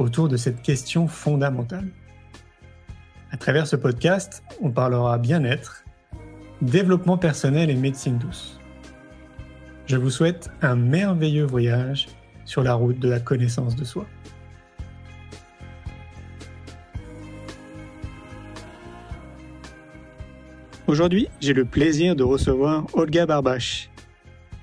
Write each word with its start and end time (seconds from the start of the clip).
autour 0.00 0.28
de 0.28 0.36
cette 0.36 0.62
question 0.62 1.06
fondamentale. 1.06 1.88
À 3.30 3.36
travers 3.36 3.66
ce 3.66 3.76
podcast, 3.76 4.42
on 4.60 4.70
parlera 4.70 5.18
bien-être, 5.18 5.84
développement 6.62 7.18
personnel 7.18 7.70
et 7.70 7.74
médecine 7.74 8.18
douce. 8.18 8.58
Je 9.86 9.96
vous 9.96 10.10
souhaite 10.10 10.50
un 10.62 10.74
merveilleux 10.74 11.44
voyage 11.44 12.08
sur 12.44 12.62
la 12.62 12.74
route 12.74 12.98
de 12.98 13.08
la 13.08 13.20
connaissance 13.20 13.76
de 13.76 13.84
soi. 13.84 14.06
Aujourd'hui, 20.86 21.28
j'ai 21.40 21.52
le 21.52 21.64
plaisir 21.64 22.16
de 22.16 22.24
recevoir 22.24 22.86
Olga 22.94 23.26
Barbache. 23.26 23.90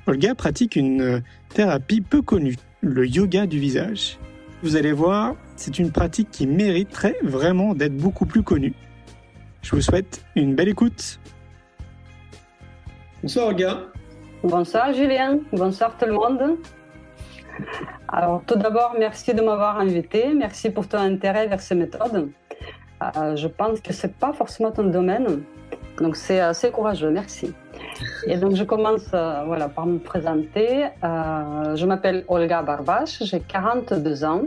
Olga 0.08 0.36
pratique 0.36 0.76
une 0.76 1.22
thérapie 1.54 2.02
peu 2.02 2.22
connue, 2.22 2.58
le 2.82 3.08
yoga 3.08 3.46
du 3.46 3.60
visage. 3.60 4.18
Vous 4.68 4.76
allez 4.76 4.92
voir, 4.92 5.36
c'est 5.56 5.80
une 5.80 5.94
pratique 5.94 6.30
qui 6.30 6.46
mériterait 6.46 7.16
vraiment 7.24 7.74
d'être 7.74 7.96
beaucoup 7.96 8.26
plus 8.26 8.44
connue. 8.44 8.74
Je 9.62 9.74
vous 9.74 9.82
souhaite 9.82 10.26
une 10.36 10.56
belle 10.56 10.68
écoute. 10.68 11.22
Bonsoir 13.22 13.48
Olga. 13.48 13.78
Bonsoir 14.44 14.92
Julien, 14.92 15.40
bonsoir 15.54 15.98
tout 15.98 16.06
le 16.06 16.12
monde. 16.12 16.58
Alors 18.10 18.44
tout 18.46 18.58
d'abord, 18.58 18.94
merci 19.00 19.34
de 19.34 19.42
m'avoir 19.42 19.80
invité, 19.80 20.34
merci 20.34 20.70
pour 20.70 20.86
ton 20.86 20.98
intérêt 20.98 21.48
vers 21.48 21.62
ces 21.62 21.76
méthodes. 21.76 22.30
Euh, 23.02 23.38
je 23.38 23.48
pense 23.48 23.80
que 23.80 23.94
c'est 23.94 24.16
pas 24.18 24.34
forcément 24.34 24.72
ton 24.72 24.84
domaine, 24.84 25.44
donc 25.98 26.18
c'est 26.18 26.42
assez 26.42 26.72
courageux, 26.72 27.10
merci. 27.10 27.54
Et 28.26 28.38
donc 28.38 28.56
je 28.56 28.64
commence 28.64 29.08
euh, 29.14 29.44
voilà, 29.46 29.70
par 29.70 29.86
me 29.86 30.00
présenter. 30.00 30.86
Euh, 31.04 31.76
je 31.76 31.86
m'appelle 31.86 32.24
Olga 32.28 32.62
Barbache, 32.62 33.24
j'ai 33.24 33.40
42 33.40 34.24
ans, 34.24 34.44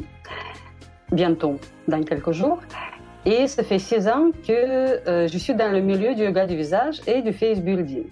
bientôt, 1.12 1.56
dans 1.88 2.02
quelques 2.02 2.32
jours. 2.32 2.58
Et 3.26 3.46
ça 3.46 3.62
fait 3.62 3.78
six 3.78 4.08
ans 4.08 4.30
que 4.46 4.52
euh, 5.08 5.28
je 5.28 5.38
suis 5.38 5.54
dans 5.54 5.70
le 5.70 5.80
milieu 5.80 6.14
du 6.14 6.22
yoga 6.22 6.46
du 6.46 6.56
visage 6.56 7.00
et 7.06 7.22
du 7.22 7.32
face 7.32 7.60
building. 7.60 8.04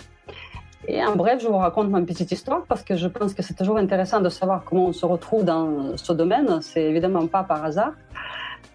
Et 0.86 1.04
en 1.04 1.16
bref, 1.16 1.42
je 1.42 1.48
vous 1.48 1.56
raconte 1.56 1.90
ma 1.90 2.00
petite 2.02 2.30
histoire 2.30 2.64
parce 2.66 2.82
que 2.82 2.94
je 2.96 3.08
pense 3.08 3.34
que 3.34 3.42
c'est 3.42 3.54
toujours 3.54 3.78
intéressant 3.78 4.20
de 4.20 4.28
savoir 4.28 4.64
comment 4.64 4.86
on 4.86 4.92
se 4.92 5.04
retrouve 5.04 5.44
dans 5.44 5.96
ce 5.96 6.12
domaine. 6.12 6.60
C'est 6.62 6.84
évidemment 6.84 7.26
pas 7.26 7.42
par 7.42 7.64
hasard. 7.64 7.92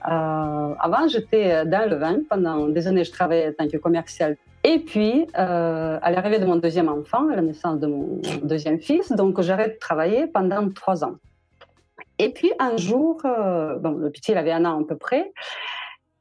Avant, 0.02 1.08
j'étais 1.08 1.66
dans 1.66 1.90
le 1.90 1.96
vin. 1.96 2.18
Pendant 2.30 2.68
des 2.68 2.88
années, 2.88 3.04
je 3.04 3.12
travaillais 3.12 3.48
en 3.50 3.54
tant 3.54 3.68
que 3.70 3.78
commercial. 3.78 4.36
Et 4.64 4.80
puis, 4.80 5.28
euh, 5.38 6.00
à 6.02 6.12
l'arrivée 6.12 6.40
de 6.40 6.46
mon 6.46 6.56
deuxième 6.56 6.88
enfant, 6.88 7.30
à 7.30 7.36
la 7.36 7.42
naissance 7.42 7.80
de 7.80 7.88
mon 7.88 8.22
deuxième 8.44 8.80
fils, 8.80 9.12
donc 9.12 9.42
j'arrête 9.42 9.74
de 9.74 9.80
travailler 9.80 10.28
pendant 10.28 10.70
trois 10.70 11.04
ans. 11.04 11.16
Et 12.18 12.30
puis, 12.30 12.52
un 12.60 12.78
jour, 12.78 13.22
euh, 13.26 13.78
le 13.78 14.10
petit, 14.10 14.32
il 14.32 14.38
avait 14.38 14.54
un 14.54 14.64
an 14.66 14.82
à 14.82 14.88
peu 14.88 14.98
près, 14.98 15.34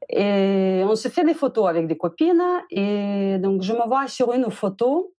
et 0.09 0.83
on 0.85 0.95
se 0.95 1.07
fait 1.07 1.23
des 1.23 1.33
photos 1.33 1.69
avec 1.69 1.87
des 1.87 1.97
copines, 1.97 2.43
et 2.69 3.37
donc 3.39 3.61
je 3.61 3.71
me 3.73 3.87
vois 3.87 4.07
sur 4.07 4.33
une 4.33 4.51
photo 4.51 5.13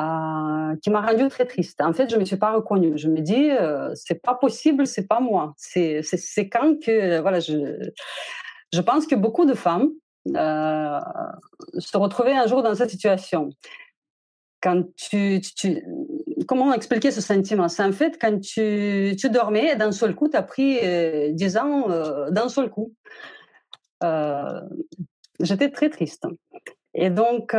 euh, 0.00 0.76
qui 0.82 0.90
m'a 0.90 1.00
rendue 1.00 1.28
très 1.28 1.46
triste. 1.46 1.80
En 1.80 1.92
fait, 1.92 2.08
je 2.08 2.16
me 2.16 2.24
suis 2.24 2.36
pas 2.36 2.52
reconnue. 2.52 2.96
Je 2.96 3.08
me 3.08 3.20
dis, 3.20 3.50
euh, 3.50 3.90
c'est 3.94 4.22
pas 4.22 4.34
possible, 4.34 4.86
c'est 4.86 5.06
pas 5.06 5.20
moi. 5.20 5.52
C'est 5.56 6.02
quand 6.50 6.80
que 6.80 7.20
voilà, 7.20 7.40
je 7.40 7.90
je 8.72 8.80
pense 8.80 9.06
que 9.06 9.16
beaucoup 9.16 9.44
de 9.46 9.54
femmes 9.54 9.90
euh, 10.28 11.00
se 11.78 11.96
retrouvaient 11.96 12.36
un 12.36 12.46
jour 12.46 12.62
dans 12.62 12.74
cette 12.74 12.90
situation. 12.90 13.50
Comment 16.46 16.72
expliquer 16.74 17.10
ce 17.10 17.20
sentiment? 17.20 17.68
C'est 17.68 17.82
en 17.82 17.92
fait 17.92 18.18
quand 18.20 18.38
tu, 18.40 19.16
tu 19.18 19.30
dormais 19.30 19.72
et 19.72 19.76
d'un 19.76 19.92
seul 19.92 20.14
coup, 20.14 20.28
tu 20.28 20.36
as 20.36 20.42
pris 20.42 20.78
euh, 20.82 21.30
10 21.32 21.56
ans 21.56 21.90
euh, 21.90 22.30
d'un 22.30 22.48
seul 22.48 22.68
coup. 22.68 22.92
Euh, 24.02 24.60
J'étais 25.40 25.70
très 25.70 25.88
triste. 25.88 26.26
Et 26.92 27.08
donc, 27.08 27.56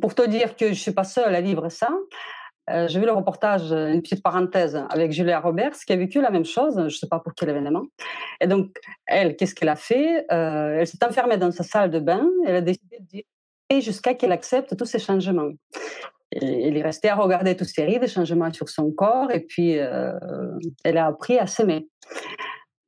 pour 0.00 0.14
te 0.14 0.26
dire 0.26 0.56
que 0.56 0.68
je 0.68 0.80
suis 0.80 0.92
pas 0.92 1.04
seule 1.04 1.34
à 1.34 1.42
vivre 1.42 1.68
ça, 1.68 1.90
euh, 2.70 2.88
j'ai 2.88 2.98
vu 2.98 3.06
le 3.06 3.12
reportage, 3.12 3.72
une 3.72 4.02
petite 4.02 4.22
parenthèse, 4.22 4.82
avec 4.90 5.12
Julia 5.12 5.40
Roberts, 5.40 5.76
qui 5.86 5.92
a 5.92 5.96
vécu 5.96 6.20
la 6.20 6.30
même 6.30 6.44
chose, 6.44 6.74
je 6.76 6.82
ne 6.82 6.88
sais 6.88 7.08
pas 7.08 7.20
pour 7.20 7.32
quel 7.34 7.50
événement. 7.50 7.84
Et 8.40 8.46
donc, 8.46 8.76
elle, 9.06 9.36
qu'est-ce 9.36 9.54
qu'elle 9.54 9.68
a 9.68 9.76
fait? 9.76 10.26
Euh, 10.32 10.78
Elle 10.80 10.86
s'est 10.86 11.04
enfermée 11.04 11.36
dans 11.36 11.52
sa 11.52 11.62
salle 11.62 11.90
de 11.90 12.00
bain, 12.00 12.26
elle 12.46 12.56
a 12.56 12.60
décidé 12.60 12.98
de 13.00 13.04
dire 13.04 13.24
jusqu'à 13.80 14.14
qu'elle 14.14 14.32
accepte 14.32 14.76
tous 14.76 14.84
ces 14.84 14.98
changements. 14.98 15.50
Et 16.32 16.68
elle 16.68 16.76
est 16.76 16.82
restée 16.82 17.08
à 17.08 17.14
regarder 17.14 17.56
toutes 17.56 17.68
ces 17.68 17.84
rides, 17.84 18.00
des 18.00 18.08
changements 18.08 18.52
sur 18.52 18.68
son 18.68 18.90
corps, 18.92 19.30
et 19.30 19.40
puis 19.40 19.78
euh, 19.78 20.12
elle 20.84 20.98
a 20.98 21.06
appris 21.06 21.38
à 21.38 21.46
s'aimer. 21.46 21.88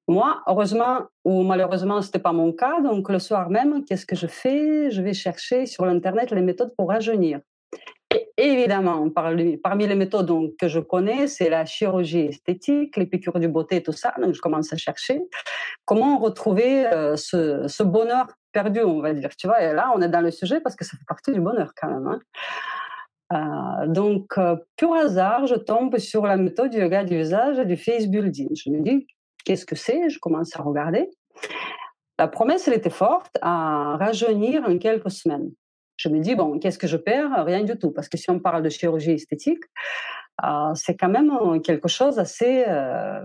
Moi, 0.09 0.43
heureusement 0.47 1.03
ou 1.25 1.43
malheureusement, 1.43 2.01
ce 2.01 2.09
n'était 2.09 2.19
pas 2.19 2.33
mon 2.33 2.53
cas. 2.53 2.81
Donc, 2.81 3.11
le 3.11 3.19
soir 3.19 3.51
même, 3.51 3.85
qu'est-ce 3.85 4.07
que 4.07 4.17
je 4.17 4.27
fais? 4.27 4.91
Je 4.91 5.03
vais 5.03 5.13
chercher 5.13 5.67
sur 5.67 5.85
l'Internet 5.85 6.31
les 6.31 6.41
méthodes 6.41 6.75
pour 6.77 6.89
rajeunir. 6.89 7.41
Et 8.11 8.31
évidemment, 8.39 9.11
parmi 9.11 9.87
les 9.87 9.95
méthodes 9.95 10.57
que 10.59 10.69
je 10.69 10.81
connais, 10.81 11.27
c'est 11.27 11.51
la 11.51 11.67
chirurgie 11.67 12.21
esthétique, 12.21 12.97
les 12.97 13.07
piqûres 13.07 13.39
du 13.39 13.49
beauté, 13.49 13.83
tout 13.83 13.93
ça. 13.93 14.15
Donc, 14.21 14.35
je 14.35 14.41
commence 14.41 14.73
à 14.73 14.77
chercher 14.77 15.21
comment 15.85 16.19
retrouver 16.19 16.87
euh, 16.87 17.17
ce, 17.17 17.67
ce, 17.69 17.83
bonheur 17.83 18.29
perdu, 18.53 18.81
on 18.81 19.01
va 19.01 19.13
dire. 19.13 19.31
Tu 19.37 19.47
vois, 19.47 19.63
et 19.63 19.75
là, 19.75 19.93
on 19.95 20.01
est 20.01 20.09
dans 20.09 20.23
le 20.23 20.31
sujet 20.31 20.61
parce 20.61 20.75
que 20.75 20.85
ça 20.85 20.97
fait 20.97 21.05
partie 21.07 21.33
du 21.33 21.41
bonheur 21.41 21.73
quand 21.77 21.89
même. 21.89 22.07
Hein. 22.07 22.21
Euh, 23.33 23.87
donc, 23.89 24.39
euh, 24.39 24.57
pur 24.77 24.95
hasard, 24.95 25.47
je 25.47 25.57
tombe 25.57 25.99
sur 25.99 26.27
la 26.27 26.37
méthode 26.37 26.71
du 26.71 26.79
yoga 26.79 27.05
du 27.05 27.19
visage 27.19 27.59
et 27.59 27.67
du 27.67 27.77
face 27.77 28.07
building. 28.07 28.49
Je 28.55 28.71
me 28.71 28.81
dis, 28.81 29.07
qu'est-ce 29.45 29.67
que 29.67 29.77
c'est? 29.77 30.09
Je 30.09 30.19
commence 30.19 30.57
à 30.57 30.63
regarder. 30.63 31.11
La 32.19 32.27
promesse, 32.27 32.67
elle 32.69 32.75
était 32.75 32.89
forte 32.89 33.37
à 33.43 33.97
rajeunir 33.99 34.63
en 34.67 34.79
quelques 34.79 35.11
semaines 35.11 35.51
je 35.99 36.09
me 36.09 36.21
dis, 36.21 36.35
bon, 36.35 36.59
qu'est-ce 36.59 36.79
que 36.79 36.87
je 36.87 36.97
perds? 36.97 37.45
Rien 37.45 37.65
du 37.65 37.77
tout. 37.77 37.91
Parce 37.91 38.09
que 38.09 38.17
si 38.17 38.31
on 38.31 38.39
parle 38.39 38.63
de 38.63 38.71
chirurgie 38.71 39.13
esthétique, 39.13 39.65
euh, 40.45 40.73
c'est 40.75 40.97
quand 40.97 41.09
même 41.09 41.61
quelque 41.63 41.89
chose 41.89 42.21
assez, 42.21 42.65
euh, 42.69 43.21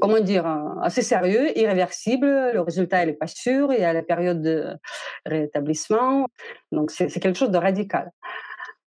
comment 0.00 0.18
dire, 0.18 0.46
assez 0.82 1.02
sérieux, 1.02 1.56
irréversible. 1.56 2.26
Le 2.26 2.60
résultat, 2.60 3.04
il 3.04 3.06
n'est 3.06 3.12
pas 3.12 3.28
sûr. 3.28 3.72
Il 3.72 3.80
y 3.80 3.84
a 3.84 3.92
la 3.92 4.02
période 4.02 4.42
de 4.42 4.74
rétablissement. 5.24 6.26
Donc, 6.72 6.90
c'est 6.90 7.08
quelque 7.20 7.38
chose 7.38 7.52
de 7.52 7.58
radical. 7.58 8.10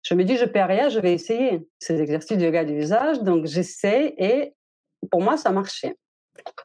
Je 0.01 0.15
me 0.15 0.23
dis, 0.23 0.35
je 0.35 0.45
perds 0.45 0.69
rien, 0.69 0.89
je 0.89 0.99
vais 0.99 1.13
essayer 1.13 1.67
ces 1.79 2.01
exercices 2.01 2.37
de 2.37 2.45
yoga 2.45 2.65
du 2.65 2.75
visage. 2.75 3.21
Donc, 3.21 3.45
j'essaie 3.45 4.15
et 4.17 4.55
pour 5.11 5.21
moi, 5.21 5.37
ça 5.37 5.51
marchait. 5.51 5.95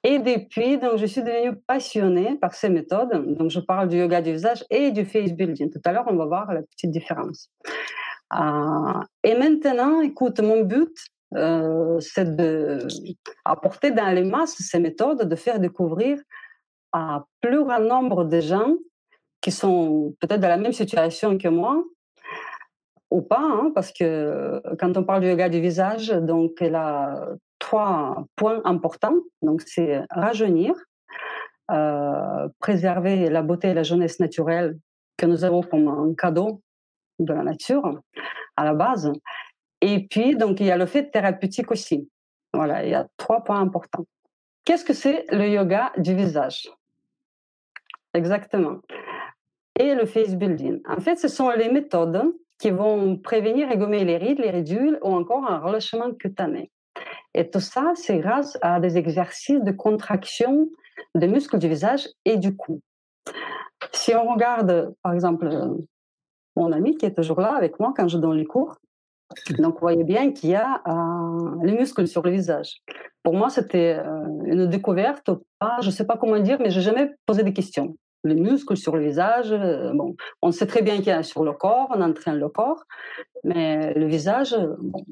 Et 0.04 0.18
depuis, 0.18 0.78
donc, 0.78 0.96
je 0.96 1.06
suis 1.06 1.22
devenue 1.22 1.56
passionnée 1.66 2.36
par 2.36 2.54
ces 2.54 2.68
méthodes. 2.68 3.34
Donc, 3.36 3.50
je 3.50 3.60
parle 3.60 3.88
du 3.88 3.98
yoga 3.98 4.20
du 4.20 4.32
visage 4.32 4.64
et 4.70 4.90
du 4.90 5.04
face 5.04 5.32
building. 5.32 5.70
Tout 5.70 5.80
à 5.84 5.92
l'heure, 5.92 6.04
on 6.08 6.16
va 6.16 6.26
voir 6.26 6.52
la 6.52 6.62
petite 6.62 6.90
différence. 6.90 7.50
Euh, 8.34 9.00
et 9.22 9.34
maintenant, 9.34 10.00
écoute, 10.00 10.40
mon 10.40 10.62
but, 10.62 10.96
euh, 11.34 11.98
c'est 12.00 12.34
d'apporter 12.34 13.90
dans 13.90 14.14
les 14.14 14.24
masses 14.24 14.56
ces 14.58 14.80
méthodes, 14.80 15.28
de 15.28 15.36
faire 15.36 15.58
découvrir 15.58 16.18
à 16.92 17.24
plus 17.40 17.64
grand 17.64 17.80
nombre 17.80 18.24
de 18.24 18.40
gens 18.40 18.74
qui 19.40 19.50
sont 19.50 20.14
peut-être 20.20 20.40
dans 20.40 20.48
la 20.48 20.56
même 20.56 20.72
situation 20.72 21.38
que 21.38 21.48
moi, 21.48 21.82
ou 23.10 23.22
pas, 23.22 23.40
hein, 23.40 23.72
parce 23.74 23.92
que 23.92 24.62
quand 24.78 24.96
on 24.96 25.04
parle 25.04 25.20
du 25.22 25.28
yoga 25.28 25.48
du 25.48 25.60
visage, 25.60 26.08
donc 26.08 26.52
il 26.60 26.74
a 26.74 27.28
trois 27.62 28.26
points 28.34 28.60
importants. 28.64 29.20
Donc, 29.40 29.62
c'est 29.62 30.02
rajeunir, 30.10 30.74
euh, 31.70 32.48
préserver 32.58 33.30
la 33.30 33.42
beauté 33.42 33.68
et 33.68 33.74
la 33.74 33.84
jeunesse 33.84 34.18
naturelle 34.18 34.76
que 35.16 35.26
nous 35.26 35.44
avons 35.44 35.62
comme 35.62 35.86
un 35.86 36.12
cadeau 36.14 36.60
de 37.20 37.32
la 37.32 37.44
nature 37.44 38.00
à 38.56 38.64
la 38.64 38.74
base. 38.74 39.12
Et 39.80 40.08
puis, 40.10 40.34
donc, 40.34 40.58
il 40.58 40.66
y 40.66 40.72
a 40.72 40.76
le 40.76 40.86
fait 40.86 41.08
thérapeutique 41.10 41.70
aussi. 41.70 42.08
Voilà, 42.52 42.84
il 42.84 42.90
y 42.90 42.94
a 42.94 43.06
trois 43.16 43.44
points 43.44 43.60
importants. 43.60 44.06
Qu'est-ce 44.64 44.84
que 44.84 44.92
c'est 44.92 45.24
le 45.30 45.48
yoga 45.48 45.92
du 45.98 46.14
visage? 46.14 46.68
Exactement. 48.12 48.78
Et 49.78 49.94
le 49.94 50.04
face 50.04 50.34
building. 50.34 50.80
En 50.88 51.00
fait, 51.00 51.16
ce 51.16 51.28
sont 51.28 51.50
les 51.50 51.70
méthodes 51.70 52.24
qui 52.58 52.70
vont 52.70 53.16
prévenir 53.16 53.70
et 53.70 53.78
gommer 53.78 54.04
les 54.04 54.16
rides, 54.16 54.40
les 54.40 54.50
ridules 54.50 54.98
ou 55.02 55.14
encore 55.14 55.48
un 55.48 55.58
relâchement 55.60 56.12
cutané. 56.12 56.71
Et 57.34 57.48
tout 57.50 57.60
ça, 57.60 57.92
c'est 57.94 58.18
grâce 58.18 58.58
à 58.60 58.80
des 58.80 58.98
exercices 58.98 59.62
de 59.62 59.72
contraction 59.72 60.68
des 61.14 61.28
muscles 61.28 61.58
du 61.58 61.68
visage 61.68 62.08
et 62.24 62.36
du 62.36 62.56
cou. 62.56 62.80
Si 63.92 64.14
on 64.14 64.30
regarde, 64.32 64.94
par 65.02 65.12
exemple, 65.12 65.48
mon 66.56 66.72
ami 66.72 66.96
qui 66.96 67.06
est 67.06 67.14
toujours 67.14 67.40
là 67.40 67.54
avec 67.56 67.80
moi 67.80 67.94
quand 67.96 68.08
je 68.08 68.18
donne 68.18 68.36
les 68.36 68.44
cours, 68.44 68.76
donc 69.58 69.74
vous 69.74 69.80
voyez 69.80 70.04
bien 70.04 70.32
qu'il 70.32 70.50
y 70.50 70.54
a 70.54 70.82
euh, 70.86 71.56
les 71.64 71.72
muscles 71.72 72.06
sur 72.06 72.22
le 72.22 72.30
visage. 72.30 72.82
Pour 73.22 73.34
moi, 73.34 73.50
c'était 73.50 73.98
euh, 73.98 74.24
une 74.44 74.66
découverte. 74.66 75.30
Je 75.80 75.86
ne 75.86 75.90
sais 75.90 76.06
pas 76.06 76.16
comment 76.16 76.38
dire, 76.38 76.58
mais 76.60 76.70
je 76.70 76.78
n'ai 76.78 76.84
jamais 76.84 77.14
posé 77.26 77.42
de 77.42 77.50
questions. 77.50 77.96
Les 78.24 78.34
muscles 78.34 78.76
sur 78.76 78.94
le 78.96 79.02
visage, 79.02 79.50
euh, 79.52 79.92
bon, 79.94 80.14
on 80.42 80.52
sait 80.52 80.66
très 80.66 80.82
bien 80.82 80.96
qu'il 80.96 81.06
y 81.06 81.10
a 81.10 81.22
sur 81.22 81.44
le 81.44 81.52
corps, 81.52 81.88
on 81.94 82.00
entraîne 82.02 82.38
le 82.38 82.48
corps, 82.48 82.84
mais 83.42 83.94
le 83.94 84.06
visage, 84.06 84.56
bon, 84.78 85.04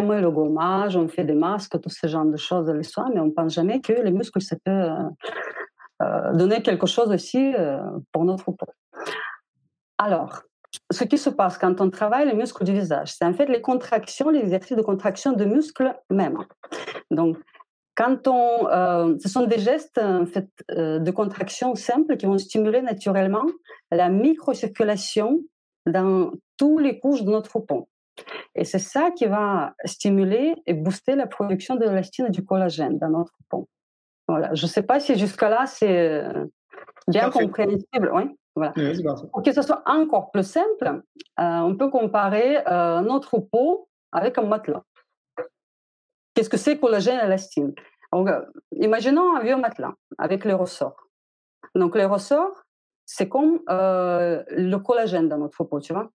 le 0.00 0.30
gommage, 0.30 0.96
on 0.96 1.08
fait 1.08 1.24
des 1.24 1.34
masques, 1.34 1.80
tout 1.80 1.88
ce 1.90 2.06
genre 2.06 2.24
de 2.24 2.36
choses 2.36 2.68
le 2.68 2.82
soir, 2.82 3.08
mais 3.12 3.20
on 3.20 3.26
ne 3.26 3.30
pense 3.30 3.54
jamais 3.54 3.80
que 3.80 3.92
les 3.92 4.10
muscles, 4.10 4.40
ça 4.40 4.56
peut 4.64 4.88
donner 6.32 6.62
quelque 6.62 6.86
chose 6.86 7.10
aussi 7.10 7.52
pour 8.12 8.24
notre 8.24 8.50
peau. 8.52 8.66
Alors, 9.98 10.42
ce 10.90 11.04
qui 11.04 11.18
se 11.18 11.30
passe 11.30 11.58
quand 11.58 11.80
on 11.80 11.90
travaille 11.90 12.26
les 12.26 12.34
muscles 12.34 12.64
du 12.64 12.72
visage, 12.72 13.12
c'est 13.12 13.24
en 13.24 13.34
fait 13.34 13.46
les 13.46 13.60
contractions, 13.60 14.30
les 14.30 14.40
exercices 14.40 14.76
de 14.76 14.82
contraction 14.82 15.32
de 15.32 15.44
muscles 15.44 15.94
même. 16.10 16.38
Donc, 17.10 17.36
quand 17.96 18.28
on, 18.28 18.68
euh, 18.68 19.16
ce 19.18 19.28
sont 19.28 19.46
des 19.46 19.58
gestes 19.58 19.98
en 19.98 20.26
fait, 20.26 20.48
euh, 20.70 20.98
de 20.98 21.10
contraction 21.10 21.74
simples 21.74 22.16
qui 22.16 22.26
vont 22.26 22.38
stimuler 22.38 22.82
naturellement 22.82 23.44
la 23.90 24.08
microcirculation 24.08 25.40
dans 25.86 26.30
toutes 26.56 26.80
les 26.80 26.98
couches 26.98 27.22
de 27.24 27.30
notre 27.30 27.58
peau. 27.58 27.88
Et 28.54 28.64
c'est 28.64 28.78
ça 28.78 29.10
qui 29.10 29.26
va 29.26 29.74
stimuler 29.84 30.54
et 30.66 30.74
booster 30.74 31.14
la 31.16 31.26
production 31.26 31.76
de 31.76 31.84
l'élastine 31.84 32.26
et 32.26 32.30
du 32.30 32.44
collagène 32.44 32.98
dans 32.98 33.08
notre 33.08 33.34
peau. 33.48 33.68
Voilà. 34.28 34.54
Je 34.54 34.64
ne 34.64 34.68
sais 34.68 34.82
pas 34.82 35.00
si 35.00 35.18
jusque-là 35.18 35.66
c'est 35.66 36.24
euh, 36.24 36.46
bien 37.08 37.30
compréhensible. 37.30 38.10
Oui. 38.14 38.36
Voilà. 38.56 38.72
Pour 39.32 39.42
que 39.42 39.52
ce 39.52 39.62
soit 39.62 39.82
encore 39.86 40.30
plus 40.30 40.46
simple, 40.46 41.02
euh, 41.38 41.58
on 41.60 41.76
peut 41.76 41.88
comparer 41.88 42.58
euh, 42.66 43.00
notre 43.00 43.38
peau 43.38 43.88
avec 44.12 44.38
un 44.38 44.42
matelas. 44.42 44.82
Qu'est-ce 46.34 46.50
que 46.50 46.56
c'est 46.56 46.78
collagène 46.78 47.20
et 47.20 47.24
élastine? 47.26 47.74
Euh, 48.14 48.44
Imaginons 48.72 49.36
un 49.36 49.40
vieux 49.40 49.56
matelas 49.56 49.94
avec 50.18 50.44
les 50.44 50.52
ressorts. 50.52 51.08
Donc 51.74 51.94
les 51.94 52.04
ressorts, 52.04 52.64
c'est 53.06 53.28
comme 53.28 53.60
le 53.68 54.76
collagène 54.76 55.28
dans 55.28 55.38
notre 55.38 55.64
peau, 55.64 55.80
tu 55.80 55.92
vois? 55.92 56.10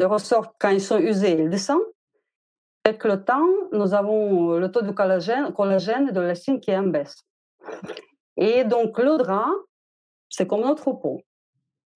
Les 0.00 0.06
ressorts, 0.06 0.54
quand 0.58 0.70
ils 0.70 0.80
sont 0.80 0.98
usés, 0.98 1.32
ils 1.32 1.50
descendent. 1.50 1.82
Avec 2.86 3.04
le 3.04 3.22
temps, 3.22 3.50
nous 3.70 3.92
avons 3.92 4.56
le 4.56 4.70
taux 4.72 4.80
de 4.80 4.92
collagène, 4.92 5.52
collagène 5.52 6.10
de 6.10 6.18
l'élastine 6.18 6.58
qui 6.58 6.70
est 6.70 6.78
en 6.78 6.84
baisse. 6.84 7.22
Et 8.38 8.64
donc 8.64 8.98
le 8.98 9.18
drap, 9.18 9.50
c'est 10.30 10.46
comme 10.46 10.62
notre 10.62 10.90
peau. 10.92 11.20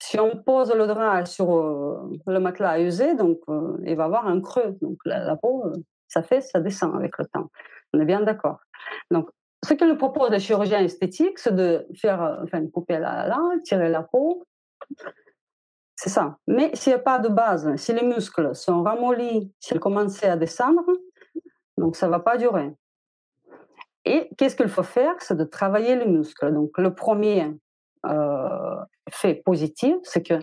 Si 0.03 0.21
on 0.21 0.37
pose 0.37 0.71
le 0.75 0.87
drap 0.87 1.25
sur 1.25 1.57
euh, 1.57 2.13
le 2.27 2.41
matelas 2.41 2.79
user, 2.79 3.15
donc 3.15 3.39
euh, 3.49 3.79
il 3.87 3.97
va 3.97 4.05
avoir 4.05 4.27
un 4.27 4.43
creux. 4.43 4.77
Donc 4.83 4.99
la, 5.07 5.37
peau, 5.37 5.65
euh, 5.65 5.73
ça 6.07 6.23
fait, 6.23 6.43
ça 6.43 6.61
descend 6.61 6.95
avec 6.95 7.17
le 7.17 7.25
temps. 7.25 7.49
On 7.95 8.01
est 8.01 8.05
bien 8.05 8.21
d'accord. 8.21 8.59
Donc 9.11 9.31
ce 9.65 9.73
que 9.73 9.87
nous 9.87 9.97
propose 9.97 10.31
le 10.31 10.39
chirurgien 10.39 10.81
esthétique, 10.81 11.39
c'est 11.39 11.55
de 11.55 11.87
faire, 11.95 12.41
enfin, 12.43 12.67
couper 12.69 12.99
là, 12.99 13.27
là, 13.27 13.41
tirer 13.65 13.89
la 13.89 14.03
peau. 14.03 14.45
C'est 16.05 16.11
ça. 16.11 16.37
Mais 16.47 16.71
s'il 16.75 16.93
n'y 16.93 16.97
a 16.97 17.03
pas 17.03 17.19
de 17.19 17.29
base, 17.29 17.77
si 17.77 17.95
les 17.95 18.03
muscles 18.03 18.55
sont 18.55 18.83
ramollis, 18.83 19.51
s'ils 19.59 19.81
commencent 19.81 20.23
à 20.23 20.37
descendre, 20.37 20.85
donc 21.79 21.97
ça 21.97 22.05
ne 22.05 22.11
va 22.11 22.21
pas 22.21 22.37
durer. 22.37 22.75
Et 24.05 24.29
qu'est-ce 24.37 24.55
qu'il 24.55 24.69
faut 24.69 24.83
faire? 24.83 25.15
C'est 25.21 25.35
de 25.35 25.45
travailler 25.45 25.97
les 25.97 26.05
muscles. 26.05 26.53
Donc 26.53 26.77
le 26.77 26.95
premier, 26.95 27.59
euh, 28.05 28.77
fait 29.09 29.37
positif, 29.37 29.97
c'est 30.03 30.23
que 30.23 30.35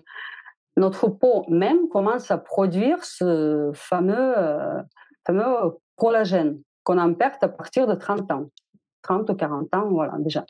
notre 0.77 1.09
peau 1.09 1.45
même 1.47 1.89
commence 1.89 2.31
à 2.31 2.39
produire 2.39 3.05
ce 3.05 3.69
fameux, 3.75 4.33
euh, 4.39 4.81
fameux 5.27 5.77
collagène 5.95 6.59
qu'on 6.83 6.97
en 6.97 7.13
perd 7.13 7.35
à 7.41 7.49
partir 7.49 7.85
de 7.85 7.93
30 7.93 8.31
ans. 8.31 8.45
30 9.03 9.29
ou 9.29 9.35
40 9.35 9.75
ans, 9.75 9.89
voilà, 9.91 10.13
déjà. 10.17 10.43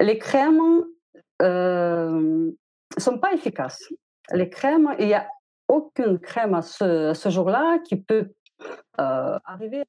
Les 0.00 0.18
crèmes 0.18 0.82
euh, 1.40 2.50
sont 2.98 3.18
pas 3.18 3.32
efficaces. 3.32 3.82
Les 4.32 4.48
crèmes, 4.48 4.94
il 4.98 5.06
n'y 5.06 5.14
a 5.14 5.26
aucune 5.68 6.18
crème 6.18 6.54
à 6.54 6.62
ce, 6.62 7.14
jour-là 7.28 7.78
qui 7.80 7.96
peut 7.96 8.30
euh, 9.00 9.38
arriver 9.44 9.84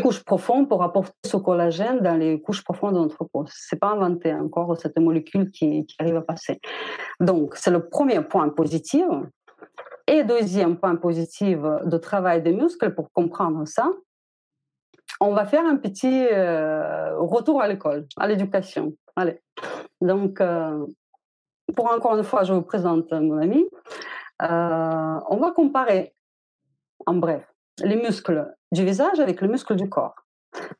couches 0.00 0.22
profondes 0.24 0.68
pour 0.68 0.82
apporter 0.82 1.12
ce 1.26 1.36
collagène 1.36 2.00
dans 2.00 2.16
les 2.16 2.40
couches 2.40 2.62
profondes 2.62 2.94
de 2.94 3.00
notre 3.00 3.24
peau. 3.24 3.44
C'est 3.48 3.80
pas 3.80 3.88
inventé 3.88 4.32
encore 4.32 4.76
cette 4.78 4.98
molécule 4.98 5.50
qui, 5.50 5.86
arrive 5.98 6.16
à 6.16 6.22
passer. 6.22 6.60
Donc, 7.20 7.56
c'est 7.56 7.70
le 7.70 7.88
premier 7.88 8.20
point 8.22 8.48
positif. 8.48 9.04
Et 10.06 10.24
deuxième 10.24 10.78
point 10.78 10.96
positif 10.96 11.58
de 11.84 11.98
travail 11.98 12.42
des 12.42 12.52
muscles 12.52 12.94
pour 12.94 13.12
comprendre 13.12 13.66
ça, 13.66 13.90
on 15.20 15.34
va 15.34 15.44
faire 15.44 15.66
un 15.66 15.76
petit 15.76 16.26
euh, 16.32 17.18
retour 17.18 17.60
à 17.60 17.68
l'école, 17.68 18.06
à 18.16 18.28
l'éducation. 18.28 18.94
Allez. 19.16 19.42
Donc, 20.00 20.40
euh, 20.40 20.86
pour 21.72 21.90
encore 21.90 22.16
une 22.16 22.24
fois, 22.24 22.44
je 22.44 22.52
vous 22.52 22.62
présente 22.62 23.12
mon 23.12 23.38
ami. 23.38 23.66
Euh, 24.42 25.20
on 25.28 25.36
va 25.36 25.50
comparer, 25.50 26.14
en 27.06 27.14
bref, 27.14 27.44
les 27.82 27.96
muscles 27.96 28.54
du 28.72 28.84
visage 28.84 29.20
avec 29.20 29.40
le 29.40 29.48
muscle 29.48 29.74
du 29.76 29.88
corps. 29.88 30.14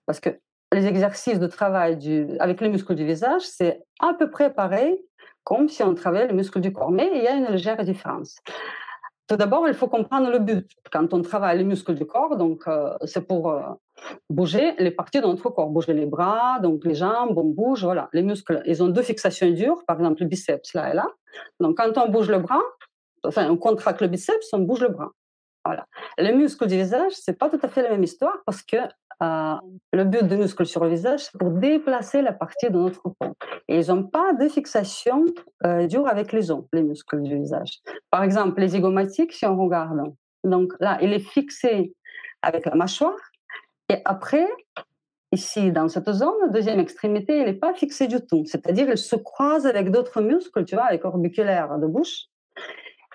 Parce 0.06 0.20
que 0.20 0.30
les 0.72 0.86
exercices 0.86 1.38
de 1.38 1.46
travail 1.46 2.36
avec 2.40 2.60
les 2.60 2.68
muscles 2.68 2.94
du 2.94 3.04
visage, 3.04 3.42
c'est 3.42 3.82
à 4.00 4.14
peu 4.14 4.30
près 4.30 4.52
pareil 4.52 4.98
comme 5.44 5.68
si 5.68 5.82
on 5.82 5.94
travaillait 5.94 6.26
les 6.26 6.34
muscles 6.34 6.60
du 6.60 6.72
corps. 6.72 6.90
Mais 6.90 7.10
il 7.14 7.22
y 7.22 7.26
a 7.26 7.34
une 7.34 7.46
légère 7.46 7.82
différence. 7.84 8.36
Tout 9.28 9.36
d'abord, 9.36 9.68
il 9.68 9.74
faut 9.74 9.88
comprendre 9.88 10.30
le 10.30 10.38
but. 10.38 10.66
Quand 10.90 11.12
on 11.12 11.20
travaille 11.20 11.58
les 11.58 11.64
muscles 11.64 11.94
du 11.94 12.06
corps, 12.06 12.36
donc 12.36 12.66
euh, 12.66 12.94
c'est 13.04 13.26
pour 13.26 13.50
euh, 13.50 13.60
bouger 14.30 14.74
les 14.78 14.90
parties 14.90 15.20
de 15.20 15.26
notre 15.26 15.50
corps, 15.50 15.68
bouger 15.68 15.92
les 15.92 16.06
bras, 16.06 16.60
donc 16.60 16.86
les 16.86 16.94
jambes, 16.94 17.36
on 17.36 17.44
bouge, 17.44 17.84
voilà. 17.84 18.08
Les 18.14 18.22
muscles, 18.22 18.62
ils 18.64 18.82
ont 18.82 18.88
deux 18.88 19.02
fixations 19.02 19.50
dures, 19.50 19.84
par 19.86 19.96
exemple 19.98 20.22
le 20.22 20.28
biceps 20.28 20.72
là 20.72 20.90
et 20.90 20.94
là. 20.94 21.06
Donc 21.60 21.76
quand 21.76 21.98
on 21.98 22.08
bouge 22.08 22.30
le 22.30 22.38
bras, 22.38 22.62
enfin 23.22 23.50
on 23.50 23.58
contracte 23.58 24.00
le 24.00 24.08
biceps, 24.08 24.48
on 24.54 24.60
bouge 24.60 24.80
le 24.80 24.88
bras. 24.88 25.10
Voilà. 25.62 25.84
Les 26.16 26.32
muscles 26.32 26.66
du 26.66 26.76
visage, 26.76 27.12
c'est 27.12 27.38
pas 27.38 27.50
tout 27.50 27.60
à 27.62 27.68
fait 27.68 27.82
la 27.82 27.90
même 27.90 28.02
histoire 28.02 28.38
parce 28.46 28.62
que 28.62 28.78
euh, 29.22 29.54
le 29.92 30.04
but 30.04 30.24
des 30.26 30.36
muscles 30.36 30.66
sur 30.66 30.84
le 30.84 30.90
visage, 30.90 31.24
c'est 31.24 31.38
pour 31.38 31.50
déplacer 31.50 32.22
la 32.22 32.32
partie 32.32 32.70
de 32.70 32.78
notre 32.78 33.02
peau. 33.02 33.34
Et 33.68 33.80
ils 33.80 33.88
n'ont 33.88 34.04
pas 34.04 34.32
de 34.32 34.48
fixation 34.48 35.24
euh, 35.64 35.86
dure 35.86 36.06
avec 36.06 36.32
les 36.32 36.50
os, 36.50 36.64
les 36.72 36.82
muscles 36.82 37.22
du 37.22 37.36
visage. 37.36 37.80
Par 38.10 38.22
exemple, 38.22 38.60
les 38.60 38.68
zygomatiques, 38.68 39.32
si 39.32 39.46
on 39.46 39.56
regarde, 39.56 40.00
donc 40.44 40.72
là, 40.80 40.98
il 41.02 41.12
est 41.12 41.18
fixé 41.18 41.92
avec 42.42 42.66
la 42.66 42.74
mâchoire. 42.74 43.18
Et 43.88 44.00
après, 44.04 44.46
ici, 45.32 45.72
dans 45.72 45.88
cette 45.88 46.10
zone, 46.12 46.52
deuxième 46.52 46.78
extrémité, 46.78 47.38
il 47.38 47.44
n'est 47.44 47.54
pas 47.54 47.74
fixé 47.74 48.06
du 48.06 48.24
tout. 48.24 48.44
C'est-à-dire, 48.46 48.88
il 48.88 48.98
se 48.98 49.16
croise 49.16 49.66
avec 49.66 49.90
d'autres 49.90 50.20
muscles, 50.20 50.64
tu 50.64 50.76
vois, 50.76 50.84
avec 50.84 51.04
orbiculaire 51.04 51.78
de 51.78 51.86
bouche 51.86 52.26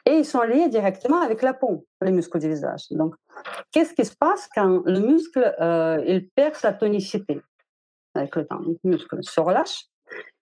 et 0.05 0.17
ils 0.17 0.25
sont 0.25 0.41
liés 0.41 0.67
directement 0.67 1.21
avec 1.21 1.41
la 1.41 1.53
peau, 1.53 1.85
les 2.01 2.11
muscles 2.11 2.39
du 2.39 2.49
visage. 2.49 2.87
Donc, 2.91 3.15
qu'est-ce 3.71 3.93
qui 3.93 4.05
se 4.05 4.15
passe 4.15 4.49
quand 4.53 4.83
le 4.85 4.99
muscle 4.99 5.55
euh, 5.61 6.03
il 6.05 6.29
perd 6.29 6.55
sa 6.55 6.73
tonicité 6.73 7.41
avec 8.13 8.35
le 8.35 8.45
temps? 8.45 8.59
Le 8.59 8.77
muscle 8.83 9.17
se 9.21 9.39
relâche 9.39 9.85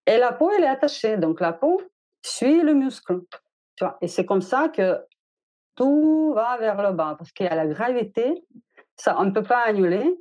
et 0.05 0.17
la 0.17 0.33
peau 0.33 0.49
elle 0.51 0.63
est 0.63 0.67
attachée. 0.67 1.17
Donc 1.17 1.39
la 1.39 1.53
peau 1.53 1.81
suit 2.25 2.61
le 2.61 2.73
muscle. 2.73 3.21
Tu 3.75 3.83
vois? 3.83 3.97
Et 4.01 4.07
c'est 4.07 4.25
comme 4.25 4.41
ça 4.41 4.69
que 4.69 4.99
tout 5.75 6.33
va 6.33 6.57
vers 6.57 6.81
le 6.81 6.93
bas 6.93 7.15
parce 7.17 7.31
qu'il 7.31 7.45
y 7.45 7.49
a 7.49 7.55
la 7.55 7.67
gravité. 7.67 8.43
Ça, 8.95 9.15
on 9.19 9.25
ne 9.25 9.31
peut 9.31 9.43
pas 9.43 9.63
annuler. 9.65 10.19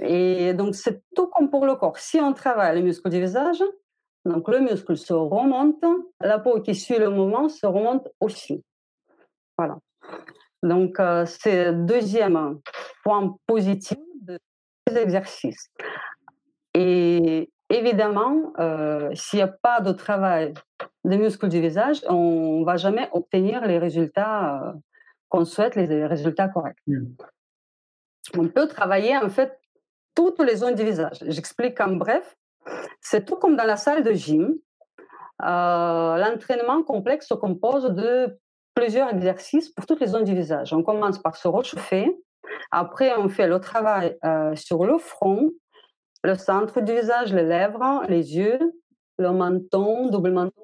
Et 0.00 0.54
donc, 0.54 0.74
c'est 0.74 1.02
tout 1.14 1.28
comme 1.28 1.50
pour 1.50 1.66
le 1.66 1.74
corps. 1.74 1.98
Si 1.98 2.20
on 2.20 2.32
travaille 2.32 2.76
les 2.76 2.82
muscles 2.82 3.08
du 3.10 3.20
visage, 3.20 3.62
donc 4.24 4.48
le 4.48 4.60
muscle 4.60 4.96
se 4.96 5.12
remonte, 5.12 5.84
la 6.20 6.38
peau 6.38 6.60
qui 6.60 6.74
suit 6.74 6.98
le 6.98 7.10
mouvement 7.10 7.48
se 7.48 7.66
remonte 7.66 8.08
aussi. 8.20 8.64
Voilà. 9.58 9.78
Donc 10.62 11.00
euh, 11.00 11.26
c'est 11.26 11.72
le 11.72 11.84
deuxième 11.86 12.60
point 13.02 13.36
positif 13.46 13.98
de 14.20 14.38
ces 14.86 14.96
exercices. 14.96 15.70
Et 16.74 17.50
évidemment, 17.68 18.52
euh, 18.58 19.10
s'il 19.14 19.38
n'y 19.38 19.42
a 19.42 19.48
pas 19.48 19.80
de 19.80 19.92
travail 19.92 20.54
des 21.04 21.18
muscles 21.18 21.48
du 21.48 21.60
visage, 21.60 22.02
on 22.08 22.60
ne 22.60 22.64
va 22.64 22.76
jamais 22.76 23.08
obtenir 23.12 23.66
les 23.66 23.78
résultats 23.78 24.68
euh, 24.68 24.72
qu'on 25.28 25.44
souhaite, 25.44 25.74
les 25.74 26.06
résultats 26.06 26.48
corrects. 26.48 26.78
Mmh. 26.86 27.06
On 28.38 28.48
peut 28.48 28.68
travailler 28.68 29.16
en 29.16 29.28
fait 29.28 29.58
toutes 30.14 30.40
les 30.40 30.56
zones 30.56 30.76
du 30.76 30.84
visage. 30.84 31.18
J'explique 31.26 31.80
en 31.80 31.96
bref. 31.96 32.36
C'est 33.00 33.24
tout 33.24 33.36
comme 33.36 33.56
dans 33.56 33.64
la 33.64 33.76
salle 33.76 34.02
de 34.02 34.12
gym. 34.12 34.54
Euh, 35.42 36.16
l'entraînement 36.16 36.82
complexe 36.82 37.26
se 37.28 37.34
compose 37.34 37.84
de 37.84 38.38
plusieurs 38.74 39.12
exercices 39.12 39.70
pour 39.70 39.86
toutes 39.86 40.00
les 40.00 40.06
zones 40.08 40.24
du 40.24 40.34
visage. 40.34 40.72
On 40.72 40.82
commence 40.82 41.18
par 41.18 41.36
se 41.36 41.48
réchauffer, 41.48 42.16
Après, 42.70 43.14
on 43.16 43.28
fait 43.28 43.46
le 43.46 43.58
travail 43.60 44.16
euh, 44.24 44.54
sur 44.54 44.84
le 44.84 44.98
front, 44.98 45.50
le 46.22 46.34
centre 46.34 46.80
du 46.80 46.92
visage, 46.92 47.32
les 47.32 47.42
lèvres, 47.42 48.02
les 48.08 48.36
yeux, 48.36 48.58
le 49.18 49.30
menton, 49.32 50.08
double 50.08 50.32
menton. 50.32 50.62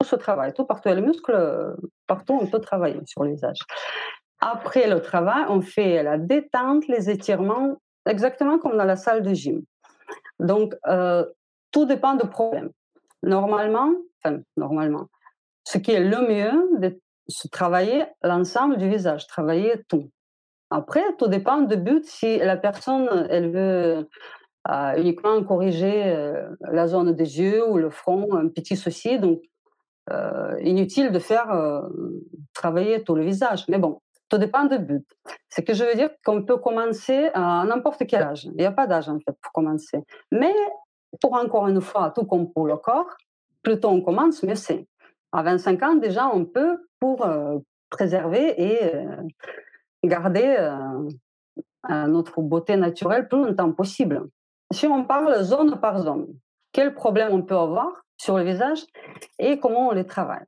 Tout 0.00 0.06
ce 0.06 0.16
travail, 0.16 0.52
tout 0.52 0.64
partout. 0.64 0.90
Les 0.90 1.00
muscles, 1.00 1.76
partout, 2.06 2.38
on 2.40 2.46
peut 2.46 2.60
travailler 2.60 3.00
sur 3.04 3.24
le 3.24 3.30
visage. 3.30 3.58
Après 4.40 4.88
le 4.88 5.00
travail, 5.00 5.44
on 5.48 5.60
fait 5.60 6.02
la 6.04 6.18
détente, 6.18 6.86
les 6.86 7.10
étirements, 7.10 7.76
exactement 8.08 8.58
comme 8.58 8.76
dans 8.76 8.84
la 8.84 8.96
salle 8.96 9.22
de 9.22 9.34
gym. 9.34 9.62
Donc, 10.40 10.74
euh, 10.86 11.24
tout 11.70 11.84
dépend 11.84 12.14
du 12.14 12.26
problème. 12.28 12.70
Normalement, 13.22 13.92
enfin, 14.22 14.40
normalement, 14.56 15.06
ce 15.64 15.78
qui 15.78 15.92
est 15.92 16.00
le 16.00 16.20
mieux, 16.28 16.80
de 16.80 16.98
travailler 17.52 18.04
l'ensemble 18.22 18.78
du 18.78 18.88
visage, 18.88 19.26
travailler 19.26 19.82
tout. 19.88 20.10
Après, 20.70 21.02
tout 21.18 21.28
dépend 21.28 21.60
du 21.62 21.76
but. 21.76 22.04
Si 22.04 22.38
la 22.38 22.56
personne, 22.56 23.26
elle 23.30 23.50
veut 23.50 24.08
euh, 24.70 24.94
uniquement 24.96 25.42
corriger 25.44 26.04
euh, 26.06 26.48
la 26.60 26.86
zone 26.86 27.12
des 27.14 27.40
yeux 27.40 27.66
ou 27.68 27.78
le 27.78 27.90
front, 27.90 28.34
un 28.34 28.48
petit 28.48 28.76
souci, 28.76 29.18
donc 29.18 29.40
inutile 30.62 31.12
de 31.12 31.18
faire 31.18 31.48
travailler 32.54 33.04
tout 33.04 33.14
le 33.14 33.22
visage. 33.24 33.66
Mais 33.68 33.76
bon, 33.76 34.00
tout 34.28 34.38
dépend 34.38 34.64
du 34.64 34.78
but. 34.78 35.06
Ce 35.48 35.60
que 35.60 35.74
je 35.74 35.84
veux 35.84 35.94
dire 35.94 36.10
qu'on 36.24 36.42
peut 36.42 36.58
commencer 36.58 37.30
à 37.34 37.64
n'importe 37.64 38.06
quel 38.06 38.22
âge. 38.22 38.44
Il 38.44 38.56
n'y 38.56 38.64
a 38.64 38.72
pas 38.72 38.86
d'âge 38.86 39.08
en 39.08 39.18
fait 39.18 39.36
pour 39.40 39.52
commencer. 39.52 40.04
Mais 40.30 40.54
pour 41.20 41.34
encore 41.34 41.68
une 41.68 41.80
fois, 41.80 42.10
tout 42.10 42.24
comme 42.24 42.52
pour 42.52 42.66
le 42.66 42.76
corps, 42.76 43.16
plus 43.62 43.80
tôt 43.80 43.88
on 43.88 44.00
commence, 44.00 44.42
mieux 44.42 44.54
c'est. 44.54 44.86
À 45.32 45.42
25 45.42 45.82
ans, 45.82 45.94
déjà, 45.94 46.28
on 46.32 46.44
peut 46.44 46.78
pour 47.00 47.24
euh, 47.26 47.58
préserver 47.90 48.54
et 48.60 48.94
euh, 48.94 49.16
garder 50.04 50.56
euh, 50.58 52.06
notre 52.06 52.40
beauté 52.42 52.76
naturelle 52.76 53.28
plus 53.28 53.44
longtemps 53.44 53.72
possible. 53.72 54.28
Si 54.72 54.86
on 54.86 55.04
parle 55.04 55.42
zone 55.42 55.80
par 55.80 56.00
zone, 56.00 56.26
quel 56.72 56.94
problème 56.94 57.32
on 57.32 57.42
peut 57.42 57.56
avoir 57.56 57.88
sur 58.16 58.36
le 58.36 58.44
visage 58.44 58.84
et 59.38 59.58
comment 59.58 59.88
on 59.88 59.92
les 59.92 60.04
travaille? 60.06 60.44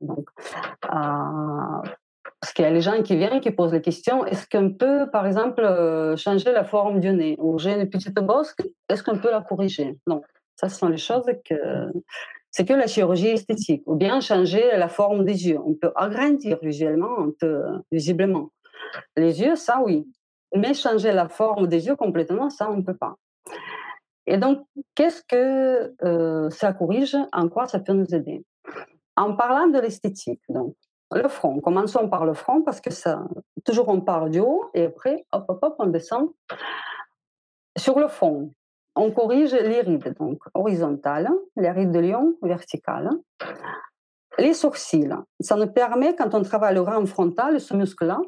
Parce 2.41 2.53
qu'il 2.53 2.65
y 2.65 2.67
a 2.67 2.71
les 2.71 2.81
gens 2.81 3.03
qui 3.03 3.15
viennent 3.15 3.39
qui 3.39 3.51
posent 3.51 3.71
la 3.71 3.79
question 3.79 4.25
est-ce 4.25 4.47
qu'on 4.49 4.71
peut, 4.73 5.07
par 5.11 5.27
exemple, 5.27 5.61
euh, 5.63 6.17
changer 6.17 6.51
la 6.51 6.63
forme 6.63 6.99
du 6.99 7.11
nez? 7.13 7.35
Ou 7.37 7.59
j'ai 7.59 7.79
une 7.79 7.87
petite 7.87 8.15
bosse, 8.15 8.55
est-ce 8.89 9.03
qu'on 9.03 9.19
peut 9.19 9.29
la 9.29 9.41
corriger? 9.41 9.99
Non. 10.07 10.23
Ça, 10.55 10.67
ce 10.67 10.79
sont 10.79 10.89
les 10.89 10.97
choses 10.97 11.25
que. 11.45 11.91
C'est 12.49 12.65
que 12.65 12.73
la 12.73 12.87
chirurgie 12.87 13.27
esthétique. 13.27 13.83
Ou 13.85 13.95
bien 13.95 14.19
changer 14.19 14.75
la 14.75 14.89
forme 14.89 15.23
des 15.23 15.47
yeux. 15.47 15.59
On 15.63 15.75
peut 15.75 15.91
agrandir 15.95 16.57
visuellement, 16.61 17.27
visiblement. 17.91 18.49
Les 19.15 19.39
yeux, 19.39 19.55
ça, 19.55 19.79
oui. 19.85 20.05
Mais 20.53 20.73
changer 20.73 21.13
la 21.13 21.29
forme 21.29 21.67
des 21.67 21.87
yeux 21.87 21.95
complètement, 21.95 22.49
ça, 22.49 22.69
on 22.69 22.77
ne 22.77 22.81
peut 22.81 22.97
pas. 22.97 23.15
Et 24.25 24.37
donc, 24.37 24.65
qu'est-ce 24.95 25.21
que 25.23 25.93
euh, 26.03 26.49
ça 26.49 26.73
corrige? 26.73 27.15
En 27.31 27.47
quoi 27.47 27.67
ça 27.67 27.79
peut 27.79 27.93
nous 27.93 28.13
aider? 28.13 28.43
En 29.15 29.35
parlant 29.35 29.67
de 29.67 29.79
l'esthétique, 29.79 30.41
donc, 30.49 30.75
le 31.11 31.27
front. 31.27 31.59
Commençons 31.59 32.07
par 32.09 32.25
le 32.25 32.33
front 32.33 32.61
parce 32.61 32.81
que 32.81 32.91
ça, 32.91 33.23
toujours 33.65 33.89
on 33.89 34.01
part 34.01 34.29
du 34.29 34.39
haut 34.39 34.69
et 34.73 34.85
après, 34.85 35.25
hop, 35.31 35.45
hop, 35.47 35.59
hop, 35.61 35.75
on 35.79 35.87
descend. 35.87 36.29
Sur 37.77 37.99
le 37.99 38.07
front, 38.07 38.53
on 38.95 39.11
corrige 39.11 39.53
les 39.53 39.81
rides, 39.81 40.15
donc 40.19 40.41
horizontales, 40.53 41.29
les 41.55 41.71
rides 41.71 41.91
de 41.91 41.99
lion 41.99 42.35
verticales. 42.41 43.09
Les 44.37 44.53
sourcils, 44.53 45.13
ça 45.39 45.55
nous 45.55 45.67
permet, 45.67 46.15
quand 46.15 46.33
on 46.33 46.41
travaille 46.41 46.73
le 46.73 46.81
rang 46.81 47.05
frontal, 47.05 47.59
ce 47.59 47.73
muscle-là, 47.73 48.19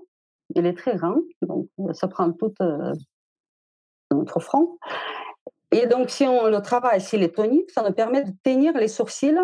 il 0.56 0.66
est 0.66 0.78
très 0.78 0.96
grand, 0.96 1.18
donc 1.42 1.68
ça 1.94 2.08
prend 2.08 2.32
tout 2.32 2.54
euh, 2.62 2.94
notre 4.12 4.40
front. 4.40 4.78
Et 5.72 5.88
donc, 5.88 6.10
si 6.10 6.26
on 6.26 6.48
le 6.48 6.62
travaille, 6.62 7.02
s'il 7.02 7.24
est 7.24 7.36
tonique, 7.36 7.72
ça 7.72 7.82
nous 7.82 7.94
permet 7.94 8.24
de 8.24 8.32
tenir 8.44 8.78
les 8.78 8.88
sourcils 8.88 9.40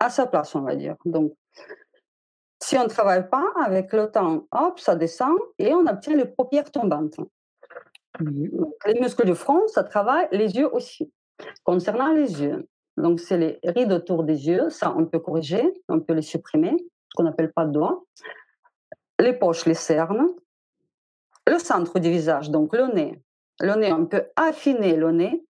à 0.00 0.10
sa 0.10 0.26
place, 0.26 0.54
on 0.54 0.60
va 0.60 0.76
dire. 0.76 0.96
Donc, 1.06 1.32
si 2.72 2.78
on 2.78 2.84
ne 2.84 2.88
travaille 2.88 3.28
pas, 3.28 3.44
avec 3.62 3.92
le 3.92 4.10
temps, 4.10 4.46
hop, 4.50 4.80
ça 4.80 4.96
descend 4.96 5.36
et 5.58 5.74
on 5.74 5.86
obtient 5.86 6.16
les 6.16 6.24
paupières 6.24 6.70
tombantes. 6.70 7.20
les 8.18 8.98
muscles 8.98 9.26
du 9.26 9.34
front, 9.34 9.68
ça 9.68 9.84
travaille 9.84 10.26
les 10.32 10.56
yeux 10.56 10.74
aussi. 10.74 11.12
Concernant 11.64 12.14
les 12.14 12.42
yeux, 12.42 12.66
donc 12.96 13.20
c'est 13.20 13.36
les 13.36 13.60
rides 13.62 13.92
autour 13.92 14.24
des 14.24 14.48
yeux, 14.48 14.70
ça 14.70 14.94
on 14.96 15.04
peut 15.04 15.18
corriger, 15.18 15.70
on 15.90 16.00
peut 16.00 16.14
les 16.14 16.22
supprimer, 16.22 16.74
ce 16.78 17.14
qu'on 17.14 17.24
n'appelle 17.24 17.52
pas 17.52 17.66
doigt. 17.66 18.04
Les 19.18 19.34
poches, 19.34 19.66
les 19.66 19.74
cernes. 19.74 20.28
Le 21.46 21.58
centre 21.58 21.98
du 21.98 22.08
visage, 22.08 22.48
donc 22.48 22.74
le 22.74 22.86
nez. 22.86 23.22
Le 23.60 23.74
nez, 23.74 23.92
on 23.92 24.06
peut 24.06 24.24
affiner 24.34 24.96
le 24.96 25.12
nez. 25.12 25.44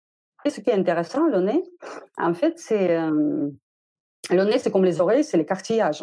Et 0.47 0.49
ce 0.49 0.63
qui 0.63 0.71
est 0.71 0.75
intéressant, 0.75 1.27
le 1.27 1.41
nez, 1.41 1.63
en 2.17 2.33
fait, 2.33 2.59
c'est 2.59 2.97
euh, 2.97 3.51
le 4.31 4.45
nez, 4.45 4.59
c'est 4.59 4.71
comme 4.71 4.87
les 4.87 5.03
oreilles, 5.03 5.23
c'est 5.23 5.37
les 5.37 5.45
cartillages. 5.45 6.03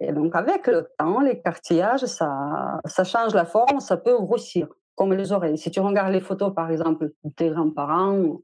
Et 0.00 0.12
donc, 0.12 0.34
avec 0.34 0.66
le 0.66 0.88
temps, 0.98 1.20
les 1.20 1.40
cartillages, 1.40 2.04
ça, 2.06 2.80
ça 2.86 3.04
change 3.04 3.34
la 3.34 3.44
forme, 3.44 3.80
ça 3.80 3.96
peut 3.96 4.16
grossir, 4.18 4.68
comme 4.94 5.12
les 5.12 5.32
oreilles. 5.32 5.58
Si 5.58 5.70
tu 5.70 5.80
regardes 5.80 6.12
les 6.12 6.20
photos, 6.20 6.54
par 6.54 6.70
exemple, 6.70 7.10
de 7.24 7.30
tes 7.30 7.50
grands-parents, 7.50 8.40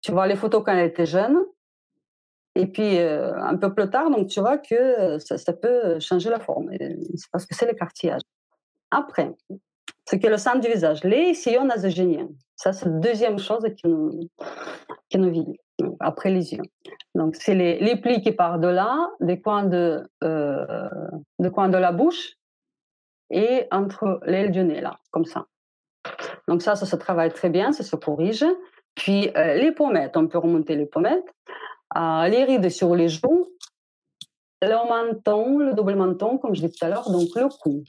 tu 0.00 0.12
vois 0.12 0.26
les 0.26 0.36
photos 0.36 0.62
quand 0.64 0.72
elle 0.72 0.86
était 0.86 1.06
jeune, 1.06 1.44
et 2.54 2.66
puis 2.66 2.98
euh, 2.98 3.34
un 3.34 3.56
peu 3.56 3.74
plus 3.74 3.90
tard, 3.90 4.10
donc 4.10 4.28
tu 4.28 4.40
vois 4.40 4.58
que 4.58 4.74
euh, 4.74 5.18
ça, 5.18 5.52
peut 5.52 5.98
changer 6.00 6.30
la 6.30 6.40
forme. 6.40 6.70
C'est 6.78 7.30
parce 7.30 7.44
que 7.44 7.54
c'est 7.54 7.66
les 7.66 7.74
cartillages. 7.74 8.22
Après, 8.90 9.34
ce 10.08 10.16
qui 10.16 10.26
est 10.26 10.30
le 10.30 10.38
centre 10.38 10.60
du 10.60 10.68
visage, 10.68 11.02
les 11.04 11.34
sillons 11.34 11.64
nasogéniens. 11.64 12.28
Ça, 12.54 12.72
c'est 12.72 12.86
la 12.86 12.98
deuxième 12.98 13.38
chose 13.38 13.66
qui 13.76 13.88
nous, 13.88 14.20
qui 15.10 15.18
nous 15.18 15.30
vit 15.30 15.58
après 16.00 16.30
les 16.30 16.54
yeux. 16.54 16.62
Donc, 17.14 17.36
c'est 17.36 17.54
les, 17.54 17.96
plis 17.96 18.20
qui 18.20 18.32
partent 18.32 18.60
de 18.60 18.68
là, 18.68 19.10
des 19.20 19.40
coins 19.40 19.64
de, 19.64 20.08
euh, 20.22 20.88
coins 21.52 21.68
de 21.68 21.78
la 21.78 21.92
bouche 21.92 22.34
et 23.30 23.66
entre 23.70 24.20
l'aile 24.24 24.50
du 24.50 24.62
nez, 24.64 24.80
là, 24.80 24.98
comme 25.10 25.24
ça. 25.24 25.46
Donc, 26.48 26.62
ça, 26.62 26.76
ça 26.76 26.86
se 26.86 26.96
travaille 26.96 27.32
très 27.32 27.50
bien, 27.50 27.72
ça 27.72 27.82
se 27.82 27.96
corrige. 27.96 28.44
Puis, 28.94 29.30
euh, 29.36 29.54
les 29.54 29.72
pommettes, 29.72 30.16
on 30.16 30.26
peut 30.26 30.38
remonter 30.38 30.76
les 30.76 30.86
pommettes. 30.86 31.34
Euh, 31.96 32.28
les 32.28 32.44
rides 32.44 32.68
sur 32.68 32.94
les 32.94 33.08
joues, 33.08 33.48
le 34.60 34.88
menton, 34.88 35.58
le 35.58 35.72
double 35.72 35.94
menton, 35.94 36.38
comme 36.38 36.54
je 36.54 36.60
disais 36.60 36.72
tout 36.72 36.84
à 36.84 36.88
l'heure, 36.88 37.10
donc 37.10 37.28
le 37.36 37.48
cou. 37.60 37.84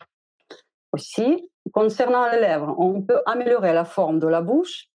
Aussi, 0.94 1.50
concernant 1.74 2.29
les 2.29 2.39
lèvres, 2.39 2.75
on 2.77 3.01
peut 3.01 3.22
améliorer 3.25 3.74
la 3.74 3.86
forme 3.86 4.20
de 4.20 4.27
la 4.27 4.41
bouche 4.41 4.88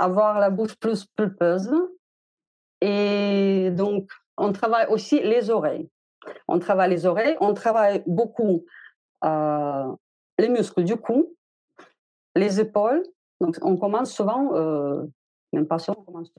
avoir 0.00 0.38
la 0.38 0.50
bouche 0.50 0.74
plus 0.76 1.06
pulpeuse. 1.16 1.70
Et 2.80 3.70
donc, 3.72 4.10
on 4.36 4.52
travaille 4.52 4.86
aussi 4.88 5.20
les 5.20 5.50
oreilles. 5.50 5.88
On 6.48 6.58
travaille 6.58 6.90
les 6.90 7.06
oreilles, 7.06 7.36
on 7.40 7.54
travaille 7.54 8.02
beaucoup 8.06 8.64
euh, 9.24 9.92
les 10.38 10.48
muscles 10.48 10.84
du 10.84 10.96
cou, 10.96 11.34
les 12.34 12.60
épaules. 12.60 13.02
Donc, 13.40 13.58
on 13.62 13.76
commence 13.76 14.12
souvent, 14.12 14.54
euh, 14.54 15.02
même 15.52 15.66
pas 15.66 15.78
souvent, 15.78 15.98
on 16.00 16.04
commence 16.04 16.32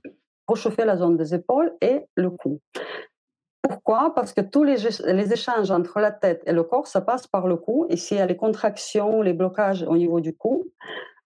chauffer 0.56 0.86
la 0.86 0.98
zone 0.98 1.18
des 1.18 1.34
épaules 1.34 1.74
et 1.82 2.06
le 2.16 2.30
cou. 2.30 2.60
Pourquoi? 3.62 4.14
Parce 4.14 4.34
que 4.34 4.42
tous 4.42 4.64
les, 4.64 4.78
les, 5.06 5.34
échanges 5.34 5.72
entre 5.72 6.00
la 6.00 6.12
tête 6.12 6.42
et 6.46 6.52
le 6.52 6.64
corps, 6.64 6.88
ça 6.88 7.02
passe 7.02 7.28
par 7.28 7.48
le 7.48 7.56
cou. 7.56 7.86
Et 7.90 7.98
s'il 7.98 8.18
y 8.18 8.20
a 8.20 8.26
les 8.26 8.36
contractions, 8.36 9.22
les 9.22 9.34
blocages 9.34 9.84
au 9.84 9.96
niveau 9.96 10.20
du 10.20 10.36
cou, 10.36 10.66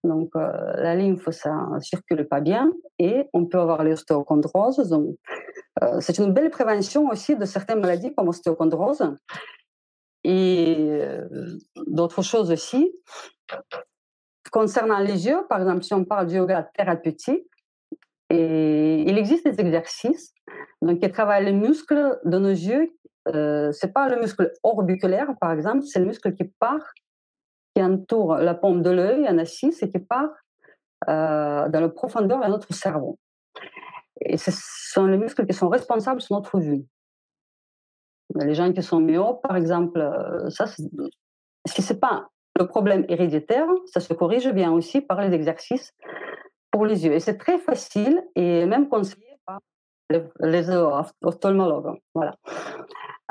donc, 0.06 0.30
euh, 0.36 0.74
la 0.76 0.96
lymphe, 0.96 1.30
ça 1.32 1.68
circule 1.80 2.28
pas 2.28 2.42
bien 2.42 2.72
et 3.00 3.28
on 3.34 3.46
peut 3.46 3.60
avoir 3.60 3.84
l'ostéochondrose. 3.84 4.94
Euh, 5.84 6.00
c'est 6.00 6.18
une 6.18 6.34
belle 6.34 6.50
prévention 6.50 7.10
aussi 7.10 7.36
de 7.36 7.46
certaines 7.46 7.82
maladies 7.82 8.14
comme 8.14 8.28
l'ostéochondrose 8.28 9.16
et 10.24 10.76
euh, 10.80 11.58
d'autres 11.88 12.22
choses 12.22 12.52
aussi. 12.52 12.92
Concernant 14.52 15.00
les 15.00 15.28
yeux, 15.28 15.46
par 15.50 15.60
exemple, 15.60 15.84
si 15.84 15.94
on 15.94 16.06
parle 16.06 16.28
du 16.28 16.36
yoga 16.36 16.64
thérapeutique, 16.76 17.50
il 18.30 19.18
existe 19.18 19.48
des 19.48 19.60
exercices 19.62 20.34
donc, 20.82 21.00
qui 21.00 21.12
travaillent 21.12 21.46
les 21.46 21.54
muscles 21.54 22.20
de 22.24 22.38
nos 22.40 22.50
yeux. 22.50 22.92
Euh, 23.28 23.72
c'est 23.72 23.92
pas 23.92 24.08
le 24.08 24.20
muscle 24.22 24.52
orbiculaire, 24.64 25.34
par 25.42 25.52
exemple, 25.52 25.84
c'est 25.84 26.00
le 26.00 26.06
muscle 26.06 26.34
qui 26.34 26.46
part 26.60 26.94
qui 27.76 27.84
entoure 27.84 28.38
la 28.38 28.54
paume 28.54 28.82
de 28.82 28.90
l'œil, 28.90 29.20
il 29.20 29.26
y 29.26 29.30
en 29.30 29.38
a 29.38 29.46
six, 29.46 29.84
et 29.84 29.90
qui 29.90 30.00
part 30.00 30.30
euh, 31.10 31.68
dans 31.70 31.82
la 31.82 31.90
profondeur 31.90 32.40
de 32.40 32.48
notre 32.48 32.74
cerveau. 32.74 33.20
Et 34.22 34.38
ce 34.38 34.52
sont 34.54 35.06
les 35.06 35.18
muscles 35.18 35.46
qui 35.46 35.54
sont 35.54 35.70
responsables 35.70 36.22
de 36.22 36.28
notre 36.32 36.60
vue. 36.60 36.86
Les 38.36 38.54
gens 38.54 38.72
qui 38.72 38.82
sont 38.82 39.00
myopes, 39.00 39.42
par 39.42 39.58
exemple, 39.58 40.00
euh, 40.00 40.50
si 40.50 41.82
ce 41.82 41.94
n'est 41.94 42.00
pas 42.00 42.30
le 42.58 42.66
problème 42.66 43.06
héréditaire, 43.10 43.68
ça 43.88 44.00
se 44.00 44.14
corrige 44.14 44.50
bien 44.52 44.72
aussi 44.72 45.02
par 45.02 45.22
les 45.22 45.34
exercices 45.34 45.94
pour 46.72 46.86
les 46.86 47.06
yeux. 47.06 47.14
Et 47.14 47.20
c'est 47.20 47.38
très 47.38 47.58
facile 47.58 48.24
et 48.36 48.66
même 48.66 48.88
conseillé 48.88 49.38
par 49.46 49.60
les 50.40 50.70
ophtalmologues. 51.22 52.00
Voilà. 52.14 52.38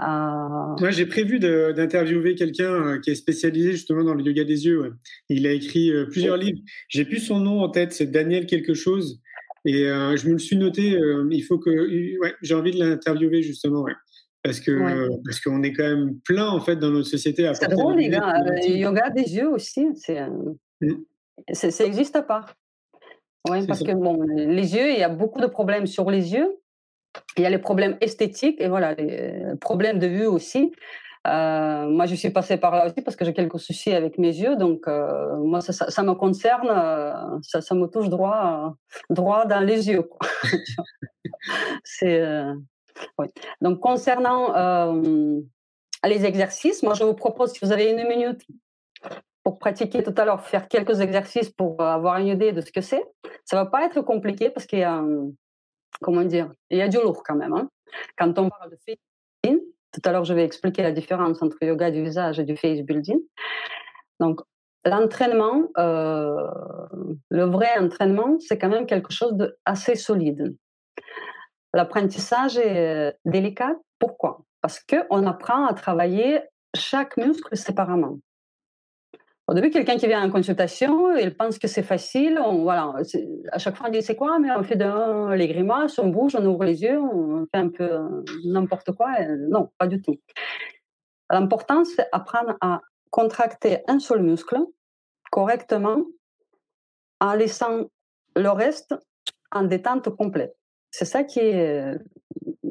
Moi, 0.00 0.90
j'ai 0.90 1.06
prévu 1.06 1.38
d'interviewer 1.38 2.34
quelqu'un 2.34 2.98
qui 3.00 3.10
est 3.10 3.14
spécialisé 3.14 3.72
justement 3.72 4.02
dans 4.02 4.14
le 4.14 4.24
yoga 4.24 4.44
des 4.44 4.66
yeux. 4.66 4.94
Il 5.28 5.46
a 5.46 5.52
écrit 5.52 5.92
plusieurs 6.10 6.36
livres. 6.36 6.58
J'ai 6.88 7.04
plus 7.04 7.20
son 7.20 7.40
nom 7.40 7.62
en 7.62 7.68
tête, 7.68 7.92
c'est 7.92 8.10
Daniel 8.10 8.46
quelque 8.46 8.74
chose. 8.74 9.20
Et 9.64 9.84
je 9.84 10.26
me 10.26 10.32
le 10.32 10.38
suis 10.38 10.56
noté. 10.56 10.98
il 11.30 11.42
faut 11.42 11.58
que, 11.58 11.70
ouais, 12.20 12.34
j'ai 12.42 12.54
envie 12.54 12.72
de 12.72 12.78
l'interviewer 12.78 13.42
justement. 13.42 13.82
Ouais 13.82 13.92
parce 14.44 14.60
que 14.60 15.08
parce 15.24 15.40
qu'on 15.40 15.62
est 15.62 15.72
quand 15.72 15.84
même 15.84 16.20
plein 16.20 16.46
en 16.46 16.60
fait 16.60 16.76
dans 16.76 16.90
notre 16.90 17.08
société 17.08 17.46
à 17.46 17.54
C'est 17.54 17.68
drôle 17.68 17.96
les 17.96 18.10
gars, 18.10 18.34
le 18.44 18.76
yoga 18.76 19.08
des 19.10 19.34
yeux 19.34 19.48
aussi, 19.48 19.88
c'est 19.94 20.20
mmh. 20.20 21.54
ça 21.54 21.84
n'existe 21.84 22.20
pas. 22.26 22.44
Oui, 23.50 23.66
parce 23.66 23.82
que 23.82 23.92
bon, 23.92 24.22
les 24.22 24.74
yeux, 24.74 24.90
il 24.90 24.98
y 24.98 25.02
a 25.02 25.08
beaucoup 25.08 25.40
de 25.40 25.46
problèmes 25.46 25.86
sur 25.86 26.10
les 26.10 26.32
yeux. 26.32 26.56
Il 27.36 27.42
y 27.42 27.46
a 27.46 27.50
les 27.50 27.58
problèmes 27.58 27.96
esthétiques 28.00 28.60
et 28.60 28.68
voilà, 28.68 28.94
les 28.94 29.56
problèmes 29.60 29.98
de 29.98 30.06
vue 30.06 30.26
aussi. 30.26 30.72
Euh, 31.26 31.88
moi, 31.88 32.04
je 32.04 32.14
suis 32.14 32.30
passée 32.30 32.58
par 32.58 32.72
là 32.76 32.86
aussi 32.86 33.00
parce 33.00 33.16
que 33.16 33.24
j'ai 33.24 33.32
quelques 33.32 33.58
soucis 33.58 33.94
avec 33.94 34.18
mes 34.18 34.34
yeux. 34.34 34.56
Donc, 34.56 34.86
euh, 34.86 35.36
moi, 35.38 35.60
ça, 35.62 36.02
me 36.02 36.12
concerne, 36.12 36.68
euh, 36.70 37.38
ça, 37.42 37.74
me 37.74 37.86
touche 37.86 38.10
droit, 38.10 38.74
droit 39.08 39.46
dans 39.46 39.60
les 39.60 39.88
yeux. 39.88 40.08
C'est. 41.84 42.22
Donc, 43.60 43.80
concernant 43.80 44.54
euh, 44.54 45.40
les 46.06 46.24
exercices, 46.26 46.82
moi, 46.82 46.94
je 46.94 47.04
vous 47.04 47.14
propose, 47.14 47.52
si 47.52 47.64
vous 47.64 47.72
avez 47.72 47.90
une 47.90 48.06
minute 48.06 48.42
pour 49.42 49.58
pratiquer 49.58 50.02
tout 50.02 50.14
à 50.16 50.24
l'heure, 50.24 50.42
faire 50.42 50.68
quelques 50.68 51.00
exercices 51.00 51.50
pour 51.50 51.80
avoir 51.80 52.18
une 52.18 52.28
idée 52.28 52.52
de 52.52 52.60
ce 52.60 52.70
que 52.70 52.80
c'est. 52.80 53.04
Ça 53.44 53.56
va 53.56 53.66
pas 53.66 53.84
être 53.84 54.00
compliqué 54.00 54.48
parce 54.48 54.64
qu'il 54.66 54.78
y 54.78 54.84
a, 54.84 55.02
comment 56.00 56.24
dire, 56.24 56.52
il 56.70 56.78
y 56.78 56.82
a 56.82 56.88
du 56.88 56.98
lourd 56.98 57.22
quand 57.24 57.36
même. 57.36 57.52
Hein. 57.52 57.68
Quand 58.16 58.38
on 58.38 58.48
parle 58.48 58.70
de 58.70 58.76
face 58.86 58.96
building, 59.42 59.62
tout 59.92 60.00
à 60.04 60.12
l'heure, 60.12 60.24
je 60.24 60.34
vais 60.34 60.44
expliquer 60.44 60.82
la 60.82 60.92
différence 60.92 61.42
entre 61.42 61.56
yoga 61.62 61.90
du 61.90 62.02
visage 62.02 62.38
et 62.40 62.44
du 62.44 62.56
face 62.56 62.80
building. 62.80 63.20
Donc, 64.20 64.40
l'entraînement, 64.84 65.68
euh, 65.78 66.48
le 67.30 67.44
vrai 67.44 67.78
entraînement, 67.78 68.36
c'est 68.40 68.58
quand 68.58 68.68
même 68.68 68.86
quelque 68.86 69.12
chose 69.12 69.34
d'assez 69.34 69.94
solide. 69.94 70.56
L'apprentissage 71.72 72.56
est 72.56 73.08
euh, 73.08 73.12
délicat. 73.24 73.76
Pourquoi? 73.98 74.42
Parce 74.60 74.80
qu'on 74.80 75.26
apprend 75.26 75.66
à 75.66 75.74
travailler 75.74 76.40
chaque 76.76 77.16
muscle 77.16 77.56
séparément. 77.56 78.18
Au 79.46 79.52
début, 79.52 79.70
quelqu'un 79.70 79.96
qui 79.96 80.06
vient 80.06 80.24
en 80.24 80.30
consultation, 80.30 81.14
il 81.16 81.36
pense 81.36 81.58
que 81.58 81.68
c'est 81.68 81.82
facile. 81.82 82.40
Voilà, 82.62 82.94
à 83.52 83.58
chaque 83.58 83.76
fois, 83.76 83.88
on 83.88 83.90
dit 83.90 84.00
c'est 84.00 84.16
quoi? 84.16 84.38
Mais 84.38 84.50
on 84.50 84.62
fait 84.62 84.78
les 85.36 85.48
grimaces, 85.48 85.98
on 85.98 86.08
bouge, 86.08 86.34
on 86.34 86.44
ouvre 86.46 86.64
les 86.64 86.82
yeux, 86.82 86.98
on 86.98 87.46
fait 87.52 87.60
un 87.60 87.68
peu 87.68 87.90
n'importe 88.44 88.92
quoi. 88.92 89.10
non, 89.50 89.70
pas 89.76 89.86
du 89.86 90.00
tout. 90.00 90.16
L'important, 91.30 91.84
c'est 91.84 92.06
apprendre 92.12 92.56
à 92.60 92.80
contracter 93.10 93.78
un 93.86 93.98
seul 93.98 94.22
muscle 94.22 94.58
correctement 95.30 95.98
en 97.20 97.34
laissant 97.34 97.84
le 98.36 98.50
reste 98.50 98.94
en 99.52 99.64
détente 99.64 100.08
complète. 100.16 100.56
C'est 100.90 101.04
ça 101.04 101.24
qui 101.24 101.40
est 101.40 101.94
euh, 101.94 101.98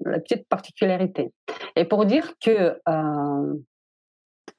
la 0.06 0.20
petite 0.20 0.48
particularité. 0.48 1.34
Et 1.76 1.86
pour 1.86 2.06
dire 2.06 2.34
que 2.40 2.80
euh, 2.88 3.54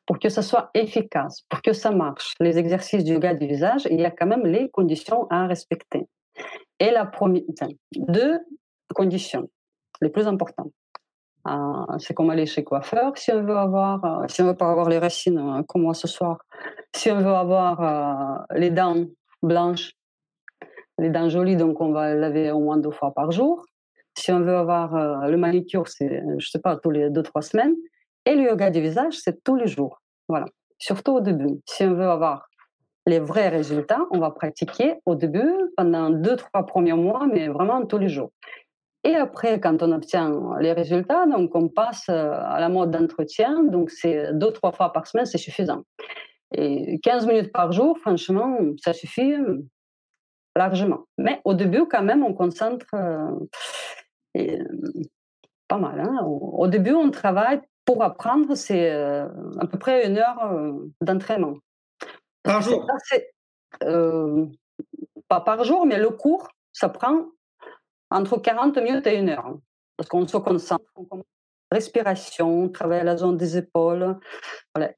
pour 0.06 0.18
que 0.18 0.28
ça 0.28 0.42
soit 0.42 0.70
efficace, 0.74 1.42
pour 1.48 1.62
que 1.62 1.72
ça 1.72 1.90
marche, 1.90 2.34
les 2.40 2.58
exercices 2.58 3.04
du 3.04 3.12
yoga 3.12 3.34
du 3.34 3.46
visage, 3.46 3.86
il 3.90 4.00
y 4.00 4.04
a 4.04 4.10
quand 4.10 4.26
même 4.26 4.46
les 4.46 4.70
conditions 4.70 5.26
à 5.30 5.46
respecter. 5.46 6.06
Et 6.78 6.90
la 6.90 7.06
première, 7.06 7.42
deux 7.96 8.38
conditions 8.94 9.48
les 10.02 10.10
plus 10.10 10.26
importantes. 10.26 10.72
Euh, 11.46 11.98
c'est 11.98 12.14
comme 12.14 12.30
aller 12.30 12.46
chez 12.46 12.64
coiffeur 12.64 13.16
si 13.16 13.30
on 13.30 13.42
veut 13.42 13.56
avoir, 13.56 14.28
si 14.30 14.40
on 14.42 14.46
veut 14.46 14.56
pas 14.56 14.70
avoir 14.70 14.88
les 14.88 14.98
racines 14.98 15.62
comme 15.68 15.82
moi 15.82 15.94
ce 15.94 16.08
soir, 16.08 16.38
si 16.94 17.10
on 17.10 17.20
veut 17.20 17.34
avoir 17.34 18.46
les 18.54 18.70
dents 18.70 19.04
blanches 19.42 19.92
les 20.98 21.10
dents 21.10 21.28
jolies, 21.28 21.56
donc 21.56 21.80
on 21.80 21.92
va 21.92 22.14
laver 22.14 22.50
au 22.50 22.60
moins 22.60 22.76
deux 22.76 22.90
fois 22.90 23.12
par 23.12 23.30
jour. 23.32 23.64
Si 24.16 24.30
on 24.30 24.40
veut 24.40 24.56
avoir 24.56 24.94
euh, 24.94 25.28
le 25.28 25.36
manicure, 25.36 25.88
c'est, 25.88 26.22
je 26.38 26.48
sais 26.48 26.60
pas, 26.60 26.76
tous 26.76 26.90
les 26.90 27.10
deux, 27.10 27.22
trois 27.22 27.42
semaines. 27.42 27.74
Et 28.26 28.34
le 28.34 28.42
yoga 28.42 28.70
du 28.70 28.80
visage, 28.80 29.14
c'est 29.18 29.42
tous 29.42 29.56
les 29.56 29.66
jours. 29.66 30.00
Voilà. 30.28 30.46
Surtout 30.78 31.12
au 31.12 31.20
début. 31.20 31.60
Si 31.66 31.84
on 31.84 31.94
veut 31.94 32.08
avoir 32.08 32.48
les 33.06 33.20
vrais 33.20 33.48
résultats, 33.48 34.00
on 34.10 34.18
va 34.18 34.30
pratiquer 34.30 34.96
au 35.04 35.14
début 35.14 35.52
pendant 35.76 36.10
deux, 36.10 36.36
trois 36.36 36.64
premiers 36.64 36.94
mois, 36.94 37.26
mais 37.26 37.48
vraiment 37.48 37.84
tous 37.84 37.98
les 37.98 38.08
jours. 38.08 38.30
Et 39.04 39.14
après, 39.14 39.60
quand 39.60 39.82
on 39.82 39.92
obtient 39.92 40.32
les 40.60 40.72
résultats, 40.72 41.26
donc 41.26 41.54
on 41.54 41.68
passe 41.68 42.08
euh, 42.08 42.32
à 42.32 42.58
la 42.58 42.70
mode 42.70 42.90
d'entretien, 42.90 43.62
donc 43.64 43.90
c'est 43.90 44.32
deux, 44.32 44.50
trois 44.50 44.72
fois 44.72 44.92
par 44.94 45.06
semaine, 45.06 45.26
c'est 45.26 45.36
suffisant. 45.36 45.82
Et 46.56 46.98
15 47.00 47.26
minutes 47.26 47.52
par 47.52 47.72
jour, 47.72 47.98
franchement, 47.98 48.56
ça 48.82 48.94
suffit 48.94 49.34
largement. 50.56 51.04
Mais 51.18 51.40
au 51.44 51.54
début, 51.54 51.86
quand 51.86 52.02
même, 52.02 52.24
on 52.24 52.32
concentre 52.32 52.86
euh, 52.94 53.30
euh, 54.38 54.64
pas 55.68 55.78
mal. 55.78 56.00
Hein. 56.00 56.24
Au, 56.24 56.66
début, 56.68 56.92
on 56.92 57.10
travaille 57.10 57.60
pour 57.84 58.02
apprendre, 58.02 58.54
c'est 58.54 58.90
euh, 58.90 59.28
à 59.58 59.66
peu 59.66 59.78
près 59.78 60.06
une 60.06 60.18
heure 60.18 60.74
d'entraînement. 61.00 61.56
Par 62.42 62.62
jour? 62.62 62.86
Pas 65.28 65.40
par 65.40 65.64
jour, 65.64 65.86
mais 65.86 65.98
le 65.98 66.10
cours, 66.10 66.48
ça 66.72 66.88
prend 66.88 67.26
entre 68.10 68.36
40 68.36 68.76
minutes 68.78 69.06
et 69.06 69.16
une 69.16 69.30
heure. 69.30 69.46
Hein. 69.46 69.60
Parce 69.96 70.08
qu'on 70.08 70.26
se 70.26 70.36
concentre, 70.36 70.84
on 70.96 71.22
respiration, 71.74 72.68
travailler 72.68 73.00
à 73.02 73.04
la 73.04 73.16
zone 73.16 73.36
des 73.36 73.56
épaules. 73.56 74.16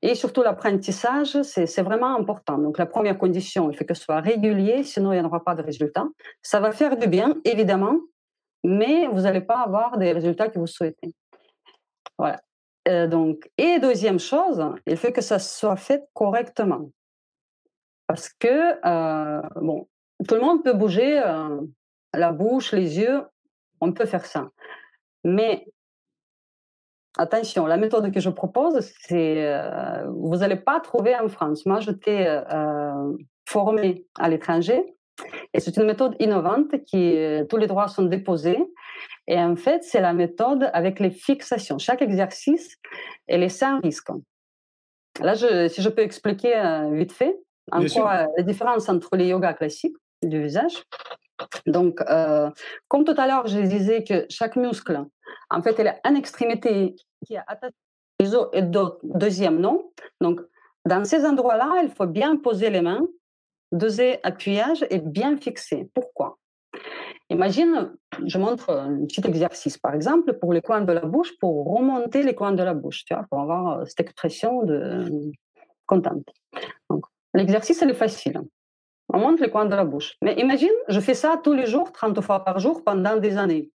Et 0.03 0.15
surtout 0.15 0.43
l'apprentissage, 0.43 1.41
c'est 1.43 1.83
vraiment 1.83 2.15
important. 2.17 2.59
Donc 2.59 2.79
la 2.79 2.87
première 2.87 3.19
condition, 3.19 3.71
il 3.71 3.77
faut 3.77 3.85
que 3.85 3.95
ce 3.95 4.05
soit 4.05 4.21
régulier, 4.21 4.85
sinon 4.85 5.13
il 5.13 5.21
n'y 5.21 5.25
aura 5.25 5.43
pas 5.43 5.55
de 5.55 5.63
résultat. 5.63 6.07
Ça 6.43 6.61
va 6.61 6.73
faire 6.73 6.97
du 6.97 7.09
bien, 7.09 7.37
évidemment, 7.45 7.97
mais 8.63 9.07
vous 9.09 9.23
n'allez 9.23 9.41
pas 9.41 9.61
avoir 9.61 9.99
des 9.99 10.13
résultats 10.13 10.49
que 10.49 10.59
vous 10.59 10.67
souhaitez. 10.67 11.15
Voilà. 12.19 12.41
Euh, 12.89 13.07
donc, 13.07 13.51
et 13.59 13.79
deuxième 13.81 14.19
chose, 14.19 14.65
il 14.87 14.97
faut 14.97 15.13
que 15.13 15.21
ça 15.21 15.39
soit 15.39 15.77
fait 15.77 16.05
correctement. 16.15 16.91
Parce 18.07 18.29
que, 18.29 18.79
euh, 18.87 19.43
bon, 19.57 19.89
tout 20.29 20.35
le 20.37 20.41
monde 20.41 20.63
peut 20.63 20.73
bouger 20.73 21.21
euh, 21.21 21.61
la 22.15 22.33
bouche, 22.33 22.73
les 22.73 22.99
yeux, 22.99 23.23
on 23.81 23.93
peut 23.93 24.07
faire 24.07 24.25
ça. 24.25 24.49
Mais 25.25 25.67
attention, 27.19 27.67
la 27.67 27.77
méthode 27.77 28.13
que 28.13 28.21
je 28.21 28.31
propose, 28.31 28.79
c'est 29.01 29.53
euh, 29.53 30.09
vous 30.11 30.37
n'allez 30.37 30.57
pas 30.57 30.79
trouver 30.81 31.17
en 31.17 31.29
France. 31.29 31.67
Moi, 31.67 31.81
j'étais 31.81 32.43
formée 33.45 34.07
à 34.19 34.29
l'étranger 34.29 34.96
et 35.53 35.61
c'est 35.61 35.77
une 35.77 35.85
méthode 35.85 36.15
innovante 36.21 36.85
qui 36.85 37.17
euh, 37.17 37.45
tous 37.45 37.57
les 37.57 37.67
droits 37.67 37.89
sont 37.89 38.05
déposés. 38.05 38.59
Et 39.27 39.39
en 39.39 39.57
fait, 39.57 39.83
c'est 39.83 40.01
la 40.01 40.13
méthode 40.13 40.71
avec 40.73 41.01
les 41.01 41.11
fixations. 41.11 41.79
Chaque 41.79 42.03
exercice, 42.03 42.77
elle 43.27 43.43
est 43.43 43.49
sans 43.49 43.81
risque. 43.81 44.11
Là, 45.21 45.35
je, 45.35 45.69
si 45.69 45.83
je 45.83 45.89
peux 45.89 46.03
expliquer 46.03 46.55
vite 46.93 47.13
fait 47.13 47.37
en 47.73 47.85
quoi 47.87 48.27
la 48.37 48.43
différence 48.43 48.89
entre 48.89 49.17
les 49.17 49.29
yogas 49.29 49.55
classiques 49.55 49.97
du 50.23 50.43
visage. 50.43 50.83
Donc, 51.67 52.01
comme 52.89 53.05
tout 53.05 53.15
à 53.17 53.27
l'heure, 53.27 53.47
je 53.47 53.59
disais 53.61 54.05
que 54.05 54.27
chaque 54.29 54.57
muscle, 54.57 55.05
en 55.51 55.63
fait, 55.63 55.75
il 55.79 55.89
a 55.89 55.97
une 56.05 56.17
extrémité 56.17 56.95
qui 57.27 57.35
est 57.35 57.41
attachée 57.47 57.75
les 58.21 58.35
os 58.35 58.49
et 58.53 58.63
d'autres, 58.63 58.99
deuxième 59.03 59.59
non. 59.59 59.91
Donc, 60.21 60.41
dans 60.85 61.05
ces 61.05 61.25
endroits-là, 61.25 61.81
il 61.83 61.91
faut 61.91 62.07
bien 62.07 62.37
poser 62.37 62.71
les 62.71 62.81
mains, 62.81 63.03
doser 63.73 64.19
appuyage 64.23 64.87
et 64.91 64.99
bien 64.99 65.37
fixer. 65.37 65.91
Pourquoi? 65.95 66.39
Imagine, 67.31 67.97
je 68.25 68.39
montre 68.39 68.71
un 68.71 69.05
petit 69.07 69.27
exercice, 69.27 69.79
par 69.79 69.95
exemple, 69.95 70.35
pour 70.35 70.53
les 70.53 70.63
coins 70.63 70.83
de 70.83 70.93
la 70.93 71.01
bouche, 71.01 71.37
pour 71.41 71.67
remonter 71.75 72.23
les 72.23 72.35
coins 72.35 72.53
de 72.53 72.63
la 72.63 72.75
bouche, 72.75 73.05
tu 73.05 73.15
vois, 73.15 73.25
pour 73.29 73.41
avoir 73.41 73.87
cette 73.87 74.01
expression 74.01 74.63
de 74.63 75.33
contente. 75.87 76.29
Donc, 76.89 77.05
l'exercice, 77.35 77.81
il 77.83 77.91
est 77.91 77.95
facile. 77.95 78.41
On 79.13 79.19
monte 79.19 79.41
les 79.41 79.51
coins 79.51 79.67
de 79.67 79.75
la 79.75 79.85
bouche. 79.85 80.15
Mais 80.23 80.35
imagine, 80.35 80.77
je 80.89 81.01
fais 81.01 81.15
ça 81.15 81.41
tous 81.43 81.53
les 81.53 81.67
jours, 81.67 81.91
30 81.93 82.21
fois 82.21 82.45
par 82.45 82.59
jour, 82.61 82.85
pendant 82.85 83.17
des 83.17 83.37
années 83.37 83.71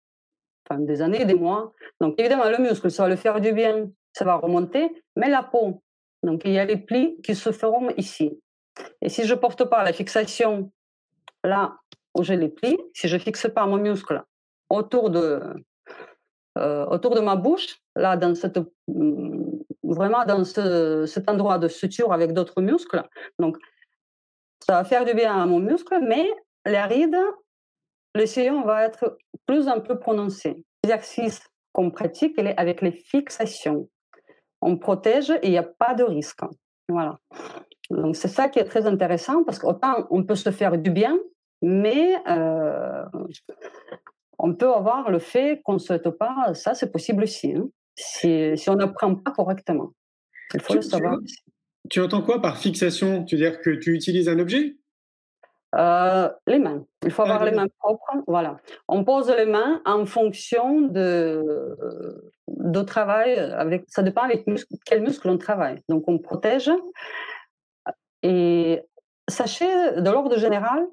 des 0.76 1.02
années, 1.02 1.26
des 1.26 1.36
mois. 1.36 1.73
Donc 2.02 2.15
évidemment, 2.19 2.50
le 2.50 2.58
muscle, 2.58 2.91
ça 2.91 3.04
va 3.04 3.10
le 3.10 3.15
faire 3.15 3.39
du 3.39 3.54
bien, 3.54 3.89
ça 4.13 4.26
va 4.26 4.36
remonter, 4.36 4.89
mais 5.15 5.30
la 5.30 5.43
peau, 5.43 5.82
donc 6.23 6.41
il 6.45 6.52
y 6.52 6.60
a 6.60 6.65
les 6.65 6.78
plis 6.78 7.19
qui 7.21 7.36
se 7.36 7.52
feront 7.52 7.89
ici. 7.97 8.39
Et 9.02 9.10
si 9.10 9.26
je 9.26 9.34
ne 9.34 9.40
porte 9.40 9.66
pas 9.66 9.84
la 9.84 9.94
fixation 9.94 10.72
là 11.44 11.78
où 12.16 12.24
j'ai 12.24 12.36
les 12.36 12.50
plis, 12.50 12.78
si 12.94 13.08
je 13.08 13.16
ne 13.16 13.22
fixe 13.22 13.48
pas 13.54 13.66
mon 13.66 13.78
muscle 13.78 14.24
autour 14.70 15.10
de, 15.10 15.42
euh, 16.58 16.86
autour 16.88 17.16
de 17.16 17.22
ma 17.22 17.36
bouche, 17.36 17.78
là, 17.96 18.18
dans 18.18 18.36
cette, 18.36 18.60
mm, 18.88 19.60
vraiment 19.84 20.26
dans 20.26 20.44
ce, 20.44 21.06
cet 21.06 21.30
endroit 21.30 21.58
de 21.58 21.68
suture 21.68 22.12
avec 22.12 22.34
d'autres 22.34 22.62
muscles, 22.62 23.04
donc 23.40 23.58
ça 24.66 24.74
va 24.74 24.84
faire 24.84 25.06
du 25.06 25.13
bien 25.13 25.42
à 25.42 25.46
mon 25.46 25.60
muscle, 25.60 26.00
mais 26.02 26.30
les 26.66 26.82
rides 26.82 27.18
le 28.18 28.26
sillon 28.26 28.63
va 28.63 28.84
être 28.84 29.18
plus 29.46 29.68
en 29.68 29.80
plus 29.80 29.98
prononcé. 29.98 30.66
L'exercice 30.84 31.42
qu'on 31.72 31.92
pratique, 31.92 32.34
elle 32.38 32.48
est 32.48 32.60
avec 32.60 32.82
les 32.82 32.92
fixations. 32.92 33.88
On 34.62 34.78
protège 34.78 35.30
et 35.30 35.40
il 35.44 35.52
n'y 35.52 35.58
a 35.58 35.63
pas 35.63 35.94
de 35.94 36.04
risque. 36.04 36.42
Voilà. 36.90 37.20
Donc 37.89 38.15
c'est 38.15 38.28
ça 38.28 38.50
qui 38.50 38.60
est 38.60 38.65
très 38.65 38.86
intéressant 38.86 39.43
parce 39.43 39.60
qu'autant 39.60 40.08
on 40.10 40.23
peut 40.23 40.36
se 40.36 40.52
faire 40.52 40.78
du 40.78 40.91
bien, 40.91 41.17
mais 41.62 42.15
euh, 42.28 43.04
on 44.38 44.54
peut 44.54 44.73
avoir 44.73 45.10
le 45.10 45.19
fait 45.19 45.62
qu'on 45.63 45.73
ne 45.73 45.80
souhaite 45.80 46.10
pas, 46.10 46.54
ça 46.54 46.73
c'est 46.73 46.91
possible 46.91 47.23
aussi, 47.23 47.54
hein, 47.54 47.67
si, 47.95 48.58
si, 48.58 48.69
on 48.69 48.76
n'apprend 48.76 49.15
pas 49.15 49.32
correctement. 49.32 49.91
Il 50.54 50.62
faut 50.62 50.73
tu, 50.73 50.78
le 50.78 50.82
savoir. 50.82 51.17
Tu, 51.26 51.36
tu 51.89 52.02
entends 52.02 52.21
quoi 52.21 52.41
par 52.41 52.58
fixation? 52.58 53.23
Tu 53.23 53.36
veux 53.36 53.41
dire 53.41 53.62
que 53.62 53.69
tu 53.71 53.93
utilises 53.93 54.30
un 54.30 54.39
objet? 54.39 54.76
Euh, 55.76 56.30
les 56.47 56.60
mains. 56.60 56.86
Il 57.04 57.12
faut 57.12 57.23
avoir 57.23 57.43
les 57.43 57.52
mains 57.52 57.67
propres. 57.80 58.23
Voilà. 58.26 58.58
On 58.88 59.04
pose 59.04 59.30
les 59.30 59.45
mains 59.45 59.82
en 59.86 60.06
fonction 60.06 60.82
de, 60.82 61.78
de 62.47 62.82
travail. 62.82 63.38
Avec, 63.38 63.84
ça 63.88 64.02
dépend 64.02 64.21
avec 64.21 64.47
muscle, 64.47 64.73
quel 64.86 65.02
muscle 65.02 65.28
on 65.30 65.38
travaille. 65.38 65.82
Donc, 65.89 66.08
on 66.08 66.17
protège. 66.19 66.71
Et 68.28 68.82
sachez, 69.30 69.66
de 70.02 70.10
l'ordre 70.10 70.38
général, 70.38 70.86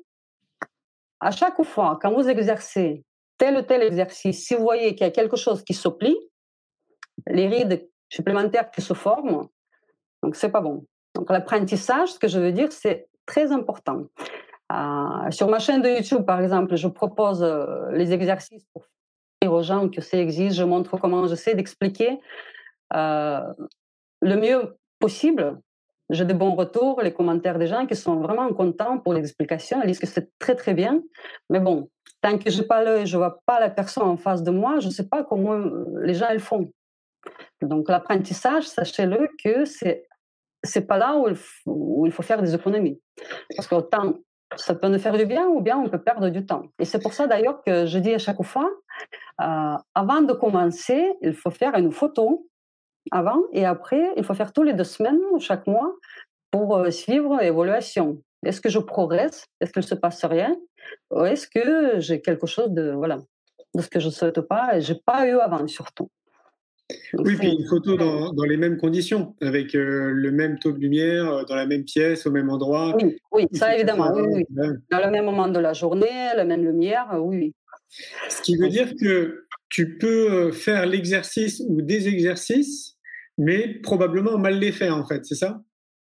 à 1.19 1.33
chaque 1.33 1.61
fois, 1.65 1.99
quand 2.01 2.13
vous 2.13 2.29
exercez 2.29 3.05
tel 3.39 3.57
ou 3.57 3.63
tel 3.63 3.83
exercice, 3.83 4.47
si 4.47 4.55
vous 4.55 4.63
voyez 4.63 4.95
qu'il 4.95 5.05
y 5.05 5.11
a 5.11 5.11
quelque 5.11 5.37
chose 5.37 5.65
qui 5.65 5.75
se 5.75 5.89
plie, 5.89 6.17
les 7.27 7.49
rides 7.49 7.89
supplémentaires 8.09 8.71
qui 8.71 8.83
se 8.83 8.95
forment, 8.95 9.49
donc 10.23 10.37
c'est 10.37 10.51
pas 10.51 10.61
bon. 10.61 10.87
Donc 11.17 11.29
l'apprentissage, 11.31 12.13
ce 12.13 12.19
que 12.21 12.29
je 12.29 12.39
veux 12.39 12.53
dire, 12.53 12.71
c'est 12.71 13.09
très 13.27 13.51
important. 13.51 14.05
Euh, 14.73 15.31
sur 15.31 15.49
ma 15.49 15.59
chaîne 15.59 15.83
de 15.83 15.89
YouTube, 15.89 16.25
par 16.25 16.41
exemple, 16.41 16.77
je 16.77 16.87
propose 16.87 17.43
euh, 17.43 17.91
les 17.91 18.13
exercices 18.13 18.65
pour 18.73 18.87
dire 19.43 19.53
aux 19.53 19.63
gens 19.63 19.89
que 19.89 20.01
ça 20.01 20.19
existe. 20.19 20.57
Je 20.57 20.65
montre 20.65 20.97
comment 20.99 21.27
j'essaie 21.27 21.57
d'expliquer 21.57 22.21
euh, 22.95 23.41
le 24.21 24.37
mieux 24.37 24.77
possible. 25.01 25.59
J'ai 26.15 26.25
des 26.25 26.35
bons 26.35 26.55
retours, 26.55 27.01
les 27.03 27.13
commentaires 27.13 27.59
des 27.59 27.67
gens 27.67 27.87
qui 27.87 27.97
sont 27.97 28.17
vraiment 28.17 28.53
contents 28.53 28.99
pour 28.99 29.15
l'explication. 29.15 29.81
Ils 29.83 29.89
disent 29.89 29.99
que 29.99 30.07
c'est 30.07 30.31
très 30.39 30.55
très 30.55 30.75
bien. 30.75 31.03
Mais 31.51 31.61
bon, 31.61 31.89
tant 32.23 32.39
que 32.39 32.51
je 32.51 32.63
pas 32.63 32.83
l'œil, 32.83 33.07
je 33.07 33.17
vois 33.17 33.41
pas 33.47 33.61
la 33.61 33.71
personne 33.71 34.05
en 34.05 34.17
face 34.17 34.43
de 34.43 34.51
moi, 34.51 34.81
je 34.81 34.87
ne 34.87 34.93
sais 34.93 35.09
pas 35.09 35.25
comment 35.25 35.59
les 36.03 36.15
gens 36.15 36.33
le 36.33 36.39
font. 36.39 36.71
Donc 37.63 37.89
l'apprentissage, 37.89 38.65
sachez-le 38.69 39.29
que 39.43 39.65
c'est 39.65 40.07
c'est 40.63 40.87
pas 40.87 40.97
là 40.97 41.19
où 41.19 41.29
il, 42.07 42.11
faut, 42.11 42.23
faire 42.23 42.41
des 42.41 42.55
économies. 42.55 42.99
Parce 43.55 43.69
qu'autant 43.69 44.15
ça 44.57 44.75
peut 44.75 44.89
nous 44.89 44.99
faire 44.99 45.17
du 45.17 45.27
bien 45.27 45.47
ou 45.49 45.61
bien 45.61 45.77
on 45.77 45.89
peut 45.89 46.03
perdre 46.03 46.29
du 46.31 46.47
temps. 46.47 46.65
Et 46.79 46.85
c'est 46.85 47.03
pour 47.03 47.13
ça 47.13 47.27
d'ailleurs 47.27 47.63
que 47.63 47.87
je 47.87 47.99
dis 47.99 48.15
à 48.15 48.19
chaque 48.19 48.43
fois, 48.43 48.71
euh, 49.41 49.77
avant 49.95 50.23
de 50.23 50.33
commencer, 50.33 51.13
il 51.23 51.35
faut 51.35 51.51
faire 51.51 51.75
une 51.75 51.93
photo 51.93 52.47
avant 53.11 53.43
et 53.53 53.65
après, 53.65 54.13
il 54.17 54.25
faut 54.25 54.35
faire 54.35 54.53
tous 54.53 54.63
les 54.63 54.73
deux 54.73 54.85
semaines, 54.85 55.21
chaque 55.39 55.67
mois, 55.67 55.95
pour 56.51 56.77
euh, 56.77 56.91
suivre 56.91 57.39
l'évaluation. 57.41 58.23
Est-ce 58.45 58.61
que 58.61 58.69
je 58.69 58.79
progresse? 58.79 59.47
Est-ce 59.61 59.73
qu'il 59.73 59.83
ne 59.83 59.87
se 59.87 59.95
passe 59.95 60.25
rien? 60.25 60.57
Ou 61.11 61.25
est-ce 61.25 61.49
que 61.49 62.01
j'ai 62.01 62.21
quelque 62.21 62.47
chose 62.47 62.71
de, 62.71 62.93
voilà, 62.93 63.19
de 63.75 63.83
ce 63.83 63.89
que 63.89 64.01
je 64.01 64.07
ne 64.07 64.13
souhaite 64.13 64.41
pas 64.41 64.77
et 64.77 64.81
je 64.81 64.93
n'ai 64.93 65.01
pas 65.05 65.27
eu 65.27 65.39
avant 65.39 65.67
surtout 65.67 66.11
oui, 67.15 67.37
puis 67.37 67.49
une 67.49 67.67
photo 67.67 67.97
dans, 67.97 68.33
dans, 68.33 68.45
les 68.45 68.59
mêmes 68.59 68.77
conditions, 68.77 69.35
avec 69.41 69.75
euh, 69.75 70.11
le 70.11 70.31
même 70.31 70.59
taux 70.59 70.73
de 70.73 70.79
lumière, 70.79 71.33
euh, 71.33 71.45
dans 71.45 71.55
la 71.55 71.67
même 71.67 71.85
pièce, 71.85 72.27
au 72.27 72.31
même 72.31 72.51
endroit. 72.51 72.95
Oui, 72.97 73.17
oui 73.33 73.47
ça 73.53 73.75
évidemment, 73.75 74.13
oui, 74.15 74.45
oui. 74.51 74.67
Dans 74.91 75.01
le 75.03 75.11
même 75.11 75.25
moment 75.25 75.49
de 75.49 75.59
la 75.59 75.73
journée, 75.73 76.35
la 76.37 76.45
même 76.45 76.63
lumière, 76.63 77.09
oui. 77.23 77.55
Ce 78.29 78.43
qui 78.43 78.57
veut 78.57 78.69
dire 78.69 78.93
que 79.01 79.47
tu 79.71 79.97
peux 79.97 80.53
faire 80.53 80.85
l'exercice 80.85 81.63
ou 81.67 81.81
des 81.81 82.07
exercices, 82.09 82.94
mais 83.39 83.75
probablement 83.83 84.39
mal 84.39 84.59
les 84.59 84.73
faire, 84.73 84.97
en 84.97 85.07
fait, 85.07 85.25
c'est 85.25 85.35
ça? 85.35 85.63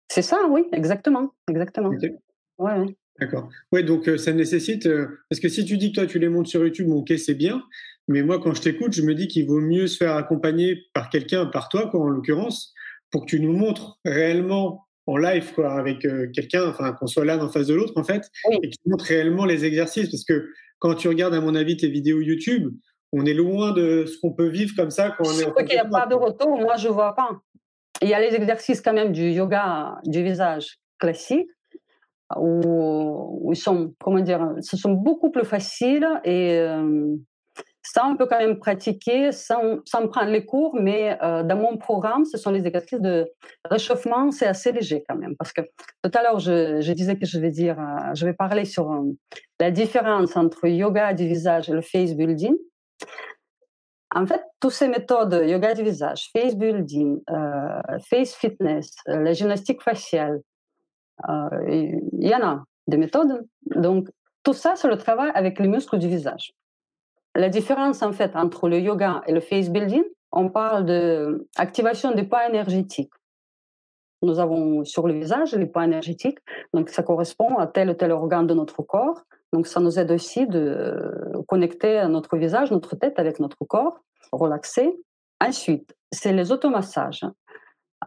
C'est 0.10 0.22
ça, 0.22 0.48
oui, 0.50 0.64
exactement. 0.72 1.34
exactement. 1.50 1.90
Okay. 1.90 2.16
Ouais, 2.58 2.80
ouais. 2.80 2.96
D'accord. 3.20 3.50
Ouais, 3.72 3.84
donc 3.84 4.10
ça 4.18 4.32
nécessite. 4.32 4.88
parce 5.30 5.40
que 5.40 5.50
si 5.50 5.66
tu 5.66 5.78
dis 5.78 5.92
que 5.92 5.96
toi, 5.96 6.06
tu 6.06 6.20
les 6.20 6.30
montes 6.30 6.48
sur 6.48 6.64
YouTube, 6.64 6.90
ok, 6.90 7.14
c'est 7.18 7.34
bien. 7.34 7.64
Mais 8.08 8.24
moi, 8.24 8.40
quand 8.40 8.54
je 8.54 8.62
t'écoute, 8.62 8.94
je 8.94 9.02
me 9.02 9.14
dis 9.16 9.28
qu'il 9.28 9.46
vaut 9.48 9.60
mieux 9.60 9.88
se 9.88 9.98
faire 9.98 10.16
accompagner 10.16 10.86
par 10.94 11.10
quelqu'un, 11.10 11.46
par 11.46 11.70
toi, 11.70 11.90
quoi, 11.90 12.00
en 12.00 12.10
l'occurrence, 12.10 12.74
pour 13.12 13.26
que 13.26 13.32
tu 13.32 13.40
nous 13.40 13.54
montres 13.54 14.00
réellement 14.06 14.88
en 15.08 15.18
live, 15.18 15.52
quoi, 15.54 15.74
avec 15.74 16.06
euh, 16.06 16.28
quelqu'un, 16.34 16.68
enfin, 16.68 16.94
qu'on 16.94 17.08
soit 17.08 17.26
là 17.26 17.44
en 17.44 17.50
face 17.50 17.68
de 17.68 17.74
l'autre, 17.74 17.94
en 17.96 18.04
fait, 18.04 18.24
oui. 18.50 18.60
et 18.64 18.70
que 18.70 18.76
tu 18.76 18.90
montres 18.90 19.06
réellement 19.06 19.46
les 19.46 19.66
exercices. 19.66 20.10
Parce 20.10 20.24
que 20.24 20.50
quand 20.80 20.96
tu 20.96 21.08
regardes, 21.08 21.34
à 21.34 21.42
mon 21.42 21.56
avis, 21.56 21.76
tes 21.76 21.90
vidéos 21.90 22.22
YouTube, 22.22 22.74
on 23.18 23.26
est 23.26 23.34
loin 23.34 23.72
de 23.72 24.06
ce 24.06 24.20
qu'on 24.20 24.32
peut 24.32 24.48
vivre 24.48 24.74
comme 24.76 24.92
ça 24.92 25.12
quand 25.18 25.26
on 25.28 25.40
est 25.40 25.46
en 25.46 25.52
qu'il 25.54 25.76
n'y 25.76 25.78
a 25.78 25.86
pas 25.86 26.06
de 26.06 26.16
retour, 26.16 26.60
moi, 26.60 26.78
je 26.78 26.88
ne 26.88 26.94
vois 26.94 27.14
pas. 27.16 27.30
Il 28.02 28.10
y 28.10 28.14
a 28.14 28.20
les 28.20 28.36
exercices 28.36 28.82
quand 28.82 28.94
même 28.94 29.12
du 29.12 29.30
yoga 29.32 29.96
du 30.06 30.24
visage 30.24 30.80
classique, 31.00 31.50
où, 32.36 33.40
où 33.42 33.54
ils 33.54 33.58
sont, 33.58 33.94
comment 34.00 34.20
dire, 34.20 34.54
ce 34.62 34.78
sont 34.78 34.92
beaucoup 34.92 35.32
plus 35.32 35.46
faciles 35.46 36.08
et 36.24 36.58
euh, 36.60 37.16
ça, 37.82 38.06
on 38.06 38.18
peut 38.18 38.26
quand 38.26 38.38
même 38.38 38.60
pratiquer 38.60 39.32
sans, 39.32 39.80
sans 39.86 40.08
prendre 40.10 40.30
les 40.30 40.46
cours, 40.46 40.76
mais 40.78 41.18
euh, 41.24 41.44
dans 41.44 41.56
mon 41.56 41.78
programme, 41.78 42.26
ce 42.26 42.38
sont 42.38 42.52
les 42.52 42.68
exercices 42.68 43.00
de 43.00 43.32
réchauffement, 43.64 44.30
c'est 44.32 44.46
assez 44.46 44.74
léger 44.74 45.06
quand 45.08 45.16
même. 45.16 45.38
Parce 45.38 45.54
que 45.54 45.62
tout 46.04 46.12
à 46.14 46.22
l'heure, 46.22 46.40
je, 46.40 46.82
je, 46.82 46.92
disais 46.92 47.16
que 47.16 47.26
je 47.26 47.40
vais 47.40 47.50
dire, 47.50 47.80
euh, 47.80 48.14
je 48.14 48.26
vais 48.26 48.34
parler 48.34 48.66
sur 48.66 49.06
la 49.62 49.72
différence 49.72 50.36
entre 50.36 50.68
yoga 50.68 51.14
du 51.14 51.28
visage 51.28 51.70
et 51.70 51.74
le 51.74 51.82
face 51.82 52.14
building. 52.14 52.56
En 54.16 54.26
fait, 54.26 54.42
toutes 54.60 54.72
ces 54.72 54.88
méthodes, 54.88 55.44
yoga 55.46 55.74
du 55.74 55.84
visage, 55.84 56.30
face 56.32 56.56
building, 56.56 57.22
euh, 57.30 57.82
face 58.10 58.34
fitness, 58.36 58.96
la 59.06 59.34
gymnastique 59.34 59.82
faciale, 59.82 60.42
il 61.68 62.00
y 62.14 62.34
en 62.34 62.48
a 62.48 62.64
des 62.88 62.98
méthodes. 62.98 63.46
Donc, 63.76 64.08
tout 64.44 64.54
ça, 64.54 64.76
c'est 64.76 64.88
le 64.88 64.98
travail 64.98 65.32
avec 65.34 65.60
les 65.60 65.68
muscles 65.68 65.98
du 65.98 66.08
visage. 66.08 66.54
La 67.36 67.50
différence 67.50 68.02
en 68.02 68.14
fait 68.14 68.36
entre 68.36 68.68
le 68.68 68.80
yoga 68.80 69.22
et 69.28 69.32
le 69.32 69.42
face 69.42 69.70
building, 69.70 70.04
on 70.32 70.50
parle 70.50 70.86
d'activation 70.86 72.12
des 72.14 72.24
points 72.24 72.48
énergétiques. 72.48 73.12
Nous 74.24 74.40
avons 74.40 74.84
sur 74.84 75.08
le 75.08 75.14
visage 75.14 75.54
les 75.54 75.68
points 75.68 75.84
énergétiques, 75.84 76.40
donc 76.74 76.90
ça 76.90 77.04
correspond 77.04 77.58
à 77.58 77.68
tel 77.68 77.92
ou 77.92 77.94
tel 77.94 78.12
organe 78.12 78.48
de 78.48 78.56
notre 78.56 78.82
corps. 78.82 79.22
Donc 79.54 79.68
ça 79.68 79.80
nous 79.80 80.00
aide 80.00 80.12
aussi 80.12 80.48
de 80.48 81.32
connecter 81.48 82.06
notre 82.08 82.38
visage, 82.38 82.72
notre 82.72 82.96
tête 82.96 83.18
avec 83.20 83.40
notre 83.40 83.66
corps, 83.66 84.00
relaxer. 84.32 84.96
Ensuite, 85.42 85.96
c'est 86.12 86.34
les 86.34 86.52
automassages. 86.52 87.26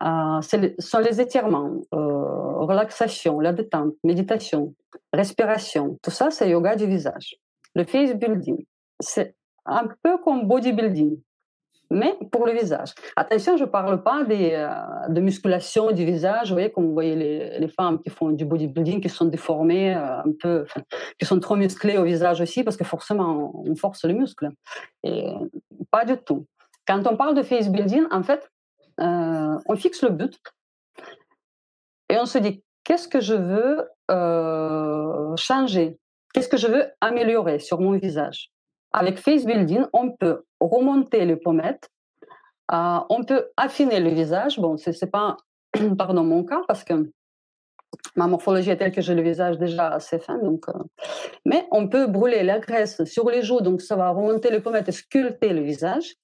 Euh, 0.03 0.40
sont 0.79 0.98
les 1.00 1.20
étirements, 1.20 1.81
euh, 1.94 2.59
relaxation, 2.64 3.40
la 3.40 3.53
détente, 3.53 3.94
méditation, 4.05 4.74
respiration. 5.12 5.98
Tout 6.03 6.12
ça, 6.12 6.31
c'est 6.31 6.48
yoga 6.48 6.76
du 6.76 6.87
visage. 6.87 7.37
Le 7.74 7.85
face 7.85 8.14
building, 8.14 8.64
c'est 9.00 9.35
un 9.66 9.88
peu 10.03 10.18
comme 10.18 10.46
bodybuilding, 10.46 11.20
mais 11.90 12.16
pour 12.31 12.46
le 12.46 12.53
visage. 12.53 12.94
Attention, 13.16 13.57
je 13.57 13.64
ne 13.64 13.68
parle 13.68 14.03
pas 14.03 14.22
des, 14.24 14.53
euh, 14.53 14.68
de 15.09 15.20
musculation 15.20 15.90
du 15.90 16.05
visage. 16.05 16.48
Vous 16.48 16.55
voyez, 16.55 16.70
comme 16.70 16.87
vous 16.87 16.92
voyez 16.92 17.16
les, 17.16 17.59
les 17.59 17.68
femmes 17.68 18.00
qui 18.00 18.11
font 18.11 18.31
du 18.31 18.44
bodybuilding, 18.44 19.00
qui 19.00 19.09
sont 19.09 19.24
déformées, 19.24 19.96
euh, 19.96 20.20
un 20.20 20.33
peu, 20.40 20.66
qui 21.18 21.26
sont 21.26 21.40
trop 21.40 21.57
musclées 21.57 21.98
au 21.98 22.05
visage 22.05 22.40
aussi, 22.40 22.62
parce 22.62 22.76
que 22.76 22.85
forcément, 22.85 23.53
on 23.66 23.74
force 23.74 24.05
les 24.05 24.14
muscles. 24.14 24.50
Et 25.03 25.33
pas 25.90 26.05
du 26.05 26.16
tout. 26.16 26.46
Quand 26.87 27.05
on 27.07 27.16
parle 27.16 27.35
de 27.35 27.42
face 27.42 27.68
building, 27.68 28.05
en 28.11 28.22
fait, 28.22 28.48
euh, 29.00 29.59
on 29.66 29.76
fixe 29.76 30.03
le 30.03 30.11
but 30.11 30.38
et 32.09 32.18
on 32.18 32.26
se 32.26 32.38
dit 32.38 32.62
qu'est-ce 32.85 33.09
que 33.09 33.20
je 33.20 33.35
veux 33.35 33.88
changer? 35.37 35.98
Qu'est-ce 36.33 36.48
que 36.48 36.57
je 36.57 36.68
veux 36.68 36.85
améliorer 37.00 37.59
sur 37.59 37.81
mon 37.81 37.92
visage? 37.92 38.50
Avec 38.92 39.18
Face 39.18 39.44
Building, 39.44 39.85
on 39.92 40.11
peut 40.12 40.44
remonter 40.61 41.24
les 41.24 41.37
pommettes, 41.37 41.88
euh, 42.72 42.98
on 43.09 43.24
peut 43.24 43.46
affiner 43.57 44.00
le 44.00 44.11
visage. 44.11 44.59
Bon, 44.59 44.76
ce 44.76 44.90
n'est 44.90 45.11
pas 45.11 45.37
pardon, 45.98 46.24
mon 46.24 46.44
cas 46.44 46.62
parce 46.66 46.85
que 46.85 47.11
ma 48.16 48.26
morphologie 48.26 48.70
est 48.70 48.76
telle 48.76 48.92
que 48.92 49.00
j'ai 49.00 49.14
le 49.14 49.22
visage 49.22 49.59
déjà 49.59 49.88
assez 49.88 50.18
fin. 50.18 50.38
Donc, 50.38 50.68
euh, 50.68 50.72
mais 51.44 51.66
on 51.70 51.88
peut 51.88 52.07
brûler 52.07 52.42
la 52.42 52.59
graisse 52.59 53.03
sur 53.05 53.31
les 53.31 53.42
joues, 53.42 53.61
donc 53.61 53.81
ça 53.81 53.96
va 53.96 54.11
remonter 54.11 54.50
les 54.50 54.61
pommettes 54.61 54.88
et 54.88 54.92
sculpter 54.92 55.53
le 55.53 55.62
visage. 55.62 56.14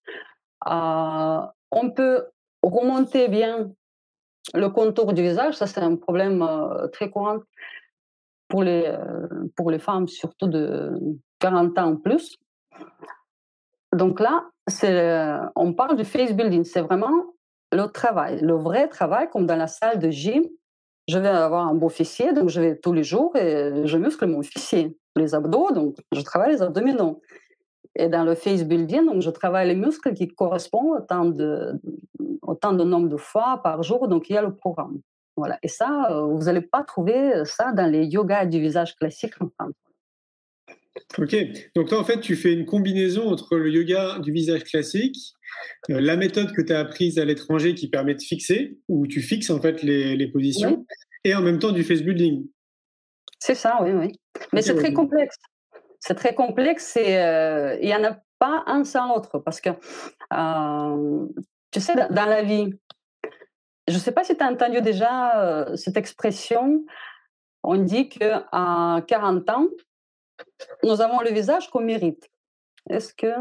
Euh, 0.69 1.41
on 1.71 1.91
peut 1.91 2.27
remonter 2.63 3.29
bien 3.29 3.71
le 4.55 4.69
contour 4.69 5.13
du 5.13 5.23
visage, 5.23 5.55
ça 5.55 5.67
c'est 5.67 5.81
un 5.81 5.97
problème 5.97 6.47
très 6.93 7.11
courant 7.11 7.39
pour 8.49 8.63
les, 8.63 8.97
pour 9.57 9.73
les 9.73 9.81
femmes, 9.81 10.07
surtout 10.07 10.47
de 10.47 10.93
40 11.41 11.79
ans 11.79 11.87
en 11.91 11.97
plus. 11.97 12.39
Donc 13.95 14.21
là, 14.21 14.51
on 15.57 15.73
parle 15.73 15.97
du 15.97 16.05
face 16.05 16.33
building. 16.33 16.65
C'est 16.65 16.83
vraiment 16.83 17.25
le 17.73 17.87
travail, 17.87 18.41
le 18.41 18.55
vrai 18.55 18.89
travail, 18.89 19.29
comme 19.31 19.47
dans 19.47 19.57
la 19.57 19.67
salle 19.67 19.99
de 19.99 20.11
gym. 20.11 20.45
Je 21.09 21.19
vais 21.19 21.29
avoir 21.29 21.69
un 21.69 21.75
beau 21.75 21.89
fessier, 21.89 22.33
donc 22.33 22.49
je 22.49 22.61
vais 22.61 22.77
tous 22.77 22.93
les 22.93 23.05
jours 23.05 23.37
et 23.37 23.87
je 23.87 23.97
muscle 23.97 24.27
mon 24.27 24.43
fessier. 24.43 24.99
Les 25.15 25.35
abdos, 25.35 25.71
donc 25.73 25.97
je 26.13 26.21
travaille 26.21 26.53
les 26.53 26.63
abdominaux. 26.63 27.23
Et 27.95 28.09
dans 28.09 28.25
le 28.25 28.35
face 28.35 28.65
building, 28.65 29.07
donc 29.07 29.23
je 29.23 29.31
travaille 29.31 29.69
les 29.69 29.77
muscles 29.77 30.13
qui 30.13 30.29
correspondent 30.29 30.99
autant 30.99 31.25
de, 31.25 31.81
de 32.21 32.85
nombre 32.85 33.09
de 33.09 33.17
fois 33.17 33.61
par 33.63 33.83
jour. 33.83 34.09
Donc 34.09 34.29
il 34.29 34.35
y 34.35 34.37
a 34.37 34.43
le 34.43 34.55
programme. 34.55 35.01
Voilà. 35.37 35.59
Et 35.63 35.69
ça, 35.69 36.11
euh, 36.11 36.23
vous 36.23 36.45
n'allez 36.45 36.61
pas 36.61 36.83
trouver 36.83 37.45
ça 37.45 37.73
dans 37.73 37.91
les 37.91 38.05
yogas 38.05 38.47
du 38.47 38.61
visage 38.61 38.97
classiques 38.97 39.41
en 39.41 39.49
France. 39.49 39.75
Ok, 41.19 41.37
donc 41.75 41.89
toi 41.89 42.01
en 42.01 42.05
fait 42.05 42.21
tu 42.21 42.37
fais 42.37 42.53
une 42.53 42.65
combinaison 42.65 43.29
entre 43.29 43.57
le 43.57 43.71
yoga 43.71 44.19
du 44.21 44.33
visage 44.33 44.65
classique, 44.65 45.17
euh, 45.91 46.01
la 46.01 46.17
méthode 46.17 46.53
que 46.53 46.63
tu 46.63 46.73
as 46.73 46.81
apprise 46.81 47.19
à 47.19 47.25
l'étranger 47.25 47.75
qui 47.75 47.89
permet 47.89 48.15
de 48.15 48.23
fixer, 48.23 48.79
où 48.89 49.07
tu 49.07 49.21
fixes 49.21 49.51
en 49.51 49.61
fait 49.61 49.83
les, 49.83 50.17
les 50.17 50.29
positions, 50.29 50.87
et 51.25 51.35
en 51.35 51.43
même 51.43 51.59
temps 51.59 51.73
du 51.73 51.85
face 51.85 52.03
building. 52.03 52.47
C'est 53.39 53.55
ça, 53.55 53.79
oui, 53.83 53.93
oui. 53.93 54.13
Mais 54.53 54.63
c'est 54.63 54.75
très 54.75 54.93
complexe. 54.93 55.37
C'est 56.01 56.15
très 56.15 56.35
complexe 56.35 56.97
et 56.97 57.19
euh, 57.19 57.77
il 57.81 57.87
n'y 57.87 57.95
en 57.95 58.05
a 58.05 58.17
pas 58.39 58.65
un 58.67 58.85
sans 58.85 59.09
l'autre 59.09 59.39
parce 59.39 59.61
que, 59.61 59.71
euh, 59.71 61.27
tu 61.71 61.81
sais, 61.81 61.95
dans 62.11 62.27
la 62.27 62.43
vie, 62.43 62.75
je 63.89 63.95
ne 63.95 63.99
sais 63.99 64.13
pas 64.13 64.25
si 64.25 64.37
tu 64.37 64.43
as 64.43 64.51
entendu 64.51 64.81
déjà 64.83 65.67
cette 65.77 65.97
expression, 65.97 66.85
on 67.63 67.77
dit 67.77 68.09
qu'à 68.09 68.47
40 69.07 69.51
ans, 69.51 69.67
nous 70.83 71.01
avons 71.01 71.21
le 71.21 71.31
visage 71.31 71.71
qu'on 71.71 71.81
mérite. 71.81 72.29
Est-ce 72.89 73.15
que. 73.15 73.33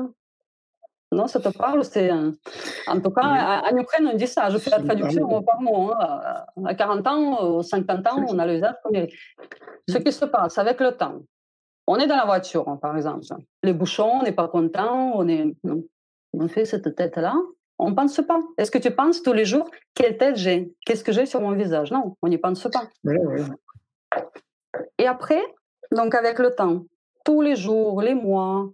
Non, 1.12 1.28
ça 1.28 1.40
te 1.40 1.50
parle? 1.50 1.84
C'est 1.86 2.12
En 2.12 3.00
tout 3.00 3.12
cas, 3.12 3.62
en 3.62 3.78
Ukraine, 3.78 4.10
on 4.12 4.16
dit 4.16 4.28
ça. 4.28 4.50
Je 4.50 4.58
fais 4.58 4.72
la 4.72 4.82
traduction 4.82 5.28
mot 5.28 5.42
par 5.42 5.62
mot. 5.62 5.92
Hein. 5.94 6.46
À 6.66 6.76
40 6.76 7.08
ans 7.08 7.58
ou 7.58 7.62
50 7.62 8.08
ans, 8.08 8.26
on 8.28 8.40
a 8.40 8.46
le 8.46 8.54
visage 8.54 8.76
qu'on 8.84 8.92
mérite. 8.92 9.14
Ce 9.88 9.98
qui 9.98 10.12
se 10.12 10.26
passe 10.26 10.58
avec 10.58 10.80
le 10.80 10.92
temps, 10.92 11.22
on 11.88 11.98
est 11.98 12.08
dans 12.08 12.18
la 12.18 12.26
voiture, 12.26 12.68
hein, 12.68 12.78
par 12.82 12.96
exemple. 12.96 13.24
Les 13.64 13.74
bouchons, 13.74 14.20
on 14.20 14.24
n'est 14.24 14.32
pas 14.32 14.48
content, 14.48 15.14
on, 15.16 15.28
est... 15.28 15.56
on 16.34 16.48
fait 16.48 16.66
cette 16.66 16.96
tête-là. 16.96 17.36
On 17.78 17.92
ne 17.92 17.96
pense 17.96 18.20
pas. 18.26 18.42
Est-ce 18.58 18.72
que 18.72 18.78
tu 18.78 18.92
penses 18.92 19.22
tous 19.22 19.34
les 19.34 19.46
jours 19.46 19.70
quelle 19.94 20.18
tête 20.18 20.38
j'ai? 20.38 20.74
Qu'est-ce 20.86 21.04
que 21.04 21.12
j'ai 21.12 21.26
sur 21.26 21.42
mon 21.42 21.52
visage? 21.52 21.92
Non, 21.92 22.16
on 22.22 22.28
n'y 22.30 22.38
pense 22.38 22.68
pas. 22.72 22.88
Et 24.98 25.08
après, 25.08 25.42
donc 25.92 26.16
avec 26.16 26.40
le 26.40 26.54
temps, 26.56 26.86
tous 27.24 27.42
les 27.42 27.56
jours, 27.56 28.02
les 28.02 28.16
mois, 28.16 28.70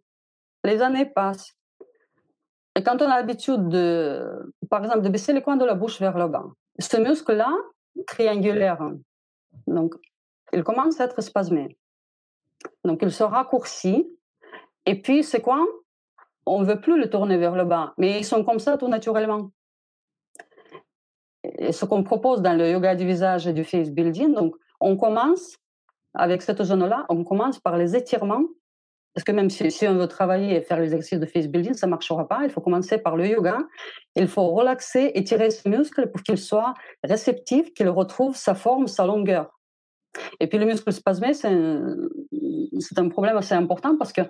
les 0.64 0.82
années 0.82 1.06
passent. 1.06 1.56
Et 2.76 2.84
quand 2.84 3.02
on 3.02 3.06
a 3.06 3.18
l'habitude 3.18 3.68
de, 3.70 4.54
par 4.70 4.84
exemple, 4.84 5.02
de 5.02 5.10
baisser 5.10 5.34
les 5.34 5.42
coins 5.42 5.58
de 5.58 5.66
la 5.66 5.74
bouche 5.74 6.00
vers 6.00 6.18
le 6.18 6.28
bas, 6.28 6.46
ce 6.80 6.98
muscle-là, 6.98 7.52
triangulaire, 8.08 8.92
donc 9.68 9.96
il 10.54 10.64
commence 10.64 11.00
à 11.00 11.06
être 11.06 11.22
spasmé. 11.22 11.78
Donc 12.84 13.00
il 13.02 13.12
se 13.12 13.24
raccourcit. 13.24 14.10
Et 14.86 15.02
puis 15.02 15.24
c'est 15.24 15.42
quoi? 15.42 15.66
On 16.46 16.62
ne 16.62 16.66
veut 16.66 16.80
plus 16.80 17.00
le 17.00 17.10
tourner 17.10 17.38
vers 17.38 17.56
le 17.56 17.66
bas, 17.66 17.94
mais 17.98 18.20
ils 18.20 18.26
sont 18.26 18.44
comme 18.44 18.60
ça 18.60 18.78
tout 18.78 18.88
naturellement. 18.88 19.52
Et 21.44 21.72
ce 21.72 21.86
qu'on 21.86 22.04
propose 22.04 22.42
dans 22.42 22.58
le 22.58 22.70
yoga 22.70 22.96
du 22.96 23.06
visage 23.06 23.48
et 23.48 23.54
du 23.54 23.64
face 23.64 23.90
building, 23.90 24.34
donc 24.34 24.56
on 24.80 24.96
commence 24.98 25.58
avec 26.14 26.42
cette 26.42 26.62
zone-là, 26.62 27.06
on 27.10 27.24
commence 27.24 27.60
par 27.60 27.78
les 27.78 27.96
étirements. 27.96 28.44
Parce 29.14 29.26
que 29.26 29.34
même 29.34 29.50
si, 29.50 29.88
on 29.88 29.96
veut 29.96 30.08
travailler 30.08 30.56
et 30.56 30.62
faire 30.62 30.80
les 30.80 30.96
exercices 30.96 31.20
de 31.20 31.26
face 31.26 31.48
building, 31.48 31.74
ça 31.74 31.86
ne 31.86 31.92
marchera 31.92 32.26
pas. 32.28 32.42
Il 32.44 32.50
faut 32.50 32.62
commencer 32.62 32.98
par 32.98 33.18
le 33.18 33.28
yoga. 33.28 33.58
Il 34.16 34.30
faut 34.30 34.48
relaxer, 34.52 35.12
étirer 35.16 35.52
ce 35.52 35.68
muscle 35.68 36.10
pour 36.12 36.24
qu'il 36.24 36.38
soit 36.38 36.74
réceptif, 37.04 37.74
qu'il 37.74 37.90
retrouve 37.90 38.38
sa 38.38 38.56
forme, 38.56 38.88
sa 38.88 39.06
longueur. 39.06 39.60
Et 40.40 40.48
puis 40.48 40.58
le 40.58 40.66
muscle 40.66 40.92
spasmé, 40.94 41.34
c'est 41.34 41.50
un, 41.50 43.10
problème 43.10 43.36
assez 43.36 43.54
important 43.54 43.98
parce 43.98 44.14
que 44.14 44.22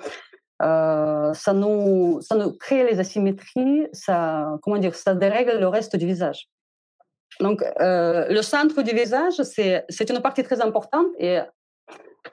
euh, 0.64 1.34
ça, 1.34 1.54
nous, 1.54 2.20
ça 2.22 2.36
nous 2.36 2.54
crée 2.58 2.84
les 2.84 3.00
asymétries, 3.00 3.88
ça, 3.94 4.58
comment 4.64 4.78
dire, 4.78 4.96
ça 4.96 5.14
dérègle 5.14 5.60
le 5.60 5.68
reste 5.68 5.96
du 5.96 6.08
visage. 6.08 6.50
Donc, 7.40 7.64
euh, 7.80 8.28
le 8.30 8.42
centre 8.42 8.82
du 8.82 8.94
visage, 8.94 9.42
c'est 9.44 10.10
une 10.10 10.22
partie 10.22 10.44
très 10.44 10.62
importante 10.62 11.08
et 11.18 11.40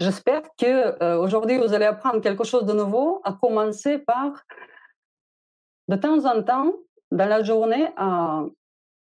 J'espère 0.00 0.42
que 0.56 1.02
euh, 1.02 1.18
aujourd'hui 1.18 1.58
vous 1.58 1.72
allez 1.72 1.86
apprendre 1.86 2.20
quelque 2.20 2.44
chose 2.44 2.64
de 2.64 2.72
nouveau, 2.72 3.20
à 3.24 3.32
commencer 3.32 3.98
par 3.98 4.44
de 5.88 5.96
temps 5.96 6.24
en 6.26 6.42
temps 6.42 6.72
dans 7.10 7.26
la 7.28 7.42
journée 7.42 7.88
à 7.96 8.44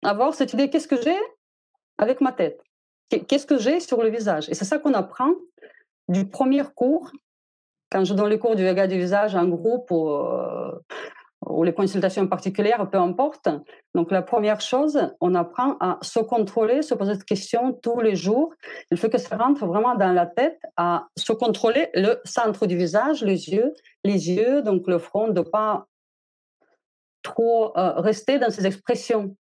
avoir 0.03 0.33
cette 0.33 0.53
idée 0.53 0.69
qu'est-ce 0.69 0.87
que 0.87 1.01
j'ai 1.01 1.17
avec 1.97 2.21
ma 2.21 2.31
tête, 2.31 2.61
qu'est-ce 3.09 3.45
que 3.45 3.57
j'ai 3.57 3.79
sur 3.79 4.01
le 4.01 4.09
visage? 4.09 4.49
Et 4.49 4.53
c'est 4.53 4.65
ça 4.65 4.79
qu'on 4.79 4.93
apprend 4.93 5.33
du 6.07 6.27
premier 6.29 6.63
cours 6.75 7.11
quand 7.91 8.03
je 8.05 8.13
donne 8.13 8.29
les 8.29 8.39
cours 8.39 8.55
du 8.55 8.63
yoga 8.63 8.87
du 8.87 8.97
visage 8.97 9.35
en 9.35 9.45
groupe 9.45 9.91
ou, 9.91 10.09
ou 11.49 11.63
les 11.63 11.73
consultations 11.73 12.27
particulières, 12.27 12.89
peu 12.89 12.97
importe. 12.97 13.49
Donc 13.95 14.11
la 14.11 14.21
première 14.21 14.61
chose, 14.61 14.99
on 15.21 15.35
apprend 15.35 15.77
à 15.79 15.97
se 16.01 16.19
contrôler, 16.19 16.81
se 16.81 16.93
poser 16.93 17.15
des 17.15 17.23
questions 17.23 17.73
tous 17.73 17.99
les 17.99 18.15
jours. 18.15 18.53
Il 18.91 18.97
faut 18.97 19.09
que 19.09 19.17
ça 19.17 19.37
rentre 19.37 19.65
vraiment 19.65 19.95
dans 19.95 20.13
la 20.13 20.25
tête, 20.25 20.59
à 20.75 21.07
se 21.17 21.33
contrôler 21.33 21.89
le 21.93 22.19
centre 22.25 22.65
du 22.65 22.77
visage, 22.77 23.23
les 23.23 23.49
yeux, 23.49 23.73
les 24.03 24.29
yeux, 24.29 24.61
donc 24.61 24.87
le 24.87 24.99
front, 24.99 25.29
de 25.29 25.41
pas 25.41 25.85
trop 27.23 27.77
euh, 27.77 27.93
rester 27.99 28.39
dans 28.39 28.49
ces 28.49 28.65
expressions. 28.65 29.35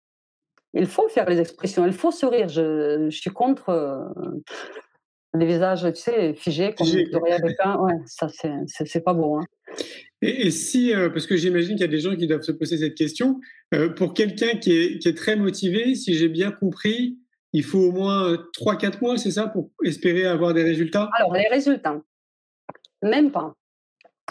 Il 0.74 0.86
faut 0.86 1.08
faire 1.08 1.28
les 1.28 1.38
expressions, 1.38 1.84
il 1.86 1.92
faut 1.92 2.10
sourire. 2.10 2.48
Je, 2.48 3.08
je 3.10 3.16
suis 3.16 3.30
contre 3.30 3.68
euh, 3.68 4.08
les 5.34 5.46
visages, 5.46 5.82
tu 5.94 6.00
sais, 6.00 6.34
figés 6.34 6.74
comme 6.74 6.86
Victoria 6.86 7.38
Beckham. 7.38 7.80
Ouais, 7.80 7.94
ça, 8.06 8.28
c'est 8.66 9.00
pas 9.00 9.14
beau. 9.14 9.36
Hein. 9.36 9.46
Et, 10.20 10.50
si, 10.50 10.94
euh, 10.94 11.08
parce 11.08 11.26
que 11.26 11.36
j'imagine 11.36 11.72
qu'il 11.72 11.80
y 11.80 11.88
a 11.88 11.88
des 11.88 11.98
gens 11.98 12.14
qui 12.14 12.26
doivent 12.26 12.42
se 12.42 12.52
poser 12.52 12.76
cette 12.76 12.94
question, 12.94 13.40
euh, 13.74 13.88
pour 13.88 14.14
quelqu'un 14.14 14.58
qui 14.58 14.72
est, 14.72 15.16
très 15.16 15.36
motivé, 15.36 15.94
si 15.94 16.14
j'ai 16.14 16.28
bien 16.28 16.52
compris, 16.52 17.18
il 17.52 17.64
faut 17.64 17.80
au 17.80 17.92
moins 17.92 18.36
3-4 18.58 19.00
mois, 19.00 19.16
c'est 19.16 19.30
ça, 19.30 19.48
pour 19.48 19.70
espérer 19.84 20.26
avoir 20.26 20.54
des 20.54 20.62
résultats? 20.62 21.10
Alors, 21.18 21.32
les 21.34 21.48
résultats, 21.48 22.00
même 23.02 23.30
pas. 23.30 23.54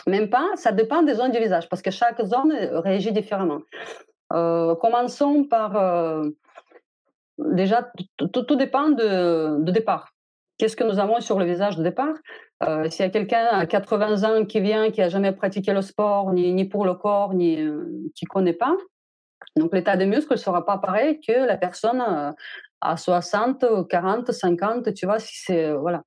Même 0.07 0.29
pas, 0.29 0.49
ça 0.55 0.71
dépend 0.71 1.03
des 1.03 1.15
zones 1.15 1.31
du 1.31 1.39
visage, 1.39 1.67
parce 1.67 1.81
que 1.81 1.91
chaque 1.91 2.23
zone 2.23 2.53
réagit 2.53 3.11
différemment. 3.11 3.61
Euh, 4.33 4.75
commençons 4.75 5.43
par... 5.43 6.23
déjà, 7.37 7.91
tout, 8.17 8.55
dépend 8.55 8.89
de, 8.89 9.61
de 9.61 9.71
départ 9.71 10.10
qu'est-ce 10.61 10.75
que 10.75 10.83
nous 10.83 10.99
avons 10.99 11.19
sur 11.21 11.39
le 11.39 11.45
visage 11.45 11.75
de 11.75 11.81
départ? 11.81 12.13
Euh, 12.61 12.87
S'il 12.87 13.03
y 13.03 13.07
a 13.07 13.09
quelqu'un 13.09 13.47
à 13.47 13.65
80 13.65 14.23
ans 14.23 14.45
qui 14.45 14.59
vient, 14.61 14.91
qui 14.91 15.01
n'a 15.01 15.09
jamais 15.09 15.31
pratiqué 15.31 15.73
le 15.73 15.81
sport, 15.81 16.33
ni, 16.33 16.65
pour 16.65 16.85
le 16.85 16.93
corps, 16.93 17.33
ni 17.33 17.59
euh, 17.59 17.83
qui 18.13 18.25
connaît 18.25 18.53
pas, 18.53 18.77
donc 19.55 19.73
l'état 19.73 19.97
des 19.97 20.05
muscles 20.05 20.33
ne 20.33 20.37
sera 20.37 20.63
pas 20.63 20.77
pareil 20.77 21.19
que 21.19 21.31
la 21.31 21.57
personne 21.57 21.99
euh, 21.99 22.31
à 22.79 22.95
60, 22.95 23.87
40, 23.89 24.31
50, 24.31 24.93
tu 24.93 25.07
vois, 25.07 25.17
si 25.17 25.35
c'est... 25.35 25.71
voilà. 25.73 26.03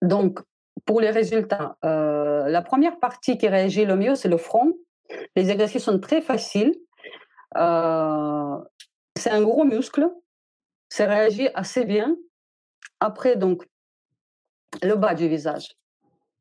Donc, 0.00 0.40
pour 0.86 1.02
les 1.02 1.10
résultats, 1.10 1.76
la 1.82 2.62
première 2.62 2.98
partie 2.98 3.36
qui 3.36 3.46
réagit 3.46 3.84
le 3.84 3.96
mieux, 3.96 4.14
c'est 4.14 4.30
le 4.30 4.38
front. 4.38 4.72
Les 5.36 5.50
exercices 5.50 5.84
sont 5.84 5.98
très 5.98 6.22
faciles. 6.22 6.74
c'est 7.54 7.58
un 9.30 9.42
gros 9.42 9.64
muscle. 9.64 10.08
Ça 10.88 11.04
réagit 11.04 11.48
assez 11.54 11.84
bien. 11.84 12.16
Après, 13.00 13.36
donc, 13.36 13.66
le 14.82 14.94
bas 14.94 15.14
du 15.14 15.28
visage. 15.28 15.68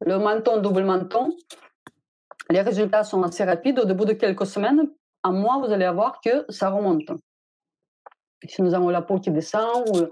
Le 0.06 0.18
menton, 0.18 0.62
double 0.62 0.84
menton. 0.84 1.36
Les 2.50 2.62
résultats 2.62 3.04
sont 3.04 3.24
assez 3.24 3.44
rapides. 3.44 3.80
Au 3.80 3.94
bout 3.94 4.06
de 4.06 4.14
quelques 4.14 4.46
semaines, 4.46 4.90
un 5.24 5.32
mois, 5.32 5.60
vous 5.60 5.72
allez 5.72 5.90
voir 5.90 6.20
que 6.22 6.46
ça 6.50 6.70
remonte. 6.70 7.12
Si 8.48 8.62
nous 8.62 8.74
avons 8.74 8.90
la 8.90 9.02
peau 9.02 9.20
qui 9.20 9.32
descend 9.32 9.88
ou 9.90 10.08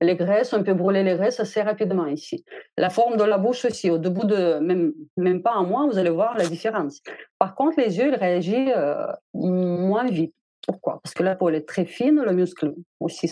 les 0.00 0.16
graisses, 0.16 0.52
on 0.52 0.62
peut 0.62 0.74
brûler 0.74 1.02
les 1.02 1.16
graisses 1.16 1.40
assez 1.40 1.60
rapidement 1.60 2.06
ici. 2.06 2.44
La 2.76 2.88
forme 2.88 3.16
de 3.16 3.24
la 3.24 3.36
bouche 3.36 3.64
aussi, 3.64 3.90
au 3.90 3.98
bout 3.98 4.26
de 4.26 4.58
même, 4.60 4.94
même 5.16 5.42
pas 5.42 5.52
un 5.54 5.64
mois, 5.64 5.86
vous 5.86 5.98
allez 5.98 6.10
voir 6.10 6.36
la 6.38 6.46
différence. 6.46 7.00
Par 7.38 7.54
contre, 7.54 7.80
les 7.80 7.98
yeux, 7.98 8.08
ils 8.08 8.14
réagissent 8.14 8.72
euh, 8.76 9.12
moins 9.34 10.06
vite. 10.06 10.34
Pourquoi? 10.68 11.00
Parce 11.02 11.14
que 11.14 11.22
la 11.22 11.34
peau 11.34 11.48
est 11.48 11.66
très 11.66 11.86
fine, 11.86 12.20
le 12.20 12.32
muscle 12.32 12.74
aussi. 13.00 13.26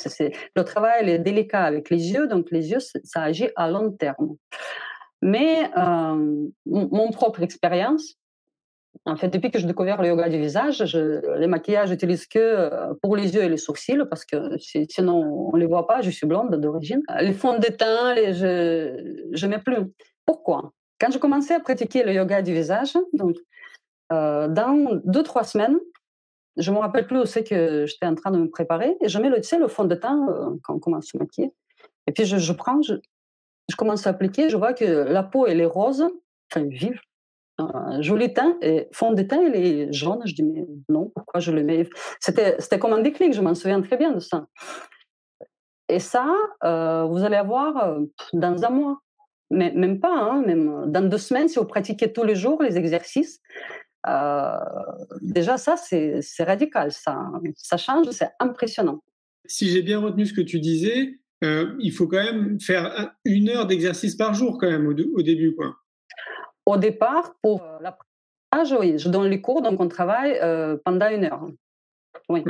le 0.57 0.63
travail 0.65 1.11
est 1.11 1.19
délicat 1.19 1.65
avec 1.65 1.91
les 1.91 2.13
yeux, 2.13 2.27
donc 2.29 2.51
les 2.51 2.71
yeux, 2.71 2.81
ça 2.81 3.21
agit 3.21 3.51
à 3.57 3.69
long 3.71 3.93
terme. 3.93 4.37
Mais 5.21 5.71
euh, 5.77 6.49
mon 6.65 7.11
propre 7.11 7.43
expérience, 7.43 8.17
en 9.05 9.17
fait, 9.17 9.29
depuis 9.29 9.51
que 9.51 9.59
j'ai 9.59 9.67
découvert 9.67 10.01
le 10.01 10.09
yoga 10.09 10.31
du 10.31 10.39
visage, 10.39 10.83
je, 10.87 11.37
les 11.39 11.47
maquillages, 11.47 11.91
j'utilise 11.91 12.27
que 12.27 12.39
euh, 12.39 12.95
pour 13.03 13.17
les 13.17 13.35
yeux 13.35 13.43
et 13.43 13.51
les 13.51 13.59
sourcils 13.59 14.07
parce 14.09 14.25
que 14.25 14.57
sinon 14.89 15.51
on 15.53 15.57
les 15.57 15.67
voit 15.67 15.87
pas. 15.87 16.01
Je 16.01 16.11
suis 16.11 16.27
blonde 16.27 16.55
d'origine. 16.57 17.03
Les 17.21 17.35
fonds 17.35 17.59
de 17.59 17.67
teint, 17.67 18.15
les, 18.15 18.33
je 18.33 19.29
je 19.31 19.47
mets 19.47 19.59
plus. 19.59 19.83
Pourquoi? 20.25 20.73
Quand 20.99 21.11
je 21.13 21.19
commençais 21.19 21.53
à 21.53 21.61
pratiquer 21.61 22.03
le 22.03 22.15
yoga 22.15 22.41
du 22.41 22.55
visage, 22.55 22.95
donc 23.13 23.37
euh, 24.13 24.49
dans 24.49 25.01
deux 25.05 25.23
trois 25.23 25.45
semaines, 25.45 25.79
je 26.57 26.71
me 26.71 26.79
rappelle 26.79 27.07
plus 27.07 27.27
c'est 27.27 27.45
que 27.45 27.87
j'étais 27.87 28.07
en 28.07 28.15
train 28.15 28.31
de 28.31 28.39
me 28.39 28.49
préparer 28.49 28.97
et 29.01 29.09
je 29.09 29.19
mets 29.19 29.29
le, 29.29 29.37
tu 29.37 29.49
sais, 29.49 29.59
le 29.59 29.69
fond 29.69 29.85
de 29.85 29.95
teint 29.95 30.27
euh, 30.29 30.57
quand 30.63 30.75
on 30.75 30.79
commence 30.79 31.07
à 31.09 31.11
se 31.13 31.19
maquiller. 31.19 31.53
Et 32.07 32.13
puis 32.13 32.25
je, 32.25 32.53
prends, 32.53 32.81
je, 32.83 32.95
commence 33.77 34.07
à 34.07 34.11
appliquer, 34.11 34.49
je 34.49 34.57
vois 34.57 34.73
que 34.73 34.85
la 34.85 35.23
peau 35.23 35.47
elle 35.47 35.61
est 35.61 35.67
rose, 35.67 36.07
enfin 36.51 36.67
vive. 36.67 37.01
un 37.59 38.01
joli 38.01 38.33
teint 38.33 38.57
et 38.63 38.89
fond 38.93 39.13
de 39.13 39.23
teint, 39.23 39.43
il 39.43 39.57
est 39.57 39.93
jaune. 39.93 40.23
Je 40.25 40.35
dis, 40.35 40.45
mais 40.45 40.67
non, 40.89 41.11
pourquoi 41.15 41.41
je 41.41 41.53
le 41.53 41.63
mets? 41.63 41.89
C'était, 42.21 42.79
comme 42.79 42.93
un 42.93 43.03
déclic, 43.03 43.33
je 43.33 43.41
m'en 43.41 43.55
souviens 43.55 43.83
très 43.83 43.97
bien 43.97 44.13
de 44.13 44.21
ça. 44.21 44.47
Et 45.89 46.01
ça, 46.01 46.33
euh, 46.65 47.05
vous 47.05 47.23
allez 47.23 47.37
avoir 47.37 47.77
euh, 47.85 48.01
dans 48.33 48.65
un 48.65 48.71
mois, 48.71 49.01
mais 49.51 49.73
même 49.73 50.01
pas, 50.01 50.15
hein, 50.15 50.43
même 50.45 50.91
dans 50.91 51.09
deux 51.09 51.19
semaines, 51.19 51.49
si 51.49 51.59
vous 51.59 51.65
pratiquez 51.65 52.13
tous 52.13 52.25
les 52.25 52.35
jours 52.35 52.63
les 52.63 52.77
exercices. 52.77 53.41
Euh, 54.09 54.57
déjà, 55.21 55.57
ça, 55.57 55.77
c'est, 55.77 56.23
radical, 56.41 56.93
ça, 56.93 57.31
ça 57.57 57.77
change, 57.77 58.11
c'est 58.11 58.31
impressionnant. 58.41 59.03
Si 59.47 59.69
j'ai 59.69 59.83
bien 59.83 60.01
retenu 60.01 60.27
ce 60.27 60.33
que 60.33 60.41
tu 60.41 60.61
disais, 60.61 61.19
il 61.43 61.93
faut 61.93 62.07
quand 62.07 62.23
même 62.23 62.61
faire 62.61 63.15
une 63.25 63.49
heure 63.49 63.67
d'exercice 63.67 64.17
par 64.17 64.35
jour 64.35 64.59
quand 64.59 64.71
même 64.71 64.87
au, 64.87 64.93
au 64.93 65.23
début, 65.23 65.55
quoi. 65.55 65.77
Au 66.65 66.77
départ, 66.77 67.37
pour 67.43 67.63
l'apprentissage, 67.81 68.79
oui, 68.81 68.99
je 68.99 69.09
donne 69.09 69.29
les 69.29 69.41
cours, 69.41 69.63
donc 69.63 69.81
on 69.81 69.89
travaille 69.89 70.39
pendant 70.85 71.09
une 71.09 71.25
heure. 71.25 71.47
Oui. 72.29 72.43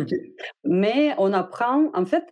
Mais 0.64 1.14
on 1.18 1.32
apprend, 1.32 1.90
en 1.92 2.06
fait, 2.06 2.24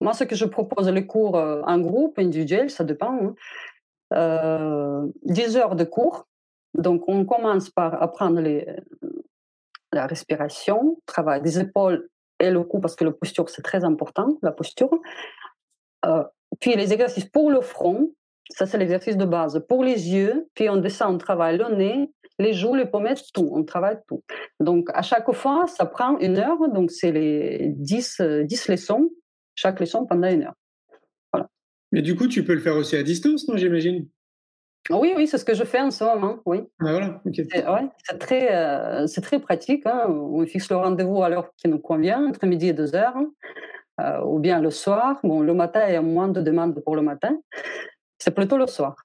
moi, 0.00 0.12
ce 0.14 0.24
que 0.24 0.34
je 0.34 0.44
propose, 0.44 0.88
les 0.88 1.06
cours 1.06 1.36
en 1.36 1.78
groupe, 1.78 2.18
individuel, 2.18 2.70
ça 2.70 2.84
dépend. 2.84 3.34
Hein. 4.12 5.10
10 5.24 5.56
heures 5.56 5.76
de 5.76 5.84
cours. 5.84 6.28
Donc, 6.74 7.04
on 7.08 7.24
commence 7.24 7.70
par 7.70 8.02
apprendre 8.02 8.40
les, 8.40 8.66
la 9.92 10.06
respiration, 10.06 11.00
travail 11.06 11.42
des 11.42 11.58
épaules 11.58 12.08
et 12.40 12.50
le 12.50 12.62
cou, 12.62 12.80
parce 12.80 12.94
que 12.94 13.04
la 13.04 13.12
posture, 13.12 13.48
c'est 13.48 13.62
très 13.62 13.84
important, 13.84 14.38
la 14.42 14.52
posture. 14.52 14.90
puis 16.60 16.74
les 16.76 16.92
exercices 16.92 17.24
pour 17.24 17.50
le 17.50 17.60
front, 17.60 18.12
ça, 18.50 18.66
c'est 18.66 18.78
l'exercice 18.78 19.16
de 19.16 19.24
base. 19.24 19.62
Pour 19.68 19.84
les 19.84 20.08
yeux, 20.08 20.48
puis 20.54 20.68
on 20.68 20.76
descend, 20.76 21.14
on 21.14 21.18
travaille 21.18 21.58
le 21.58 21.74
nez, 21.76 22.10
les 22.38 22.52
joues, 22.52 22.74
les 22.74 22.86
pommettes, 22.86 23.24
tout. 23.34 23.48
On 23.52 23.64
travaille 23.64 23.98
tout. 24.08 24.22
Donc, 24.60 24.88
à 24.94 25.02
chaque 25.02 25.30
fois, 25.32 25.66
ça 25.66 25.84
prend 25.86 26.18
une 26.18 26.38
heure. 26.38 26.68
Donc, 26.70 26.90
c'est 26.90 27.12
les 27.12 27.72
10, 27.76 28.22
10 28.44 28.68
leçons, 28.68 29.10
chaque 29.54 29.80
leçon 29.80 30.06
pendant 30.06 30.28
une 30.28 30.44
heure. 30.44 30.54
Mais 31.92 32.02
du 32.02 32.16
coup, 32.16 32.28
tu 32.28 32.44
peux 32.44 32.54
le 32.54 32.60
faire 32.60 32.76
aussi 32.76 32.96
à 32.96 33.02
distance, 33.02 33.48
non, 33.48 33.56
j'imagine? 33.56 34.06
Oui, 34.90 35.12
oui, 35.16 35.26
c'est 35.26 35.38
ce 35.38 35.44
que 35.44 35.54
je 35.54 35.64
fais 35.64 35.80
en 35.80 35.90
ce 35.90 36.04
moment, 36.04 36.38
oui. 36.46 36.62
Ah, 36.80 36.92
voilà, 36.92 37.20
C'est 38.04 38.18
très, 38.18 38.54
euh, 38.54 39.06
c'est 39.06 39.20
très 39.20 39.38
pratique. 39.38 39.84
Hein. 39.86 40.06
On 40.08 40.44
fixe 40.46 40.70
le 40.70 40.76
rendez-vous 40.76 41.22
à 41.22 41.28
l'heure 41.28 41.50
qui 41.56 41.68
nous 41.68 41.78
convient, 41.78 42.26
entre 42.26 42.46
midi 42.46 42.68
et 42.68 42.72
deux 42.72 42.94
heures, 42.94 43.16
euh, 44.00 44.20
ou 44.24 44.38
bien 44.38 44.60
le 44.60 44.70
soir. 44.70 45.18
Bon, 45.22 45.40
le 45.40 45.54
matin, 45.54 45.82
il 45.88 45.92
y 45.92 45.96
a 45.96 46.02
moins 46.02 46.28
de 46.28 46.40
demandes 46.40 46.80
pour 46.82 46.96
le 46.96 47.02
matin. 47.02 47.36
C'est 48.18 48.34
plutôt 48.34 48.56
le 48.56 48.66
soir. 48.66 48.96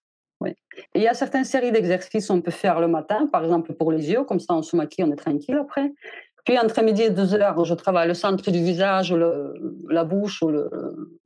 Oui. 0.42 0.56
il 0.94 1.02
y 1.02 1.08
a 1.08 1.14
certaines 1.14 1.46
séries 1.46 1.72
d'exercices 1.72 2.28
qu'on 2.28 2.42
peut 2.42 2.52
faire 2.52 2.82
le 2.82 2.88
matin, 2.90 3.28
par 3.28 3.46
exemple 3.46 3.74
pour 3.74 3.94
les 3.94 4.12
yeux, 4.12 4.24
comme 4.26 4.42
ça 4.42 4.54
on 4.54 4.62
se 4.62 4.76
maquille, 4.76 5.06
on 5.06 5.12
est 5.12 5.16
tranquille 5.16 5.56
après. 5.56 5.94
Puis 6.46 6.60
entre 6.60 6.82
midi 6.84 7.04
et 7.04 7.10
deux 7.10 7.34
heures, 7.34 7.64
je 7.64 7.74
travaille 7.74 8.08
le 8.08 8.14
centre 8.14 8.52
du 8.52 8.60
visage, 8.60 9.14
le, 9.14 9.54
la 9.90 10.04
bouche 10.04 10.42
ou 10.42 10.50
le, 10.50 10.70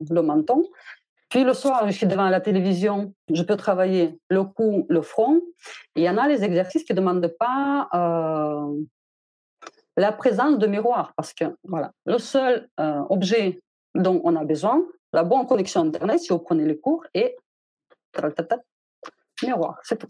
le, 0.08 0.22
menton. 0.22 0.62
Puis 1.28 1.44
le 1.44 1.52
soir, 1.52 1.86
je 1.86 1.92
suis 1.92 2.06
devant 2.06 2.28
la 2.28 2.40
télévision, 2.40 3.12
je 3.32 3.42
peux 3.42 3.56
travailler 3.56 4.18
le 4.30 4.44
cou, 4.44 4.86
le 4.88 5.02
front. 5.02 5.40
il 5.94 6.02
y 6.02 6.08
en 6.08 6.16
a 6.16 6.26
les 6.26 6.42
exercices 6.42 6.84
qui 6.84 6.92
ne 6.92 6.98
demandent 6.98 7.34
pas 7.38 7.88
euh, 7.94 8.82
la 9.96 10.12
présence 10.12 10.58
de 10.58 10.66
miroir, 10.66 11.12
parce 11.16 11.34
que 11.34 11.44
voilà, 11.64 11.92
le 12.06 12.18
seul 12.18 12.68
euh, 12.80 13.02
objet 13.10 13.60
dont 13.94 14.20
on 14.24 14.36
a 14.36 14.44
besoin, 14.44 14.82
la 15.12 15.22
bonne 15.22 15.46
connexion 15.46 15.82
Internet, 15.82 16.20
si 16.20 16.28
vous 16.30 16.38
prenez 16.38 16.64
les 16.64 16.78
cours, 16.78 17.04
est 17.12 17.36
miroir, 19.42 19.78
c'est 19.82 19.98
tout. 19.98 20.08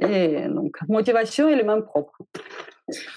Et 0.00 0.48
donc, 0.48 0.76
motivation 0.88 1.48
et 1.48 1.56
les 1.56 1.62
mains 1.62 1.80
propres. 1.80 2.18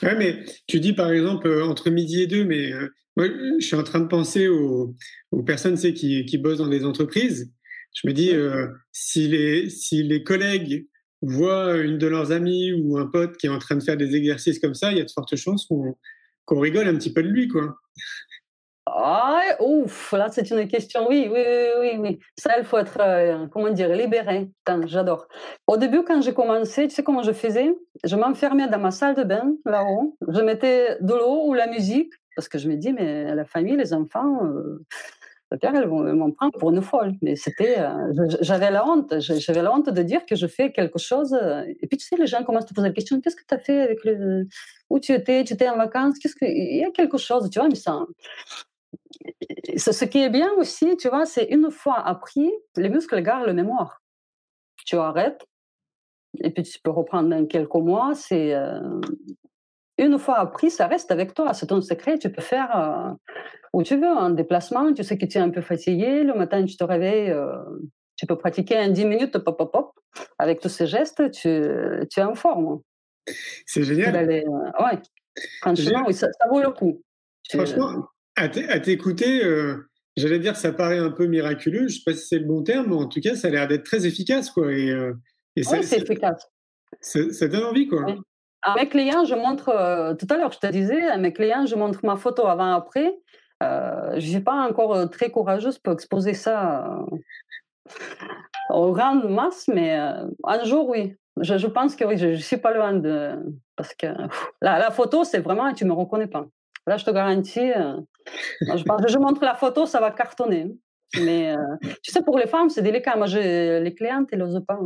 Ouais, 0.03 0.15
mais 0.15 0.45
tu 0.67 0.79
dis 0.79 0.93
par 0.93 1.11
exemple 1.11 1.47
euh, 1.47 1.65
entre 1.65 1.89
midi 1.89 2.23
et 2.23 2.27
deux, 2.27 2.45
mais 2.45 2.71
moi, 3.17 3.25
je 3.59 3.65
suis 3.65 3.75
en 3.75 3.83
train 3.83 3.99
de 3.99 4.05
penser 4.05 4.47
aux, 4.47 4.95
aux 5.31 5.41
personnes 5.41 5.75
c'est, 5.75 5.93
qui, 5.93 6.23
qui, 6.25 6.37
bossent 6.37 6.59
dans 6.59 6.67
des 6.67 6.85
entreprises. 6.85 7.51
Je 7.95 8.07
me 8.07 8.13
dis, 8.13 8.29
euh, 8.31 8.67
si, 8.91 9.27
les, 9.27 9.71
si 9.71 10.03
les 10.03 10.23
collègues 10.23 10.87
voient 11.23 11.77
une 11.77 11.97
de 11.97 12.05
leurs 12.05 12.31
amies 12.31 12.73
ou 12.73 12.99
un 12.99 13.07
pote 13.07 13.35
qui 13.37 13.47
est 13.47 13.49
en 13.49 13.57
train 13.57 13.75
de 13.75 13.81
faire 13.81 13.97
des 13.97 14.15
exercices 14.15 14.59
comme 14.59 14.75
ça, 14.75 14.91
il 14.91 14.99
y 14.99 15.01
a 15.01 15.03
de 15.03 15.09
fortes 15.09 15.35
chances 15.35 15.65
qu'on, 15.65 15.97
qu'on 16.45 16.59
rigole 16.59 16.87
un 16.87 16.95
petit 16.95 17.11
peu 17.11 17.23
de 17.23 17.27
lui, 17.27 17.47
quoi. 17.47 17.75
Ah, 18.85 19.41
ouf, 19.59 20.13
là 20.13 20.29
c'est 20.31 20.49
une 20.51 20.67
question. 20.67 21.07
Oui, 21.09 21.27
oui, 21.31 21.41
oui, 21.81 21.97
oui. 21.97 22.19
Ça, 22.37 22.57
il 22.59 22.65
faut 22.65 22.77
être, 22.77 22.99
euh, 23.01 23.47
comment 23.47 23.71
dire, 23.71 23.89
libéré. 23.89 24.47
J'adore. 24.85 25.27
Au 25.65 25.75
début, 25.75 26.03
quand 26.03 26.21
j'ai 26.21 26.35
commencé, 26.35 26.87
tu 26.87 26.93
sais 26.93 27.03
comment 27.03 27.23
je 27.23 27.33
faisais? 27.33 27.73
Je 28.03 28.15
m'enfermais 28.15 28.67
dans 28.69 28.79
ma 28.79 28.91
salle 28.91 29.15
de 29.15 29.23
bain, 29.23 29.55
là-haut. 29.65 30.15
Je 30.29 30.39
mettais 30.41 30.97
de 31.01 31.13
l'eau 31.13 31.47
ou 31.47 31.53
la 31.55 31.67
musique, 31.67 32.13
parce 32.37 32.47
que 32.47 32.59
je 32.59 32.69
me 32.69 32.75
dis, 32.75 32.93
mais 32.93 33.33
la 33.33 33.45
famille, 33.45 33.75
les 33.75 33.95
enfants, 33.95 34.45
euh, 34.45 34.85
Pierre, 35.59 35.75
elles 35.75 35.87
vont 35.87 36.03
m'en 36.13 36.29
prendre 36.29 36.55
pour 36.59 36.69
une 36.69 36.83
folle. 36.83 37.13
Mais 37.23 37.35
c'était, 37.35 37.79
euh, 37.79 38.27
j'avais 38.41 38.69
la 38.69 38.85
honte. 38.87 39.19
J'avais 39.19 39.63
la 39.63 39.73
honte 39.73 39.89
de 39.89 40.03
dire 40.03 40.23
que 40.27 40.35
je 40.35 40.45
fais 40.45 40.71
quelque 40.71 40.99
chose. 40.99 41.33
Euh, 41.33 41.63
et 41.81 41.87
puis, 41.87 41.97
tu 41.97 42.05
sais, 42.05 42.15
les 42.15 42.27
gens 42.27 42.43
commencent 42.43 42.65
à 42.65 42.67
te 42.67 42.75
poser 42.75 42.89
la 42.89 42.93
question 42.93 43.19
qu'est-ce 43.19 43.35
que 43.35 43.45
tu 43.47 43.55
as 43.55 43.57
fait 43.57 43.81
avec 43.81 44.05
le. 44.05 44.45
Où 44.91 44.99
tu 44.99 45.13
étais 45.13 45.43
Tu 45.43 45.53
étais 45.53 45.67
en 45.67 45.77
vacances 45.77 46.19
Qu'est-ce 46.19 46.35
que... 46.35 46.45
Il 46.45 46.77
y 46.77 46.85
a 46.85 46.91
quelque 46.91 47.17
chose, 47.17 47.49
tu 47.49 47.57
vois, 47.57 47.69
mais 47.69 47.75
ça 47.75 48.05
ce 49.77 50.05
qui 50.05 50.19
est 50.19 50.29
bien 50.29 50.51
aussi, 50.57 50.95
tu 50.97 51.09
vois, 51.09 51.25
c'est 51.25 51.45
une 51.45 51.71
fois 51.71 51.99
appris, 51.99 52.51
les 52.75 52.89
muscles 52.89 53.21
gardent 53.21 53.47
la 53.47 53.53
mémoire. 53.53 54.01
Tu 54.85 54.95
arrêtes, 54.95 55.45
et 56.39 56.51
puis 56.51 56.63
tu 56.63 56.79
peux 56.79 56.91
reprendre 56.91 57.29
dans 57.29 57.45
quelques 57.45 57.73
mois. 57.73 58.13
C'est 58.15 58.53
euh, 58.53 58.79
une 59.97 60.17
fois 60.19 60.39
appris, 60.39 60.69
ça 60.69 60.87
reste 60.87 61.11
avec 61.11 61.33
toi. 61.33 61.53
C'est 61.53 61.67
ton 61.67 61.81
secret. 61.81 62.17
Tu 62.19 62.31
peux 62.31 62.41
faire 62.41 62.75
euh, 62.77 63.13
où 63.73 63.83
tu 63.83 63.95
veux, 63.95 64.07
un 64.07 64.29
déplacement. 64.29 64.93
Tu 64.93 65.03
sais 65.03 65.17
que 65.17 65.25
tu 65.25 65.37
es 65.37 65.41
un 65.41 65.49
peu 65.49 65.61
fatigué. 65.61 66.23
Le 66.23 66.33
matin, 66.33 66.63
tu 66.65 66.77
te 66.77 66.83
réveilles. 66.83 67.31
Euh, 67.31 67.55
tu 68.15 68.25
peux 68.25 68.37
pratiquer 68.37 68.79
en 68.79 68.89
10 68.89 69.05
minutes, 69.05 69.37
pop, 69.37 69.57
pop, 69.57 69.71
pop. 69.71 69.91
Avec 70.39 70.59
tous 70.59 70.69
ces 70.69 70.87
gestes, 70.87 71.29
tu, 71.31 71.61
tu 72.09 72.19
es 72.19 72.23
en 72.23 72.35
forme. 72.35 72.81
C'est 73.65 73.83
génial. 73.83 74.15
ouais. 74.15 74.99
Franchement, 75.61 76.03
oui, 76.07 76.13
ça, 76.13 76.27
vaut 76.49 76.61
le 76.61 76.71
coup. 76.71 77.03
Franchement, 77.49 78.07
à 78.35 78.49
t'écouter, 78.49 79.43
euh, 79.43 79.89
j'allais 80.15 80.39
dire 80.39 80.55
ça 80.55 80.71
paraît 80.71 80.97
un 80.97 81.11
peu 81.11 81.27
miraculeux, 81.27 81.79
je 81.79 81.83
ne 81.83 81.89
sais 81.89 82.01
pas 82.05 82.13
si 82.13 82.27
c'est 82.27 82.39
le 82.39 82.45
bon 82.45 82.63
terme, 82.63 82.87
mais 82.89 82.95
en 82.95 83.07
tout 83.07 83.21
cas, 83.21 83.35
ça 83.35 83.47
a 83.47 83.51
l'air 83.51 83.67
d'être 83.67 83.83
très 83.83 84.05
efficace. 84.05 84.49
Quoi, 84.49 84.73
et, 84.73 84.89
euh, 84.89 85.13
oui, 85.55 85.83
c'est 85.83 86.01
efficace. 86.01 86.49
Ça, 87.01 87.47
donne 87.47 87.63
envie. 87.63 87.87
Quoi. 87.87 88.05
À 88.71 88.75
mes 88.75 88.89
clients, 88.89 89.25
je 89.25 89.35
montre, 89.35 89.69
euh, 89.69 90.13
tout 90.13 90.27
à 90.29 90.37
l'heure, 90.37 90.51
je 90.51 90.59
te 90.59 90.67
disais, 90.67 91.03
à 91.07 91.17
mes 91.17 91.33
clients, 91.33 91.65
je 91.65 91.75
montre 91.75 91.99
ma 92.03 92.15
photo 92.15 92.47
avant-après. 92.47 93.17
je 93.61 94.15
ne 94.15 94.19
suis 94.19 94.39
pas 94.41 94.67
encore 94.67 95.09
très 95.09 95.29
courageuse 95.29 95.79
pour 95.79 95.93
exposer 95.93 96.33
ça 96.33 96.99
aux 98.69 98.91
grandes 98.91 99.29
masses, 99.29 99.67
mais 99.67 99.95
un 99.95 100.63
jour, 100.63 100.89
oui. 100.89 101.15
Je, 101.41 101.67
pense 101.67 101.95
que 101.95 102.03
oui, 102.05 102.17
je 102.17 102.27
ne 102.27 102.35
suis 102.35 102.57
pas 102.57 102.73
loin 102.73 102.93
de. 102.93 103.35
Parce 103.75 103.93
que 103.93 104.07
la, 104.61 104.91
photo, 104.91 105.23
c'est 105.23 105.39
vraiment, 105.39 105.71
tu 105.73 105.83
ne 105.83 105.89
me 105.89 105.95
reconnais 105.95 106.27
pas. 106.27 106.45
Là, 106.87 106.97
je 106.97 107.05
te 107.05 107.11
garantis, 107.11 107.71
euh, 107.73 107.97
je, 108.61 108.83
je, 109.07 109.17
montre 109.17 109.43
la 109.43 109.55
photo, 109.55 109.85
ça 109.85 109.99
va 109.99 110.11
cartonner. 110.11 110.71
Mais 111.21 111.55
euh, 111.55 111.75
tu 112.01 112.11
sais, 112.11 112.21
pour 112.21 112.37
les 112.37 112.47
femmes, 112.47 112.69
c'est 112.69 112.81
délicat. 112.81 113.15
Moi, 113.15 113.27
les 113.27 113.93
clientes, 113.95 114.29
elles 114.31 114.39
n'osent 114.39 114.63
pas. 114.65 114.79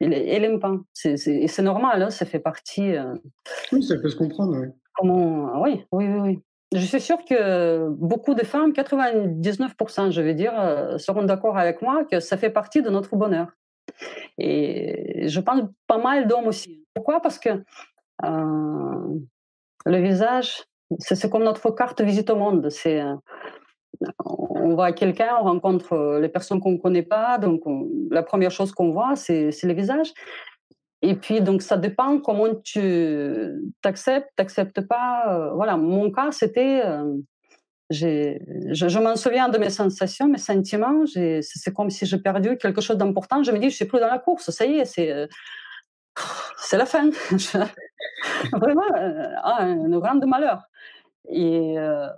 Elles 0.00 0.42
n'aiment 0.42 0.60
pas. 0.60 0.76
C'est 0.92 1.62
normal, 1.62 2.02
hein, 2.02 2.10
ça 2.10 2.24
fait 2.24 2.38
partie. 2.38 2.96
Euh, 2.96 3.14
oui, 3.72 3.82
ça 3.82 3.96
peut 3.96 4.08
se 4.08 4.16
comprendre. 4.16 4.66
Comment, 4.94 5.60
oui, 5.62 5.84
oui, 5.92 6.06
oui, 6.08 6.20
oui. 6.20 6.42
Je 6.74 6.84
suis 6.84 7.00
sûre 7.00 7.24
que 7.24 7.88
beaucoup 7.88 8.34
de 8.34 8.44
femmes, 8.44 8.72
99%, 8.72 10.10
je 10.10 10.20
vais 10.20 10.34
dire, 10.34 10.52
seront 10.98 11.22
d'accord 11.22 11.56
avec 11.56 11.80
moi 11.80 12.04
que 12.04 12.20
ça 12.20 12.36
fait 12.36 12.50
partie 12.50 12.82
de 12.82 12.90
notre 12.90 13.16
bonheur. 13.16 13.48
Et 14.36 15.26
je 15.28 15.40
pense 15.40 15.62
pas 15.86 15.98
mal 15.98 16.28
d'hommes 16.28 16.48
aussi. 16.48 16.84
Pourquoi? 16.92 17.22
Parce 17.22 17.38
que 17.38 17.64
le 18.22 19.98
visage, 19.98 20.64
c'est 20.98 21.30
comme 21.30 21.44
notre 21.44 21.70
carte 21.70 22.02
visite 22.02 22.28
au 22.28 22.36
monde. 22.36 22.68
C'est 22.68 23.00
euh, 24.58 24.64
on 24.64 24.74
voit 24.74 24.92
quelqu'un, 24.92 25.36
on 25.40 25.44
rencontre 25.44 25.92
euh, 25.92 26.20
les 26.20 26.28
personnes 26.28 26.60
qu'on 26.60 26.72
ne 26.72 26.78
connaît 26.78 27.02
pas, 27.02 27.38
donc 27.38 27.62
la 28.10 28.22
première 28.22 28.50
chose 28.50 28.72
qu'on 28.72 28.90
voit, 28.90 29.16
c'est 29.16 29.50
le 29.62 29.72
visage. 29.72 30.12
Et 31.00 31.14
puis, 31.14 31.40
donc, 31.40 31.62
ça 31.62 31.76
dépend 31.76 32.18
comment 32.18 32.54
tu 32.64 33.52
t'acceptes, 33.82 34.30
t'acceptes 34.34 34.80
pas. 34.80 35.24
Euh, 35.28 35.52
voilà, 35.52 35.76
mon 35.76 36.10
cas, 36.10 36.32
c'était. 36.32 36.82
je, 37.90 38.36
je 38.72 38.98
m'en 38.98 39.14
souviens 39.14 39.48
de 39.48 39.58
mes 39.58 39.70
sensations, 39.70 40.26
mes 40.26 40.38
sentiments. 40.38 41.04
C'est 41.06 41.72
comme 41.74 41.90
si 41.90 42.04
j'ai 42.04 42.18
perdu 42.18 42.56
quelque 42.58 42.80
chose 42.80 42.96
d'important. 42.96 43.44
Je 43.44 43.52
me 43.52 43.58
dis, 43.58 43.70
je 43.70 43.76
suis 43.76 43.84
plus 43.84 44.00
dans 44.00 44.08
la 44.08 44.18
course. 44.18 44.50
Ça 44.50 44.66
y 44.66 44.78
est, 44.78 44.84
c'est 44.84 45.28
c'est 46.56 46.76
la 46.76 46.86
fin. 46.86 47.10
Vraiment, 48.52 48.82
ah, 49.42 49.62
un 49.62 49.98
grand 49.98 50.26
malheur. 50.26 50.62
Et 51.28 51.78
euh, 51.78 52.08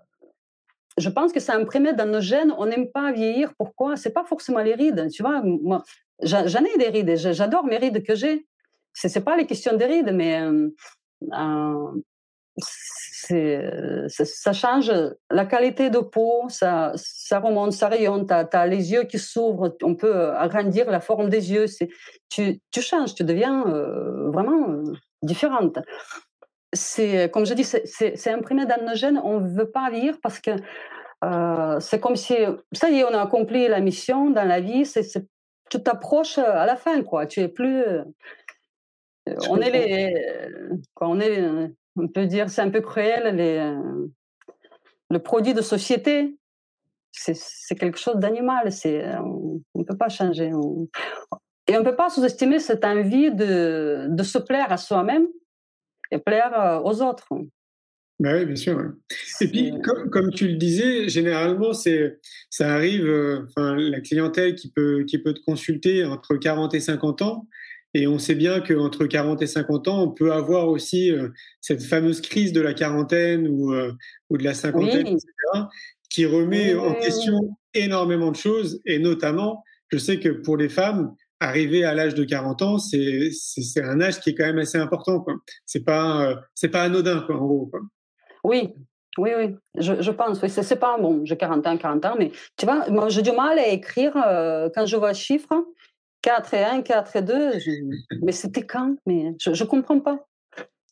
je 0.96 1.08
pense 1.08 1.32
que 1.32 1.40
ça 1.40 1.54
imprimé 1.54 1.92
dans 1.92 2.06
nos 2.06 2.20
gènes. 2.20 2.54
On 2.58 2.66
n'aime 2.66 2.90
pas 2.90 3.12
vieillir. 3.12 3.54
Pourquoi? 3.56 3.96
C'est 3.96 4.12
pas 4.12 4.24
forcément 4.24 4.60
les 4.60 4.74
rides. 4.74 5.08
Tu 5.10 5.22
vois, 5.22 5.42
moi, 5.42 5.82
j'en 6.22 6.64
ai 6.64 6.78
des 6.78 6.88
rides. 6.88 7.16
J'adore 7.16 7.64
mes 7.64 7.76
rides 7.76 8.02
que 8.04 8.14
j'ai. 8.14 8.46
C'est 8.92 9.14
n'est 9.14 9.22
pas 9.22 9.36
les 9.36 9.46
questions 9.46 9.76
de 9.76 9.84
rides, 9.84 10.12
mais 10.12 10.40
ça 14.08 14.52
change 14.52 14.92
la 15.30 15.46
qualité 15.46 15.90
de 15.90 15.98
peau, 16.00 16.48
ça, 16.48 16.92
ça 16.96 17.38
remonte, 17.38 17.72
ça 17.72 17.88
rayonne, 17.88 18.26
tu 18.26 18.34
as, 18.34 18.66
les 18.66 18.92
yeux 18.92 19.04
qui 19.04 19.18
s'ouvrent, 19.18 19.76
on 19.82 19.94
peut 19.94 20.30
agrandir 20.30 20.90
la 20.90 21.00
forme 21.00 21.28
des 21.28 21.52
yeux, 21.52 21.66
tu 22.28 22.60
changes, 22.80 23.14
tu 23.14 23.24
deviens 23.24 23.64
vraiment 24.32 24.82
différente. 25.22 25.78
C'est, 26.72 27.30
comme 27.32 27.46
je 27.46 27.54
dis, 27.54 27.64
c'est 27.64 28.30
imprimé 28.30 28.64
dans 28.64 28.84
nos 28.84 28.94
gènes, 28.94 29.20
on 29.22 29.40
ne 29.40 29.48
veut 29.48 29.70
pas 29.70 29.90
lire 29.90 30.18
parce 30.22 30.38
que 30.38 30.52
c'est 31.80 32.00
comme 32.00 32.16
si, 32.16 32.36
ça 32.72 32.90
y 32.90 33.00
est, 33.00 33.04
on 33.04 33.12
a 33.12 33.20
accompli 33.20 33.66
la 33.68 33.80
mission 33.80 34.30
dans 34.30 34.44
la 34.44 34.60
vie, 34.60 34.86
c'est, 34.86 35.04
tu 35.68 35.82
t'approches 35.82 36.38
à 36.38 36.64
la 36.66 36.76
fin, 36.76 37.02
quoi. 37.02 37.26
Tu 37.26 37.40
es 37.40 37.48
plus. 37.48 37.82
on 39.48 39.60
est 39.60 39.70
les. 39.70 40.14
Quoi, 40.94 41.08
on 41.08 41.20
est 41.20 41.70
on 41.96 42.08
peut 42.08 42.26
dire, 42.26 42.50
c'est 42.50 42.62
un 42.62 42.70
peu 42.70 42.80
cruel, 42.80 43.36
les, 43.36 43.58
euh, 43.58 44.06
le 45.10 45.18
produit 45.18 45.54
de 45.54 45.62
société, 45.62 46.36
c'est 47.12 47.74
quelque 47.76 47.98
chose 47.98 48.16
d'animal, 48.16 48.70
on 48.84 49.60
ne 49.74 49.84
peut 49.84 49.96
pas 49.96 50.08
changer. 50.08 50.46
et 51.66 51.76
on 51.76 51.80
ne 51.80 51.84
peut 51.84 51.96
pas 51.96 52.08
sous-estimer 52.08 52.58
cette 52.60 52.84
envie 52.84 53.32
de, 53.32 54.06
de, 54.08 54.22
se 54.22 54.38
plaire 54.38 54.72
à 54.72 54.76
soi-même 54.76 55.26
et 56.10 56.18
plaire 56.18 56.52
euh, 56.58 56.80
aux 56.80 57.02
autres. 57.02 57.28
Bah 58.20 58.34
oui, 58.34 58.44
bien 58.44 58.56
sûr. 58.56 58.92
Et 59.40 59.48
puis, 59.48 59.72
comme, 59.82 60.10
comme, 60.10 60.30
tu 60.30 60.46
le 60.46 60.56
disais, 60.56 61.08
généralement, 61.08 61.72
c'est, 61.72 62.18
ça 62.50 62.74
arrive, 62.74 63.06
euh, 63.06 63.46
enfin, 63.48 63.74
la 63.76 64.00
clientèle 64.00 64.54
qui 64.56 64.70
peut, 64.70 65.04
qui 65.04 65.16
peut 65.18 65.32
te 65.32 65.40
consulter 65.40 66.04
entre 66.04 66.36
40 66.36 66.74
et 66.74 66.80
50 66.80 67.22
ans, 67.22 67.48
et 67.94 68.06
on 68.06 68.18
sait 68.18 68.34
bien 68.34 68.60
qu'entre 68.60 69.06
40 69.06 69.42
et 69.42 69.46
50 69.46 69.88
ans, 69.88 70.02
on 70.02 70.10
peut 70.10 70.32
avoir 70.32 70.68
aussi 70.68 71.10
euh, 71.10 71.28
cette 71.60 71.82
fameuse 71.82 72.20
crise 72.20 72.52
de 72.52 72.60
la 72.60 72.74
quarantaine 72.74 73.48
ou, 73.48 73.72
euh, 73.72 73.92
ou 74.28 74.36
de 74.36 74.44
la 74.44 74.54
cinquantaine, 74.54 75.06
etc., 75.06 75.26
qui 76.08 76.26
remet 76.26 76.74
en 76.74 76.94
question 76.94 77.56
énormément 77.74 78.30
de 78.30 78.36
choses. 78.36 78.80
Et 78.84 78.98
notamment, 78.98 79.64
je 79.88 79.98
sais 79.98 80.20
que 80.20 80.28
pour 80.28 80.56
les 80.56 80.68
femmes, 80.68 81.14
arriver 81.40 81.84
à 81.84 81.94
l'âge 81.94 82.14
de 82.14 82.24
40 82.24 82.62
ans, 82.62 82.78
c'est, 82.78 83.30
un 83.82 84.00
âge 84.00 84.20
qui 84.20 84.30
est 84.30 84.34
quand 84.34 84.46
même 84.46 84.58
assez 84.58 84.78
important. 84.78 85.20
Quoi. 85.20 85.34
C'est 85.66 85.84
pas, 85.84 86.30
euh, 86.30 86.68
pas 86.68 86.82
anodin, 86.82 87.24
en 87.28 87.34
gros. 87.36 87.70
Oui, 88.44 88.74
oui, 89.18 89.30
oui, 89.36 89.56
je, 89.76 90.10
pense. 90.10 90.40
Oui, 90.42 90.50
c'est, 90.50 90.76
pas 90.76 90.98
bon. 90.98 91.22
J'ai 91.24 91.36
40 91.36 91.66
ans, 91.66 91.76
40 91.76 92.04
ans, 92.04 92.14
mais 92.18 92.30
tu 92.56 92.66
vois, 92.66 92.88
moi, 92.90 93.08
j'ai 93.08 93.22
du 93.22 93.32
mal 93.32 93.58
à 93.58 93.68
écrire 93.68 94.12
quand 94.74 94.86
je 94.86 94.96
vois 94.96 95.14
ce 95.14 95.20
chiffre 95.22 95.64
4 96.22 96.54
et 96.54 96.64
1, 96.64 96.82
4 96.82 97.16
et 97.16 97.22
2. 97.22 97.52
mais 98.22 98.32
c'était 98.32 98.66
quand? 98.66 98.96
Mais 99.06 99.34
je 99.40 99.50
ne 99.50 99.68
comprends 99.68 100.00
pas. 100.00 100.26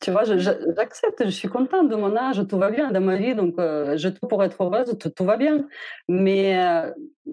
Tu 0.00 0.12
vois, 0.12 0.22
j'accepte, 0.24 1.24
je, 1.24 1.30
suis 1.30 1.48
contente 1.48 1.88
de 1.88 1.96
mon 1.96 2.16
âge, 2.16 2.40
tout 2.48 2.56
va 2.56 2.70
bien 2.70 2.92
dans 2.92 3.00
ma 3.00 3.16
vie, 3.16 3.34
donc 3.34 3.58
euh, 3.58 3.96
je 3.96 4.08
tout 4.08 4.28
pour 4.28 4.44
être 4.44 4.62
heureuse, 4.62 4.96
tout, 4.96 5.24
va 5.24 5.36
bien. 5.36 5.66
Mais 6.08 6.56
euh, 6.56 6.92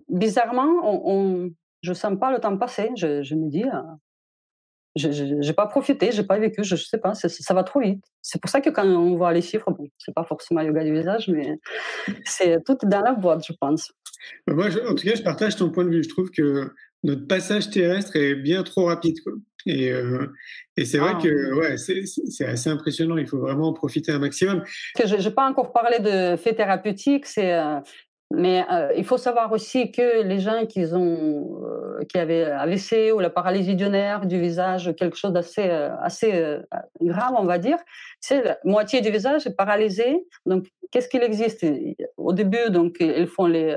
bizarrement, 0.10 0.82
on, 0.84 1.52
je 1.86 1.94
sens 1.94 2.18
pas 2.20 2.32
le 2.32 2.40
temps 2.40 2.58
passer. 2.58 2.90
Je, 2.96 3.36
me 3.36 3.50
dis, 3.50 3.64
euh, 3.64 3.82
je 4.96 5.24
n'ai 5.36 5.54
pas 5.54 5.68
profité, 5.68 6.12
je 6.12 6.22
n'ai 6.22 6.28
pas 6.28 6.40
vécu, 6.40 6.64
je 6.64 6.76
ne 6.76 6.80
sais 6.80 6.98
pas, 6.98 7.14
ça 7.14 7.54
va 7.54 7.64
trop 7.64 7.80
vite. 7.80 8.04
C'est 8.22 8.42
pour 8.42 8.50
ça 8.50 8.62
que 8.62 8.70
quand 8.70 8.86
on 8.86 9.16
voit 9.16 9.34
les 9.34 9.42
chiffres, 9.42 9.72
bon, 9.72 9.88
ce 9.98 10.10
n'est 10.10 10.14
pas 10.14 10.24
forcément 10.24 10.62
yoga 10.62 10.84
du 10.84 10.94
visage, 10.94 11.28
mais 11.28 11.60
c'est 12.26 12.64
tout 12.66 12.78
dans 12.84 13.02
la 13.02 13.14
boîte, 13.14 13.46
je 13.46 13.54
pense. 13.60 13.92
Bah, 14.48 14.54
moi, 14.54 14.68
en 14.90 14.96
tout 14.96 15.06
cas, 15.06 15.16
je 15.16 15.24
partage 15.24 15.56
ton 15.56 15.70
point 15.70 15.86
de 15.86 15.90
vue. 15.90 16.04
Je 16.04 16.10
trouve 16.10 16.32
que 16.32 16.72
notre 17.04 17.28
passage 17.28 17.70
terrestre 17.70 18.16
est 18.16 18.36
bien 18.36 18.64
trop 18.64 18.86
rapide. 18.86 19.22
Quoi. 19.22 19.34
Et, 19.68 19.92
euh, 19.92 20.28
et 20.78 20.86
c'est 20.86 21.00
vrai 21.00 21.14
ah. 21.16 21.22
que 21.22 21.54
ouais, 21.56 21.78
c'est 21.78 22.46
assez 22.46 22.70
impressionnant. 22.70 23.18
Il 23.18 23.28
faut 23.28 23.40
vraiment 23.40 23.70
en 23.70 23.74
profiter 23.74 24.12
un 24.12 24.20
maximum. 24.20 24.64
Je 24.98 25.16
n'ai 25.16 25.32
pas 25.32 25.48
encore 25.50 25.72
parlé 25.72 26.00
de 26.00 26.36
faits 26.36 26.58
thérapeutiques. 26.58 27.26
C'est 27.26 27.54
euh, 27.54 27.80
mais 28.36 28.66
euh, 28.70 28.92
il 28.98 29.06
faut 29.06 29.18
savoir 29.18 29.52
aussi 29.54 29.92
que 29.94 30.22
les 30.22 30.40
gens 30.40 30.66
qui, 30.66 30.84
ont, 30.94 31.64
euh, 31.64 32.04
qui 32.10 32.18
avaient 32.18 32.44
AVC 32.44 33.14
ou 33.14 33.20
la 33.20 33.30
paralysie 33.30 33.76
du 33.76 33.90
nerf, 33.90 34.26
du 34.26 34.40
visage, 34.40 34.94
quelque 34.98 35.16
chose 35.16 35.32
d'assez 35.32 35.70
euh, 35.70 35.96
assez 36.02 36.60
grave, 37.02 37.34
on 37.38 37.46
va 37.46 37.58
dire, 37.58 37.78
c'est 38.20 38.44
la 38.44 38.58
moitié 38.66 39.00
du 39.00 39.10
visage 39.10 39.48
est 39.48 39.56
paralysé. 39.56 40.28
Donc, 40.46 40.68
qu'est-ce 40.92 41.08
qu'il 41.08 41.24
existe? 41.24 41.66
Au 42.18 42.34
début, 42.34 42.70
donc, 42.70 42.98
ils 43.00 43.28
font 43.28 43.46
les, 43.46 43.74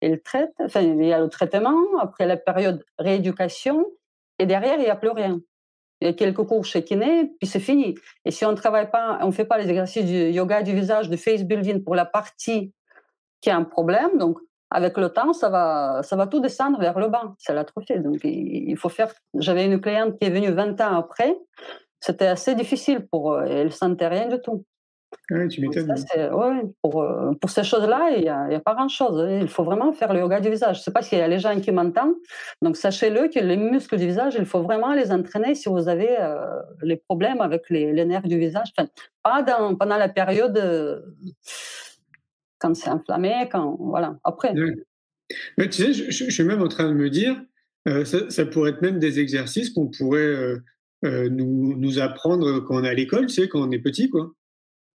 ils 0.00 0.20
traitent. 0.22 0.54
Enfin, 0.58 0.80
il 0.80 1.04
y 1.04 1.12
a 1.12 1.20
le 1.20 1.28
traitement. 1.28 1.76
Après 2.00 2.26
la 2.26 2.38
période 2.38 2.82
rééducation, 2.98 3.86
et 4.38 4.46
derrière, 4.46 4.76
il 4.76 4.84
n'y 4.84 4.88
a 4.88 4.96
plus 4.96 5.10
rien. 5.10 5.40
Il 6.00 6.06
y 6.06 6.10
a 6.10 6.14
quelques 6.14 6.42
cours 6.42 6.64
chez 6.64 6.82
kiné, 6.82 7.32
puis 7.38 7.46
c'est 7.46 7.60
fini. 7.60 7.96
Et 8.24 8.30
si 8.30 8.46
on 8.46 8.52
ne 8.52 8.56
travaille 8.56 8.90
pas, 8.90 9.18
on 9.20 9.26
ne 9.26 9.32
fait 9.32 9.44
pas 9.44 9.58
les 9.58 9.68
exercices 9.68 10.06
du 10.06 10.30
yoga 10.30 10.62
du 10.62 10.74
visage, 10.74 11.10
de 11.10 11.16
face 11.16 11.44
building 11.44 11.84
pour 11.84 11.94
la 11.94 12.06
partie 12.06 12.72
qui 13.42 13.50
a 13.50 13.56
un 13.56 13.64
problème. 13.64 14.16
Donc, 14.18 14.38
avec 14.70 14.96
le 14.96 15.10
temps, 15.10 15.34
ça 15.34 15.50
va, 15.50 16.02
ça 16.02 16.16
va 16.16 16.26
tout 16.26 16.40
descendre 16.40 16.80
vers 16.80 16.98
le 16.98 17.08
bas. 17.08 17.34
C'est 17.38 17.52
l'atrophie. 17.52 17.98
Donc, 18.00 18.20
il 18.24 18.76
faut 18.76 18.88
faire. 18.88 19.12
J'avais 19.34 19.66
une 19.66 19.80
cliente 19.80 20.18
qui 20.18 20.26
est 20.26 20.30
venue 20.30 20.50
20 20.50 20.80
ans 20.80 20.96
après. 20.96 21.36
C'était 22.00 22.26
assez 22.26 22.54
difficile 22.54 23.06
pour 23.06 23.34
eux. 23.34 23.44
Elle 23.46 23.72
sentait 23.72 24.08
rien 24.08 24.28
du 24.28 24.40
tout. 24.40 24.64
Oui, 25.30 25.48
tu 25.48 25.60
m'étonnes. 25.60 25.92
Ouais, 26.32 26.62
pour, 26.82 27.02
euh, 27.02 27.32
pour 27.40 27.50
ces 27.50 27.64
choses-là, 27.64 28.10
il 28.16 28.22
n'y 28.22 28.28
a, 28.28 28.44
a, 28.44 28.60
pas 28.60 28.74
grand-chose. 28.74 29.28
Il 29.42 29.48
faut 29.48 29.62
vraiment 29.62 29.92
faire 29.92 30.12
le 30.12 30.20
yoga 30.20 30.40
du 30.40 30.50
visage. 30.50 30.76
Je 30.76 30.80
ne 30.80 30.84
sais 30.84 30.90
pas 30.90 31.02
s'il 31.02 31.18
y 31.18 31.22
a 31.22 31.28
les 31.28 31.38
gens 31.38 31.58
qui 31.60 31.70
m'entendent. 31.70 32.14
Donc, 32.60 32.76
sachez-le 32.76 33.28
que 33.28 33.38
les 33.38 33.56
muscles 33.56 33.98
du 33.98 34.06
visage, 34.06 34.36
il 34.38 34.46
faut 34.46 34.62
vraiment 34.62 34.94
les 34.94 35.12
entraîner 35.12 35.54
si 35.54 35.68
vous 35.68 35.88
avez 35.88 36.18
euh, 36.18 36.60
les 36.82 36.96
problèmes 36.96 37.40
avec 37.40 37.68
les, 37.70 37.92
les, 37.92 38.04
nerfs 38.04 38.22
du 38.22 38.38
visage. 38.38 38.72
Enfin, 38.76 38.88
pas 39.22 39.42
dans, 39.42 39.76
pendant 39.76 39.96
la 39.96 40.08
période. 40.08 40.56
Euh, 40.56 41.00
quand 42.62 42.74
c'est 42.74 42.88
inflammé, 42.88 43.48
quand 43.50 43.76
voilà. 43.78 44.16
Après. 44.24 44.54
Mais 45.58 45.68
tu 45.68 45.82
sais, 45.82 45.92
je, 45.92 46.30
suis 46.30 46.44
même 46.44 46.62
en 46.62 46.68
train 46.68 46.88
de 46.88 46.94
me 46.94 47.10
dire, 47.10 47.36
euh, 47.88 48.04
ça, 48.04 48.46
pourrait 48.46 48.70
être 48.70 48.82
même 48.82 48.98
des 48.98 49.18
exercices 49.18 49.70
qu'on 49.70 49.88
pourrait 49.88 50.20
euh, 50.20 50.56
euh, 51.04 51.28
nous, 51.28 51.76
nous, 51.76 51.98
apprendre 51.98 52.60
quand 52.60 52.76
on 52.76 52.84
est 52.84 52.88
à 52.88 52.94
l'école, 52.94 53.26
tu 53.26 53.34
sais, 53.34 53.48
quand 53.48 53.60
on 53.60 53.70
est 53.72 53.78
petit, 53.78 54.08
quoi. 54.08 54.30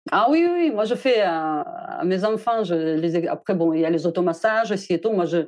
Ah 0.09 0.28
oui, 0.30 0.47
oui, 0.49 0.72
moi 0.72 0.86
je 0.86 0.95
fais 0.95 1.20
à, 1.20 2.01
mes 2.05 2.24
enfants, 2.24 2.63
je 2.63 2.95
les, 2.95 3.28
après 3.28 3.55
bon, 3.55 3.74
il 3.74 3.82
y 3.82 3.86
a 3.86 3.89
les 3.89 4.07
automassages 4.07 4.72
et 4.89 5.01
tout. 5.01 5.11
Moi, 5.11 5.26
je, 5.26 5.47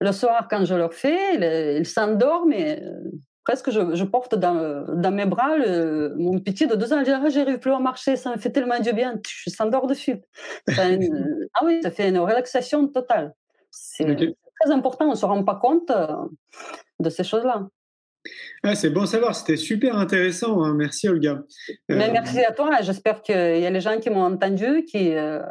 le 0.00 0.12
soir, 0.12 0.48
quand 0.48 0.64
je 0.64 0.74
leur 0.74 0.94
fais, 0.94 1.76
ils 1.78 1.86
s'endorment 1.86 2.54
et 2.54 2.82
presque 3.44 3.70
je, 3.70 4.04
porte 4.04 4.34
dans, 4.34 4.84
dans, 4.94 5.10
mes 5.10 5.26
bras 5.26 5.56
mon 6.16 6.38
petit 6.38 6.66
de 6.66 6.74
deux 6.74 6.92
ans. 6.92 7.00
Je 7.00 7.04
dis, 7.04 7.10
ah, 7.10 7.28
j'arrive 7.28 7.58
plus 7.58 7.72
à 7.72 7.78
marcher, 7.78 8.16
ça 8.16 8.30
me 8.30 8.38
fait 8.38 8.50
tellement 8.50 8.78
du 8.78 8.92
bien. 8.92 9.20
Je 9.26 9.50
s'endors 9.50 9.86
de 9.86 9.94
suite. 9.94 10.24
ah 10.68 11.64
oui, 11.64 11.80
ça 11.82 11.90
fait 11.90 12.08
une 12.08 12.18
relaxation 12.18 12.86
totale. 12.88 13.34
C'est 13.70 14.04
très 14.04 14.70
important, 14.70 15.06
on 15.06 15.12
ne 15.12 15.16
se 15.16 15.26
rend 15.26 15.42
pas 15.44 15.56
compte 15.56 15.90
euh, 15.90 16.06
de 17.00 17.10
ces 17.10 17.24
choses-là. 17.24 17.68
Ah, 18.62 18.76
c'est 18.76 18.90
bon 18.90 19.02
à 19.02 19.06
savoir, 19.06 19.34
c'était 19.34 19.56
super 19.56 19.96
intéressant. 19.96 20.62
Hein. 20.62 20.74
Merci 20.74 21.08
Olga. 21.08 21.42
Euh, 21.70 21.74
merci 21.88 22.44
à 22.44 22.52
toi. 22.52 22.80
J'espère 22.82 23.22
qu'il 23.22 23.34
y 23.34 23.66
a 23.66 23.70
les 23.70 23.80
gens 23.80 23.98
qui 23.98 24.10
m'ont 24.10 24.24
entendu, 24.24 24.84
qui, 24.84 25.12
euh, 25.12 25.42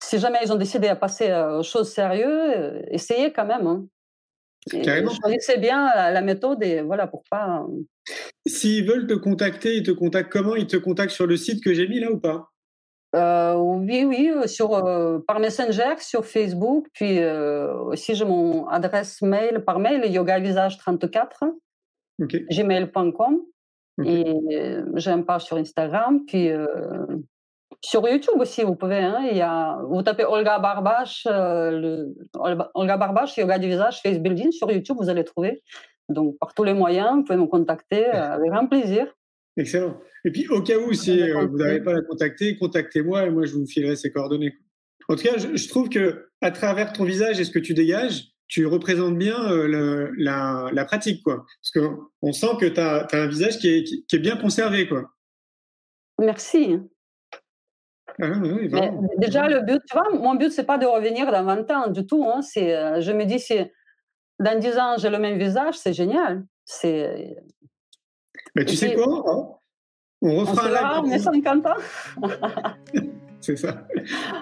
si 0.00 0.18
jamais 0.18 0.38
ils 0.42 0.52
ont 0.52 0.56
décidé 0.56 0.88
à 0.88 0.96
passer 0.96 1.34
aux 1.34 1.62
choses 1.62 1.92
sérieuses, 1.92 2.82
essayez 2.88 3.32
quand 3.32 3.44
même. 3.44 3.66
Hein. 3.66 3.84
Choisissez 4.70 5.58
bien 5.58 5.90
la, 5.94 6.20
méthode 6.22 6.62
et 6.62 6.80
voilà 6.80 7.06
pour 7.06 7.22
pas. 7.30 7.66
Euh, 7.68 7.82
S'ils 8.46 8.86
veulent 8.86 9.06
te 9.06 9.14
contacter, 9.14 9.76
ils 9.76 9.82
te 9.82 9.90
contactent 9.90 10.32
comment 10.32 10.56
Ils 10.56 10.66
te 10.66 10.76
contactent 10.76 11.12
sur 11.12 11.26
le 11.26 11.36
site 11.36 11.62
que 11.62 11.74
j'ai 11.74 11.86
mis 11.88 12.00
là 12.00 12.10
ou 12.10 12.18
pas? 12.18 12.48
Euh, 13.14 13.54
oui, 13.54 14.04
oui, 14.04 14.30
euh, 14.34 14.46
sur, 14.46 14.70
par 15.26 15.38
Messenger, 15.38 15.94
sur 16.00 16.24
Facebook, 16.24 16.86
puis 16.92 17.24
aussi 17.24 18.14
j'ai 18.14 18.24
mon 18.24 18.66
adresse 18.68 19.22
mail 19.22 19.62
par 19.64 19.78
mail, 19.78 20.02
yogavisage34, 20.02 21.52
gmail.com, 22.20 23.40
et 24.04 24.34
j'ai 24.94 25.10
un 25.10 25.22
page 25.22 25.44
sur 25.44 25.56
Instagram, 25.56 26.24
puis 26.26 26.50
sur 27.84 28.08
YouTube 28.08 28.34
aussi, 28.38 28.62
vous 28.62 28.76
pouvez. 28.76 28.96
Hein, 28.96 29.28
il 29.30 29.36
y 29.36 29.42
a, 29.42 29.78
vous 29.88 30.02
tapez 30.02 30.24
Olga 30.24 30.58
Barbache, 30.58 31.26
euh, 31.30 31.70
le, 31.70 32.14
Olga 32.74 32.96
Barbache, 32.96 33.36
yoga 33.36 33.58
du 33.58 33.68
visage, 33.68 34.00
face 34.02 34.18
building. 34.18 34.50
Sur 34.52 34.70
YouTube, 34.70 34.96
vous 34.98 35.10
allez 35.10 35.24
trouver. 35.24 35.62
Donc, 36.08 36.38
par 36.38 36.54
tous 36.54 36.64
les 36.64 36.74
moyens, 36.74 37.16
vous 37.16 37.24
pouvez 37.24 37.38
me 37.38 37.46
contacter 37.46 38.06
euh, 38.06 38.32
avec 38.32 38.50
grand 38.50 38.66
plaisir. 38.66 39.06
Excellent. 39.56 40.00
Et 40.24 40.30
puis, 40.30 40.48
au 40.48 40.62
cas 40.62 40.78
où, 40.78 40.92
si 40.94 41.22
euh, 41.22 41.46
vous 41.46 41.58
n'arrivez 41.58 41.82
pas 41.82 41.90
à 41.90 41.94
la 41.94 42.02
contacter, 42.02 42.56
contactez-moi 42.56 43.26
et 43.26 43.30
moi, 43.30 43.44
je 43.44 43.52
vous 43.52 43.66
filerai 43.66 43.96
ses 43.96 44.10
coordonnées. 44.10 44.54
En 45.08 45.16
tout 45.16 45.24
cas, 45.24 45.36
je, 45.36 45.68
trouve 45.68 45.90
que 45.90 46.28
à 46.40 46.50
travers 46.50 46.92
ton 46.94 47.04
visage 47.04 47.38
et 47.38 47.44
ce 47.44 47.50
que 47.50 47.58
tu 47.58 47.74
dégages, 47.74 48.28
tu 48.48 48.64
représentes 48.66 49.18
bien 49.18 49.36
la, 49.66 50.70
la, 50.72 50.84
pratique, 50.86 51.22
quoi. 51.22 51.44
Parce 51.60 51.86
qu'on 51.86 52.32
sent 52.32 52.56
que 52.58 52.66
tu 52.66 52.80
as, 52.80 53.06
un 53.12 53.26
visage 53.26 53.58
qui 53.58 53.68
est, 53.68 53.84
qui 53.84 54.16
est 54.16 54.18
bien 54.18 54.36
conservé, 54.36 54.88
quoi. 54.88 55.10
Merci. 56.18 56.78
Ah 58.22 58.30
déjà, 59.18 59.48
le 59.48 59.60
but, 59.60 59.82
tu 59.86 59.96
vois, 59.96 60.08
mon 60.12 60.34
but, 60.34 60.52
c'est 60.52 60.64
pas 60.64 60.78
de 60.78 60.86
revenir 60.86 61.30
dans 61.32 61.44
20 61.44 61.70
ans 61.70 61.88
du 61.88 62.06
tout. 62.06 62.24
Hein, 62.28 62.42
c'est, 62.42 62.74
euh, 62.76 63.00
je 63.00 63.12
me 63.12 63.24
dis, 63.24 63.40
si 63.40 63.58
dans 64.38 64.58
10 64.58 64.78
ans, 64.78 64.94
j'ai 64.98 65.10
le 65.10 65.18
même 65.18 65.38
visage, 65.38 65.74
c'est 65.76 65.92
génial. 65.92 66.44
C'est, 66.64 67.36
Mais 68.54 68.64
tu 68.64 68.76
sais 68.76 68.94
quoi 68.94 69.22
hein? 69.26 69.48
On 70.22 70.36
refera 70.36 70.62
on 70.62 70.66
un 70.66 70.70
live. 70.70 71.02
On 71.04 71.10
est 71.10 71.18
50 71.18 71.66
ans. 71.66 71.76
C'est 73.40 73.56
ça. 73.56 73.86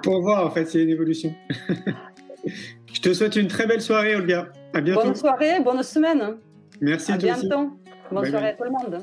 Pour 0.04 0.20
voir, 0.20 0.46
en 0.46 0.50
fait, 0.50 0.64
s'il 0.66 0.78
y 0.78 0.82
a 0.84 0.86
une 0.86 0.92
évolution. 0.92 1.34
Je 2.92 3.00
te 3.00 3.12
souhaite 3.12 3.34
une 3.34 3.48
très 3.48 3.66
belle 3.66 3.80
soirée, 3.80 4.14
Olga. 4.14 4.48
À 4.74 4.80
bientôt. 4.80 5.02
Bonne 5.02 5.14
soirée, 5.16 5.60
bonne 5.60 5.82
semaine. 5.82 6.36
Merci. 6.80 7.10
À 7.10 7.16
bientôt. 7.16 7.72
Bonne 8.12 8.26
soirée 8.26 8.50
à 8.50 8.52
tout 8.52 8.64
le 8.64 8.70
monde. 8.70 9.02